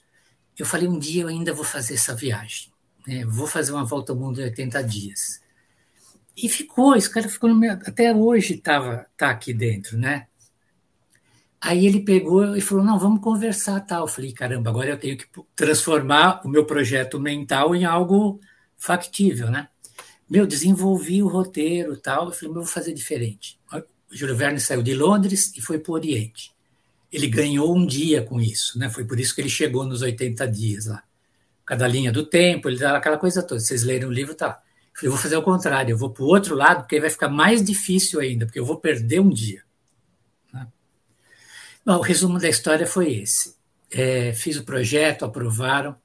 eu 0.57 0.65
falei: 0.65 0.87
Um 0.87 0.99
dia 0.99 1.23
eu 1.23 1.27
ainda 1.27 1.53
vou 1.53 1.65
fazer 1.65 1.95
essa 1.95 2.15
viagem. 2.15 2.71
Né? 3.07 3.25
Vou 3.25 3.47
fazer 3.47 3.71
uma 3.71 3.85
volta 3.85 4.11
ao 4.13 4.19
mundo 4.19 4.39
em 4.39 4.45
80 4.45 4.83
dias. 4.83 5.41
E 6.35 6.47
ficou, 6.47 6.95
esse 6.95 7.09
cara 7.09 7.27
ficou 7.27 7.53
meu, 7.53 7.73
até 7.73 8.13
hoje 8.13 8.55
estava 8.55 9.05
tá 9.17 9.29
aqui 9.29 9.53
dentro, 9.53 9.97
né? 9.97 10.27
Aí 11.59 11.85
ele 11.85 12.01
pegou 12.01 12.55
e 12.55 12.61
falou: 12.61 12.83
não, 12.83 12.97
vamos 12.97 13.21
conversar 13.21 13.79
tal. 13.81 14.01
Eu 14.01 14.07
falei: 14.07 14.31
caramba, 14.31 14.69
agora 14.69 14.89
eu 14.89 14.97
tenho 14.97 15.17
que 15.17 15.27
transformar 15.55 16.41
o 16.45 16.49
meu 16.49 16.65
projeto 16.65 17.19
mental 17.19 17.75
em 17.75 17.85
algo 17.85 18.39
factível, 18.77 19.51
né? 19.51 19.67
Meu, 20.29 20.47
desenvolvi 20.47 21.21
o 21.21 21.27
roteiro 21.27 21.97
tal. 21.97 22.27
Eu 22.27 22.31
falei: 22.31 22.49
eu 22.49 22.53
vou 22.55 22.65
fazer 22.65 22.93
diferente. 22.93 23.59
Júlio 24.12 24.36
Verne 24.36 24.59
saiu 24.59 24.84
de 24.84 24.93
Londres 24.93 25.53
e 25.55 25.62
foi 25.62 25.80
para 25.80 25.91
o 25.91 25.95
Oriente. 25.95 26.51
Ele 27.12 27.28
ganhou 27.28 27.76
um 27.76 27.86
dia 27.86 28.22
com 28.24 28.39
isso, 28.39 28.78
né? 28.78 28.89
Foi 28.89 29.05
por 29.05 29.20
isso 29.20 29.34
que 29.34 29.41
ele 29.41 29.49
chegou 29.49 29.86
nos 29.86 30.01
80 30.01 30.47
dias 30.47 30.86
lá. 30.86 31.03
Cada 31.66 31.88
linha 31.88 32.12
do 32.12 32.26
tempo, 32.26 32.70
ele 32.70 32.78
dá 32.78 32.97
aquela 32.97 33.18
coisa 33.18 33.41
toda. 33.41 33.59
Vocês 33.59 33.84
lerem 33.84 34.07
o 34.07 34.12
livro, 34.12 34.36
tá? 34.36 34.62
Eu 34.93 34.99
falei: 34.99 35.09
vou 35.09 35.18
fazer 35.18 35.38
o 35.38 35.41
contrário, 35.41 35.93
eu 35.93 35.97
vou 35.97 36.09
para 36.09 36.24
o 36.24 36.28
outro 36.28 36.55
lado, 36.55 36.82
porque 36.82 36.95
aí 36.95 37.01
vai 37.01 37.09
ficar 37.09 37.30
mais 37.30 37.64
difícil 37.64 38.20
ainda, 38.20 38.45
porque 38.45 38.59
eu 38.59 38.66
vou 38.66 38.78
perder 38.78 39.20
um 39.20 39.30
dia. 39.30 39.64
Bom, 41.84 41.97
o 41.97 42.01
resumo 42.01 42.38
da 42.38 42.47
história 42.47 42.86
foi 42.86 43.12
esse. 43.12 43.55
É, 43.89 44.34
fiz 44.34 44.55
o 44.55 44.64
projeto, 44.64 45.26
aprovaram. 45.26 45.95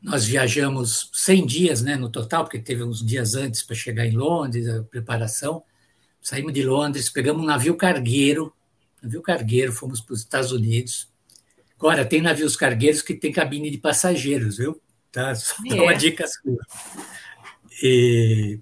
Nós 0.00 0.24
viajamos 0.24 1.10
100 1.12 1.46
dias 1.46 1.82
né, 1.82 1.96
no 1.96 2.08
total, 2.08 2.44
porque 2.44 2.58
teve 2.58 2.84
uns 2.84 3.04
dias 3.04 3.34
antes 3.34 3.62
para 3.64 3.74
chegar 3.74 4.06
em 4.06 4.16
Londres, 4.16 4.68
a 4.68 4.82
preparação. 4.84 5.62
Saímos 6.20 6.52
de 6.52 6.62
Londres, 6.62 7.08
pegamos 7.08 7.42
um 7.42 7.46
navio 7.46 7.74
cargueiro, 7.76 8.52
navio 9.02 9.22
cargueiro, 9.22 9.72
fomos 9.72 10.00
para 10.00 10.14
os 10.14 10.20
Estados 10.20 10.52
Unidos. 10.52 11.08
Agora, 11.78 12.04
tem 12.04 12.20
navios 12.20 12.56
cargueiros 12.56 13.02
que 13.02 13.14
tem 13.14 13.32
cabine 13.32 13.70
de 13.70 13.78
passageiros, 13.78 14.58
viu? 14.58 14.80
Tá? 15.10 15.34
Só 15.36 15.54
é. 15.70 15.80
uma 15.80 15.94
dica 15.94 16.26
sua. 16.26 16.58
E... 17.82 18.58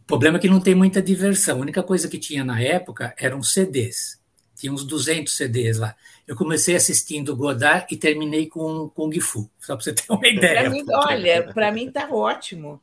O 0.00 0.04
problema 0.06 0.36
é 0.36 0.40
que 0.40 0.48
não 0.48 0.60
tem 0.60 0.74
muita 0.74 1.00
diversão. 1.00 1.58
A 1.58 1.60
única 1.60 1.82
coisa 1.82 2.08
que 2.08 2.18
tinha 2.18 2.44
na 2.44 2.60
época 2.60 3.14
eram 3.18 3.42
CDs 3.42 4.20
tinha 4.62 4.72
uns 4.72 4.84
200 4.84 5.34
CDs 5.34 5.78
lá. 5.78 5.96
Eu 6.24 6.36
comecei 6.36 6.76
assistindo 6.76 7.34
Godard 7.34 7.84
e 7.90 7.96
terminei 7.96 8.46
com 8.46 8.88
Kung 8.90 9.18
Fu, 9.20 9.50
só 9.58 9.74
para 9.74 9.82
você 9.82 9.92
ter 9.92 10.04
uma 10.08 10.28
ideia. 10.28 10.60
Pra 10.60 10.70
mim, 10.70 10.84
olha, 10.88 11.52
para 11.52 11.72
mim 11.72 11.88
está 11.88 12.08
ótimo. 12.08 12.80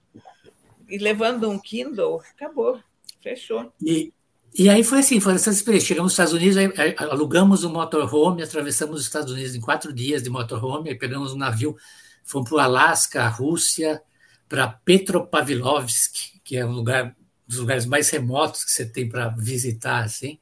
E 0.90 0.98
levando 0.98 1.50
um 1.50 1.58
Kindle, 1.58 2.22
acabou, 2.36 2.82
fechou. 3.22 3.72
E, 3.82 4.12
e 4.54 4.70
aí 4.70 4.84
foi 4.84 5.00
assim, 5.00 5.20
foi 5.20 5.34
essa 5.34 5.50
experiência. 5.50 5.90
Chegamos 5.90 6.08
nos 6.08 6.14
Estados 6.14 6.34
Unidos, 6.34 6.58
aí, 6.58 6.96
alugamos 6.98 7.64
um 7.64 7.72
motorhome, 7.72 8.44
atravessamos 8.44 9.00
os 9.00 9.06
Estados 9.06 9.32
Unidos 9.32 9.56
em 9.56 9.62
quatro 9.62 9.94
dias 9.94 10.24
de 10.24 10.30
motorhome, 10.30 10.90
aí 10.90 10.96
pegamos 10.96 11.34
um 11.34 11.38
navio, 11.38 11.78
fomos 12.24 12.50
para 12.50 12.58
o 12.58 12.60
Alasca, 12.60 13.28
Rússia, 13.28 14.02
para 14.48 14.68
Petropavlovsk, 14.68 16.42
que 16.44 16.58
é 16.58 16.66
um 16.66 16.72
lugar 16.72 17.16
dos 17.48 17.60
lugares 17.60 17.86
mais 17.86 18.10
remotos 18.10 18.64
que 18.64 18.72
você 18.72 18.86
tem 18.86 19.08
para 19.08 19.30
visitar, 19.30 20.04
assim. 20.04 20.40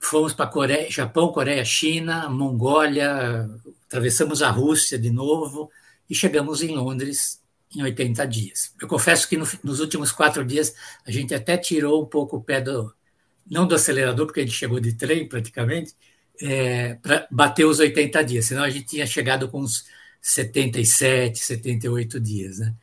Fomos 0.00 0.32
para 0.32 0.46
Coreia, 0.46 0.90
Japão, 0.90 1.30
Coreia, 1.30 1.64
China, 1.64 2.28
Mongólia, 2.28 3.48
atravessamos 3.86 4.42
a 4.42 4.50
Rússia 4.50 4.98
de 4.98 5.10
novo 5.10 5.70
e 6.08 6.14
chegamos 6.14 6.62
em 6.62 6.74
Londres 6.74 7.40
em 7.74 7.82
80 7.82 8.26
dias. 8.26 8.74
Eu 8.80 8.88
confesso 8.88 9.28
que 9.28 9.36
no, 9.36 9.46
nos 9.62 9.80
últimos 9.80 10.10
quatro 10.10 10.44
dias 10.44 10.74
a 11.06 11.10
gente 11.10 11.34
até 11.34 11.56
tirou 11.56 12.02
um 12.02 12.06
pouco 12.06 12.38
o 12.38 12.42
pé 12.42 12.60
do, 12.60 12.92
não 13.50 13.66
do 13.66 13.74
acelerador, 13.74 14.26
porque 14.26 14.40
a 14.40 14.42
gente 14.44 14.54
chegou 14.54 14.80
de 14.80 14.94
trem 14.94 15.28
praticamente, 15.28 15.94
é, 16.40 16.94
para 16.94 17.26
bater 17.30 17.64
os 17.64 17.78
80 17.78 18.24
dias, 18.24 18.46
senão 18.46 18.62
a 18.62 18.70
gente 18.70 18.86
tinha 18.86 19.06
chegado 19.06 19.48
com 19.48 19.60
uns 19.60 19.84
77, 20.20 21.38
78 21.38 22.20
dias. 22.20 22.58
Né? 22.58 22.74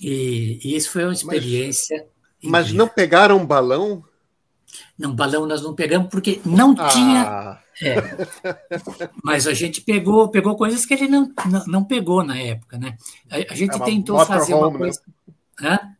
E, 0.00 0.58
e 0.62 0.76
isso 0.76 0.90
foi 0.90 1.04
uma 1.04 1.12
experiência. 1.12 2.06
Mas, 2.42 2.68
mas 2.68 2.72
não 2.72 2.88
pegaram 2.88 3.38
um 3.38 3.46
balão? 3.46 4.04
Não, 4.98 5.14
balão 5.14 5.46
nós 5.46 5.62
não 5.62 5.74
pegamos 5.74 6.08
porque 6.08 6.40
não 6.44 6.74
ah. 6.78 6.88
tinha. 6.88 7.58
É. 7.82 7.96
Mas 9.22 9.46
a 9.46 9.52
gente 9.52 9.82
pegou, 9.82 10.28
pegou 10.28 10.56
coisas 10.56 10.86
que 10.86 10.94
ele 10.94 11.08
não, 11.08 11.30
não, 11.46 11.66
não 11.66 11.84
pegou 11.84 12.24
na 12.24 12.38
época, 12.38 12.78
né? 12.78 12.96
A, 13.30 13.52
a 13.52 13.54
gente 13.54 13.76
é 13.76 13.84
tentou 13.84 14.24
fazer 14.24 14.54
uma 14.54 14.70
né? 14.70 14.78
coisa. 14.78 15.02
Né? 15.60 15.96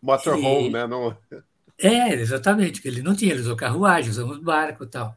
Motorhome, 0.00 0.68
e... 0.68 0.70
né? 0.70 0.86
Não... 0.86 1.16
É, 1.78 2.14
exatamente, 2.14 2.80
que 2.80 2.88
ele 2.88 3.02
não 3.02 3.14
tinha, 3.14 3.32
ele 3.32 3.42
usou 3.42 3.54
carruagem, 3.54 4.10
usamos 4.10 4.38
barco 4.38 4.84
e 4.84 4.86
tal. 4.86 5.16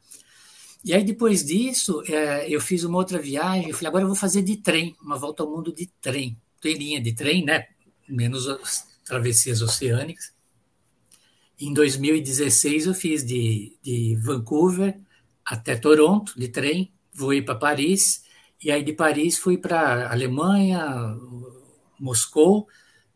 E 0.84 0.94
aí, 0.94 1.04
depois 1.04 1.44
disso, 1.46 2.02
é, 2.08 2.50
eu 2.50 2.62
fiz 2.62 2.84
uma 2.84 2.98
outra 2.98 3.20
viagem, 3.20 3.70
eu 3.70 3.76
falei, 3.76 3.88
agora 3.88 4.04
eu 4.04 4.08
vou 4.08 4.16
fazer 4.16 4.42
de 4.42 4.58
trem, 4.58 4.96
uma 5.02 5.18
volta 5.18 5.44
ao 5.44 5.50
mundo 5.50 5.74
de 5.74 5.88
trem. 6.02 6.38
Tem 6.62 6.76
linha 6.78 7.02
de 7.02 7.14
trem, 7.14 7.44
né? 7.44 7.68
Menos 8.08 8.48
as 8.48 8.86
travessias 9.06 9.62
oceânicas. 9.62 10.34
Em 11.60 11.74
2016, 11.74 12.88
eu 12.88 12.94
fiz 12.94 13.26
de, 13.26 13.78
de 13.82 14.16
Vancouver 14.16 14.98
até 15.46 15.76
Toronto, 15.76 16.34
de 16.38 16.48
trem, 16.48 16.94
voei 17.14 17.42
para 17.42 17.56
Paris, 17.56 18.24
e 18.64 18.72
aí 18.72 18.84
de 18.84 18.94
Paris 18.94 19.38
fui 19.38 19.58
para 19.58 20.12
Alemanha, 20.12 21.18
Moscou, 22.00 22.68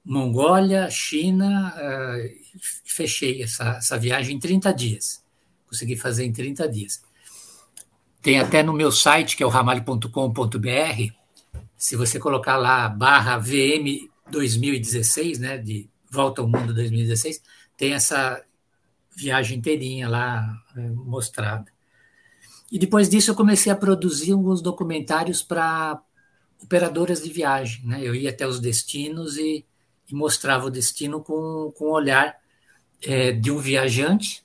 Mongólia, 0.03 0.89
China, 0.89 1.73
uh, 1.77 2.42
fechei 2.85 3.41
essa, 3.41 3.77
essa 3.77 3.97
viagem 3.97 4.35
em 4.35 4.39
30 4.39 4.71
dias. 4.73 5.23
Consegui 5.67 5.95
fazer 5.95 6.25
em 6.25 6.31
30 6.31 6.67
dias. 6.69 7.01
Tem 8.21 8.39
até 8.39 8.63
no 8.63 8.73
meu 8.73 8.91
site, 8.91 9.35
que 9.35 9.43
é 9.43 9.45
o 9.45 9.49
ramalho.com.br, 9.49 11.13
se 11.75 11.97
você 11.97 12.17
colocar 12.17 12.55
lá 12.55 12.87
barra 12.87 13.37
VM 13.37 14.09
2016, 14.31 15.39
né, 15.39 15.57
de 15.57 15.89
Volta 16.09 16.41
ao 16.41 16.47
Mundo 16.47 16.73
2016, 16.73 17.41
tem 17.75 17.93
essa 17.93 18.41
viagem 19.15 19.57
inteirinha 19.57 20.07
lá 20.07 20.47
é, 20.77 20.81
mostrada. 20.91 21.65
E 22.71 22.79
depois 22.79 23.09
disso 23.09 23.31
eu 23.31 23.35
comecei 23.35 23.71
a 23.71 23.75
produzir 23.75 24.31
alguns 24.31 24.61
documentários 24.61 25.43
para 25.43 26.01
operadoras 26.61 27.21
de 27.21 27.29
viagem. 27.29 27.85
Né? 27.85 27.99
Eu 28.01 28.15
ia 28.15 28.29
até 28.29 28.47
os 28.47 28.59
destinos 28.59 29.37
e, 29.37 29.65
e 30.09 30.15
mostrava 30.15 30.67
o 30.67 30.71
destino 30.71 31.21
com, 31.21 31.73
com 31.77 31.85
o 31.85 31.91
olhar 31.91 32.35
é, 33.05 33.31
de 33.31 33.51
um 33.51 33.57
viajante, 33.57 34.43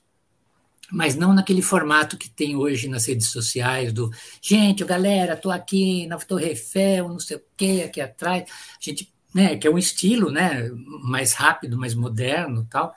mas 0.91 1.15
não 1.15 1.33
naquele 1.33 1.61
formato 1.61 2.17
que 2.17 2.29
tem 2.29 2.55
hoje 2.55 2.87
nas 2.87 3.05
redes 3.05 3.27
sociais 3.27 3.93
do 3.93 4.11
gente, 4.41 4.83
galera, 4.83 5.33
estou 5.33 5.51
aqui 5.51 6.07
na 6.07 6.17
Torre 6.17 6.47
Eiffel, 6.47 7.07
não 7.07 7.19
sei 7.19 7.37
o 7.37 7.41
quê, 7.55 7.83
aqui 7.85 8.01
atrás. 8.01 8.43
A 8.43 8.77
gente, 8.79 9.11
né, 9.33 9.55
que 9.55 9.67
é 9.67 9.71
um 9.71 9.77
estilo 9.77 10.31
né, 10.31 10.69
mais 11.03 11.33
rápido, 11.33 11.77
mais 11.77 11.93
moderno 11.93 12.65
tal. 12.69 12.95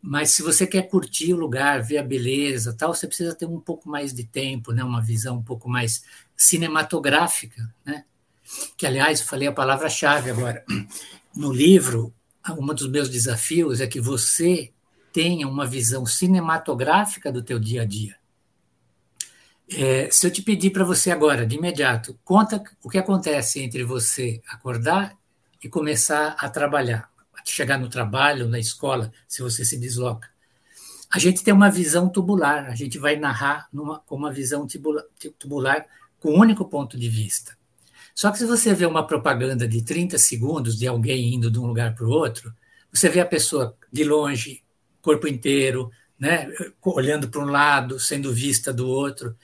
Mas 0.00 0.30
se 0.30 0.42
você 0.42 0.66
quer 0.66 0.82
curtir 0.88 1.32
o 1.34 1.36
lugar, 1.36 1.82
ver 1.82 1.98
a 1.98 2.02
beleza, 2.02 2.72
tal, 2.72 2.94
você 2.94 3.06
precisa 3.06 3.34
ter 3.34 3.46
um 3.46 3.60
pouco 3.60 3.88
mais 3.88 4.14
de 4.14 4.24
tempo, 4.24 4.72
né? 4.72 4.84
Uma 4.84 5.02
visão 5.02 5.38
um 5.38 5.42
pouco 5.42 5.68
mais 5.68 6.04
cinematográfica, 6.36 7.68
né? 7.84 8.04
Que 8.76 8.86
aliás, 8.86 9.20
falei 9.20 9.48
a 9.48 9.52
palavra-chave 9.52 10.30
agora. 10.30 10.64
No 11.34 11.52
livro, 11.52 12.14
um 12.48 12.66
dos 12.66 12.88
meus 12.88 13.08
desafios 13.08 13.80
é 13.80 13.86
que 13.86 14.00
você 14.00 14.72
tenha 15.18 15.48
uma 15.48 15.66
visão 15.66 16.06
cinematográfica 16.06 17.32
do 17.32 17.42
teu 17.42 17.58
dia 17.58 17.82
a 17.82 17.84
dia. 17.84 18.14
É, 19.68 20.08
se 20.12 20.24
eu 20.24 20.30
te 20.30 20.42
pedir 20.42 20.70
para 20.70 20.84
você 20.84 21.10
agora, 21.10 21.44
de 21.44 21.56
imediato, 21.56 22.16
conta 22.24 22.62
o 22.84 22.88
que 22.88 22.98
acontece 22.98 23.60
entre 23.60 23.82
você 23.82 24.40
acordar 24.48 25.18
e 25.60 25.68
começar 25.68 26.36
a 26.38 26.48
trabalhar 26.48 27.10
chegar 27.44 27.78
no 27.78 27.88
trabalho, 27.88 28.46
na 28.46 28.60
escola, 28.60 29.10
se 29.26 29.42
você 29.42 29.64
se 29.64 29.76
desloca. 29.76 30.28
A 31.10 31.18
gente 31.18 31.42
tem 31.42 31.52
uma 31.52 31.70
visão 31.70 32.08
tubular, 32.08 32.66
a 32.66 32.74
gente 32.76 32.96
vai 32.96 33.16
narrar 33.16 33.68
numa, 33.72 33.98
com 34.00 34.14
uma 34.14 34.30
visão 34.30 34.68
tubular 35.36 35.84
com 36.20 36.30
um 36.30 36.38
único 36.38 36.64
ponto 36.64 36.96
de 36.96 37.08
vista. 37.08 37.56
Só 38.14 38.30
que 38.30 38.38
se 38.38 38.46
você 38.46 38.72
vê 38.72 38.86
uma 38.86 39.04
propaganda 39.04 39.66
de 39.66 39.82
30 39.82 40.16
segundos 40.16 40.78
de 40.78 40.86
alguém 40.86 41.34
indo 41.34 41.50
de 41.50 41.58
um 41.58 41.66
lugar 41.66 41.94
para 41.94 42.06
o 42.06 42.10
outro, 42.10 42.54
você 42.92 43.08
vê 43.08 43.18
a 43.18 43.26
pessoa 43.26 43.76
de 43.90 44.04
longe, 44.04 44.62
corpo 45.08 45.26
inteiro, 45.26 45.90
né? 46.18 46.52
olhando 46.84 47.30
para 47.30 47.40
um 47.40 47.46
lado, 47.46 47.98
sendo 47.98 48.30
vista 48.30 48.74
do 48.74 48.86
outro. 48.86 49.34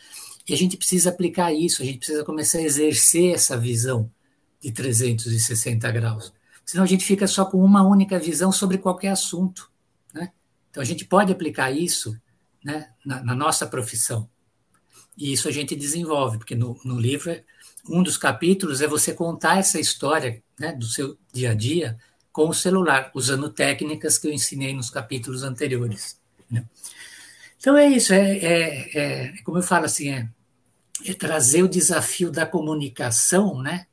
E 0.47 0.53
a 0.53 0.57
gente 0.57 0.77
precisa 0.77 1.09
aplicar 1.09 1.55
isso, 1.55 1.81
a 1.81 1.87
gente 1.87 1.97
precisa 1.97 2.23
começar 2.23 2.59
a 2.59 2.63
exercer 2.63 3.33
essa 3.33 3.57
visão 3.57 4.11
de 4.61 4.71
360 4.71 5.91
graus. 5.91 6.35
Senão 6.67 6.85
a 6.85 6.87
gente 6.87 7.03
fica 7.03 7.27
só 7.27 7.47
com 7.47 7.65
uma 7.65 7.83
única 7.83 8.19
visão 8.19 8.53
sobre 8.53 8.77
qualquer 8.77 9.09
assunto. 9.09 9.71
Né? 10.13 10.31
Então 10.71 10.83
a 10.83 10.87
gente 10.87 11.07
pode 11.07 11.33
aplicar 11.33 11.71
isso 11.71 12.15
né, 12.63 12.91
na, 13.03 13.25
na 13.25 13.35
nossa 13.35 13.67
profissão. 13.67 14.29
E 15.17 15.33
isso 15.33 15.49
a 15.49 15.51
gente 15.51 15.75
desenvolve, 15.75 16.37
porque 16.37 16.55
no, 16.55 16.79
no 16.85 17.01
livro, 17.01 17.35
um 17.89 18.03
dos 18.03 18.19
capítulos 18.19 18.83
é 18.83 18.87
você 18.87 19.15
contar 19.15 19.59
essa 19.59 19.81
história 19.81 20.43
né, 20.59 20.73
do 20.73 20.85
seu 20.85 21.17
dia 21.33 21.53
a 21.53 21.55
dia 21.55 21.97
com 22.35 22.49
o 22.49 22.53
celular, 22.53 23.13
usando 23.15 23.49
técnicas 23.49 24.19
que 24.19 24.27
eu 24.27 24.33
ensinei 24.33 24.75
nos 24.75 24.91
capítulos 24.91 25.45
anteriores. 25.45 26.19
Né? 26.51 26.65
Então 27.57 27.77
é 27.79 27.87
isso, 27.87 28.13
é, 28.13 28.39
é, 28.39 28.99
é, 28.99 29.35
como 29.45 29.59
eu 29.59 29.63
falo 29.63 29.85
assim, 29.85 30.11
é, 30.11 30.29
é, 31.07 31.15
trazer 31.15 31.63
o 31.63 31.69
desafio 31.69 32.33
da 32.33 32.45
comunicação, 32.45 33.63
né? 33.63 33.87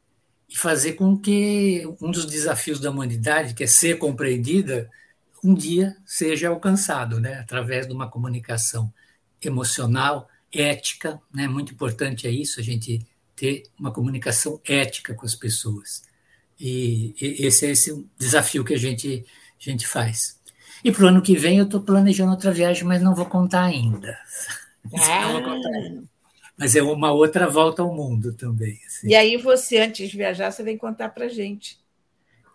E 0.49 0.57
fazer 0.57 0.93
com 0.93 1.15
que 1.15 1.83
um 2.01 2.09
dos 2.09 2.25
desafios 2.25 2.79
da 2.79 2.89
humanidade, 2.89 3.53
que 3.53 3.63
é 3.63 3.67
ser 3.67 3.99
compreendida, 3.99 4.89
um 5.43 5.53
dia 5.53 5.95
seja 6.03 6.49
alcançado, 6.49 7.19
né? 7.19 7.35
Através 7.35 7.85
de 7.85 7.93
uma 7.93 8.09
comunicação 8.09 8.91
emocional, 9.39 10.27
ética, 10.51 11.21
né? 11.31 11.47
Muito 11.47 11.73
importante 11.73 12.27
é 12.27 12.31
isso, 12.31 12.59
a 12.59 12.63
gente 12.63 13.05
ter 13.35 13.63
uma 13.79 13.91
comunicação 13.91 14.59
ética 14.65 15.13
com 15.13 15.27
as 15.27 15.35
pessoas. 15.35 16.09
E, 16.63 17.15
e 17.19 17.47
esse 17.47 17.65
é 17.65 17.71
esse 17.71 18.05
desafio 18.19 18.63
que 18.63 18.75
a 18.75 18.77
gente, 18.77 19.25
a 19.59 19.69
gente 19.69 19.87
faz. 19.87 20.39
E 20.83 20.91
para 20.91 21.05
o 21.05 21.07
ano 21.07 21.21
que 21.21 21.35
vem 21.35 21.57
eu 21.57 21.65
estou 21.65 21.81
planejando 21.81 22.31
outra 22.31 22.51
viagem, 22.51 22.83
mas 22.83 23.01
não 23.01 23.15
vou 23.15 23.25
contar 23.25 23.63
ainda. 23.65 24.17
Ah. 24.95 25.31
Vou 25.31 25.43
contar 25.43 25.69
ainda. 25.69 26.03
Mas 26.57 26.75
é 26.75 26.81
uma 26.81 27.11
outra 27.11 27.47
volta 27.47 27.83
ao 27.83 27.93
mundo 27.93 28.33
também. 28.33 28.79
Assim. 28.87 29.09
E 29.09 29.15
aí 29.15 29.37
você, 29.37 29.77
antes 29.77 30.09
de 30.09 30.17
viajar, 30.17 30.49
você 30.49 30.63
vem 30.63 30.75
contar 30.75 31.09
para 31.09 31.27
gente. 31.27 31.79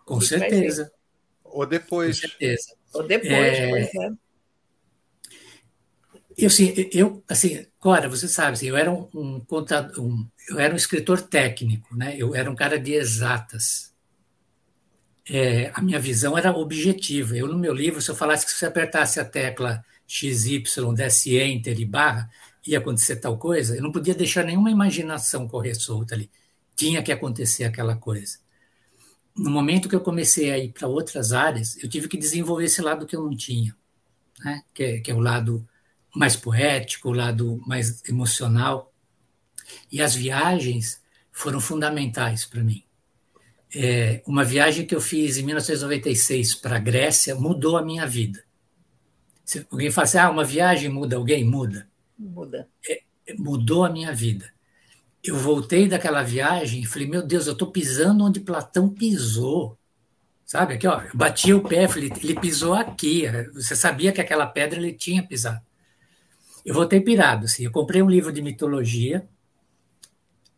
Com 0.03 0.19
certeza. 0.19 0.91
Ou 1.41 1.65
depois. 1.65 2.19
Com 2.19 2.27
certeza. 2.27 2.75
Ou 2.93 3.03
depois, 3.03 3.31
é... 3.31 3.71
é. 3.71 4.11
Eu, 6.37 6.47
assim, 6.47 6.89
eu, 6.91 7.23
assim, 7.29 7.65
Cora, 7.79 8.09
você 8.09 8.27
sabe, 8.27 8.51
assim, 8.51 8.67
eu 8.67 8.75
era 8.75 8.91
um, 8.91 9.07
um 9.13 9.39
contador, 9.39 10.03
um, 10.03 10.27
eu 10.49 10.59
era 10.59 10.73
um 10.73 10.77
escritor 10.77 11.21
técnico, 11.21 11.95
né? 11.95 12.15
Eu 12.17 12.35
era 12.35 12.51
um 12.51 12.55
cara 12.55 12.77
de 12.77 12.93
exatas. 12.93 13.86
É, 15.29 15.71
a 15.73 15.81
minha 15.81 15.99
visão 15.99 16.37
era 16.37 16.51
objetiva. 16.51 17.35
Eu, 17.35 17.47
no 17.47 17.57
meu 17.57 17.73
livro, 17.73 18.01
se 18.01 18.09
eu 18.09 18.15
falasse 18.15 18.45
que 18.45 18.51
se 18.51 18.59
você 18.59 18.65
apertasse 18.65 19.19
a 19.19 19.25
tecla 19.25 19.83
XY, 20.07 20.63
desse 20.95 21.37
Enter 21.37 21.79
e 21.79 21.85
barra, 21.85 22.29
ia 22.65 22.79
acontecer 22.79 23.17
tal 23.17 23.37
coisa, 23.37 23.75
eu 23.75 23.81
não 23.81 23.91
podia 23.91 24.15
deixar 24.15 24.43
nenhuma 24.43 24.71
imaginação 24.71 25.47
correr 25.47 25.75
solta 25.75 26.15
ali. 26.15 26.29
Tinha 26.75 27.03
que 27.03 27.11
acontecer 27.11 27.63
aquela 27.63 27.95
coisa. 27.95 28.39
No 29.35 29.49
momento 29.49 29.87
que 29.87 29.95
eu 29.95 30.01
comecei 30.01 30.51
a 30.51 30.57
ir 30.57 30.71
para 30.71 30.87
outras 30.87 31.31
áreas, 31.31 31.77
eu 31.81 31.89
tive 31.89 32.07
que 32.07 32.17
desenvolver 32.17 32.65
esse 32.65 32.81
lado 32.81 33.05
que 33.05 33.15
eu 33.15 33.23
não 33.23 33.35
tinha, 33.35 33.75
né? 34.43 34.63
que, 34.73 34.83
é, 34.83 34.99
que 34.99 35.11
é 35.11 35.13
o 35.13 35.19
lado 35.19 35.67
mais 36.15 36.35
poético, 36.35 37.09
o 37.09 37.13
lado 37.13 37.61
mais 37.67 38.01
emocional. 38.09 38.91
E 39.91 40.01
as 40.01 40.15
viagens 40.15 41.01
foram 41.31 41.59
fundamentais 41.59 42.45
para 42.45 42.63
mim. 42.63 42.83
É, 43.75 44.21
uma 44.25 44.43
viagem 44.43 44.85
que 44.85 44.95
eu 44.95 45.01
fiz 45.01 45.37
em 45.37 45.43
1996 45.43 46.55
para 46.55 46.77
a 46.77 46.79
Grécia 46.79 47.35
mudou 47.35 47.77
a 47.77 47.83
minha 47.83 48.05
vida. 48.05 48.43
Se 49.43 49.65
alguém 49.71 49.91
fala 49.91 50.05
assim, 50.05 50.17
ah, 50.17 50.29
uma 50.29 50.43
viagem 50.43 50.89
muda 50.89 51.15
alguém? 51.15 51.43
Muda. 51.43 51.87
Muda. 52.17 52.67
É, 52.89 53.01
mudou 53.37 53.85
a 53.85 53.89
minha 53.89 54.13
vida. 54.13 54.51
Eu 55.23 55.37
voltei 55.37 55.87
daquela 55.87 56.23
viagem 56.23 56.81
e 56.81 56.85
falei, 56.85 57.07
meu 57.07 57.21
Deus, 57.21 57.47
eu 57.47 57.53
estou 57.53 57.71
pisando 57.71 58.23
onde 58.23 58.39
Platão 58.39 58.89
pisou. 58.89 59.77
Sabe, 60.45 60.75
aqui, 60.75 60.87
ó, 60.87 61.01
bati 61.13 61.53
o 61.53 61.61
pé, 61.61 61.87
falei, 61.87 62.11
ele 62.23 62.39
pisou 62.39 62.73
aqui. 62.73 63.23
Você 63.53 63.75
sabia 63.75 64.13
que 64.13 64.21
aquela 64.21 64.45
pedra 64.45 64.79
ele 64.79 64.93
tinha 64.93 65.21
pisado. 65.21 65.61
Eu 66.65 66.73
voltei 66.73 66.99
pirado, 66.99 67.45
assim. 67.45 67.63
Eu 67.63 67.71
comprei 67.71 68.01
um 68.01 68.09
livro 68.09 68.31
de 68.31 68.41
mitologia. 68.41 69.27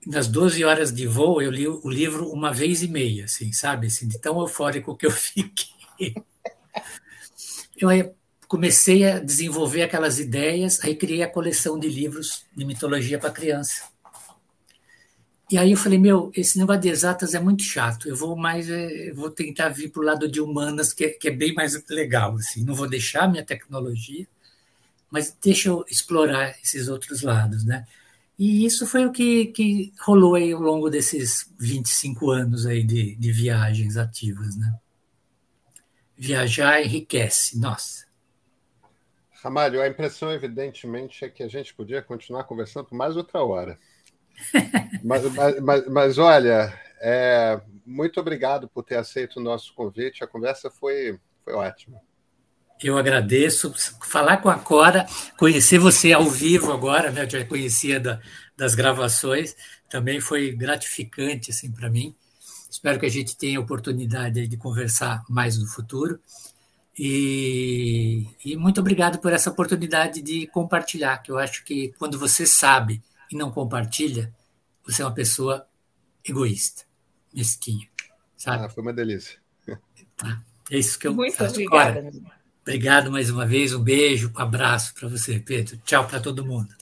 Nas 0.06 0.28
12 0.28 0.64
horas 0.64 0.94
de 0.94 1.06
voo, 1.06 1.42
eu 1.42 1.52
li 1.52 1.68
o 1.68 1.90
livro 1.90 2.30
uma 2.30 2.54
vez 2.54 2.82
e 2.82 2.88
meia, 2.88 3.26
assim, 3.26 3.52
sabe? 3.52 3.88
Assim, 3.88 4.08
de 4.08 4.18
tão 4.18 4.40
eufórico 4.40 4.96
que 4.96 5.06
eu 5.06 5.12
fiquei. 5.12 6.16
Eu 7.78 7.90
comecei 8.48 9.06
a 9.06 9.20
desenvolver 9.20 9.84
aquelas 9.84 10.20
ideias, 10.20 10.84
aí 10.84 10.96
criei 10.96 11.22
a 11.22 11.30
coleção 11.30 11.78
de 11.78 11.88
livros 11.88 12.46
de 12.56 12.66
mitologia 12.66 13.20
para 13.20 13.30
criança. 13.30 13.84
E 15.52 15.58
aí 15.58 15.72
eu 15.72 15.78
falei, 15.78 15.98
meu, 15.98 16.32
esse 16.36 16.60
negócio 16.60 16.82
de 16.82 16.90
exatas 16.90 17.34
é 17.34 17.40
muito 17.40 17.64
chato. 17.64 18.08
Eu 18.08 18.16
vou 18.16 18.36
mais, 18.36 18.70
é, 18.70 19.10
eu 19.10 19.16
vou 19.16 19.32
tentar 19.32 19.70
vir 19.70 19.90
para 19.90 20.02
o 20.02 20.06
lado 20.06 20.28
de 20.28 20.40
humanas, 20.40 20.94
que 20.94 21.06
é, 21.06 21.10
que 21.10 21.28
é 21.28 21.32
bem 21.32 21.54
mais 21.54 21.74
legal. 21.90 22.36
Assim. 22.36 22.64
Não 22.64 22.76
vou 22.76 22.88
deixar 22.88 23.28
minha 23.28 23.44
tecnologia, 23.44 24.28
mas 25.10 25.36
deixa 25.44 25.70
eu 25.70 25.84
explorar 25.90 26.56
esses 26.64 26.88
outros 26.88 27.24
lados, 27.24 27.66
né? 27.66 27.86
E 28.40 28.66
isso 28.66 28.88
foi 28.88 29.06
o 29.06 29.12
que, 29.12 29.48
que 29.48 29.94
rolou 30.00 30.36
aí 30.36 30.54
ao 30.54 30.62
longo 30.62 30.90
desses 30.90 31.54
25 31.60 32.32
anos 32.32 32.66
aí 32.66 32.82
de, 32.82 33.14
de 33.18 33.32
viagens 33.34 33.98
ativas, 33.98 34.56
né? 34.56 34.80
Viajar 36.16 36.82
enriquece, 36.82 37.60
nossa. 37.60 38.08
Ramalho, 39.44 39.82
a 39.82 39.90
impressão, 39.90 40.32
evidentemente, 40.32 41.26
é 41.26 41.30
que 41.30 41.44
a 41.44 41.50
gente 41.50 41.74
podia 41.74 42.02
continuar 42.02 42.46
conversando 42.46 42.86
por 42.86 42.96
mais 42.96 43.18
outra 43.18 43.44
hora. 43.44 43.78
mas, 45.04 45.24
mas, 45.34 45.60
mas, 45.60 45.88
mas, 45.88 46.18
olha, 46.18 46.74
é, 47.02 47.60
muito 47.86 48.22
obrigado 48.22 48.70
por 48.70 48.84
ter 48.84 48.96
aceito 48.96 49.38
o 49.38 49.44
nosso 49.44 49.74
convite. 49.74 50.24
A 50.24 50.28
conversa 50.28 50.70
foi, 50.70 51.20
foi 51.44 51.54
ótima. 51.54 52.02
Eu 52.82 52.98
agradeço. 52.98 53.74
Falar 54.02 54.38
com 54.38 54.50
a 54.50 54.58
Cora, 54.58 55.06
conhecer 55.38 55.78
você 55.78 56.14
ao 56.14 56.30
vivo 56.30 56.72
agora, 56.72 57.12
né? 57.12 57.24
Eu 57.24 57.30
já 57.30 57.46
conhecia 57.46 58.00
da, 58.00 58.22
das 58.56 58.76
gravações, 58.76 59.56
também 59.90 60.20
foi 60.20 60.52
gratificante 60.52 61.52
assim, 61.52 61.72
para 61.72 61.90
mim. 61.90 62.16
Espero 62.70 63.00
que 63.00 63.06
a 63.06 63.10
gente 63.10 63.36
tenha 63.36 63.60
oportunidade 63.60 64.48
de 64.48 64.58
conversar 64.58 65.24
mais 65.28 65.58
no 65.58 65.68
futuro. 65.68 66.20
E, 66.98 68.28
e, 68.44 68.58
muito 68.58 68.82
obrigado 68.82 69.20
por 69.20 69.32
essa 69.32 69.50
oportunidade 69.50 70.22
de 70.22 70.48
compartilhar, 70.48 71.18
que 71.20 71.32
eu 71.32 71.38
acho 71.38 71.64
que 71.64 71.94
quando 71.98 72.20
você 72.20 72.46
sabe 72.46 73.02
e 73.32 73.38
não 73.38 73.52
compartilha, 73.52 74.34
você 74.86 75.02
é 75.02 75.06
uma 75.06 75.14
pessoa 75.14 75.66
egoísta, 76.28 76.84
mesquinha. 77.34 77.88
Sabe? 78.36 78.66
Ah, 78.66 78.70
foi 78.70 78.84
uma 78.84 78.94
delícia. 78.94 79.40
Tá? 80.18 80.42
É 80.70 80.78
isso 80.78 81.00
que 81.00 81.08
eu 81.08 81.14
Muito 81.14 81.38
faço. 81.38 81.54
obrigada. 81.54 82.02
Cora, 82.02 82.39
Obrigado 82.62 83.12
mais 83.12 83.30
uma 83.30 83.46
vez, 83.46 83.74
um 83.74 83.82
beijo, 83.82 84.32
um 84.36 84.40
abraço 84.40 84.94
para 84.94 85.08
você, 85.08 85.40
Pedro. 85.40 85.80
Tchau 85.86 86.06
para 86.08 86.20
todo 86.20 86.46
mundo. 86.46 86.74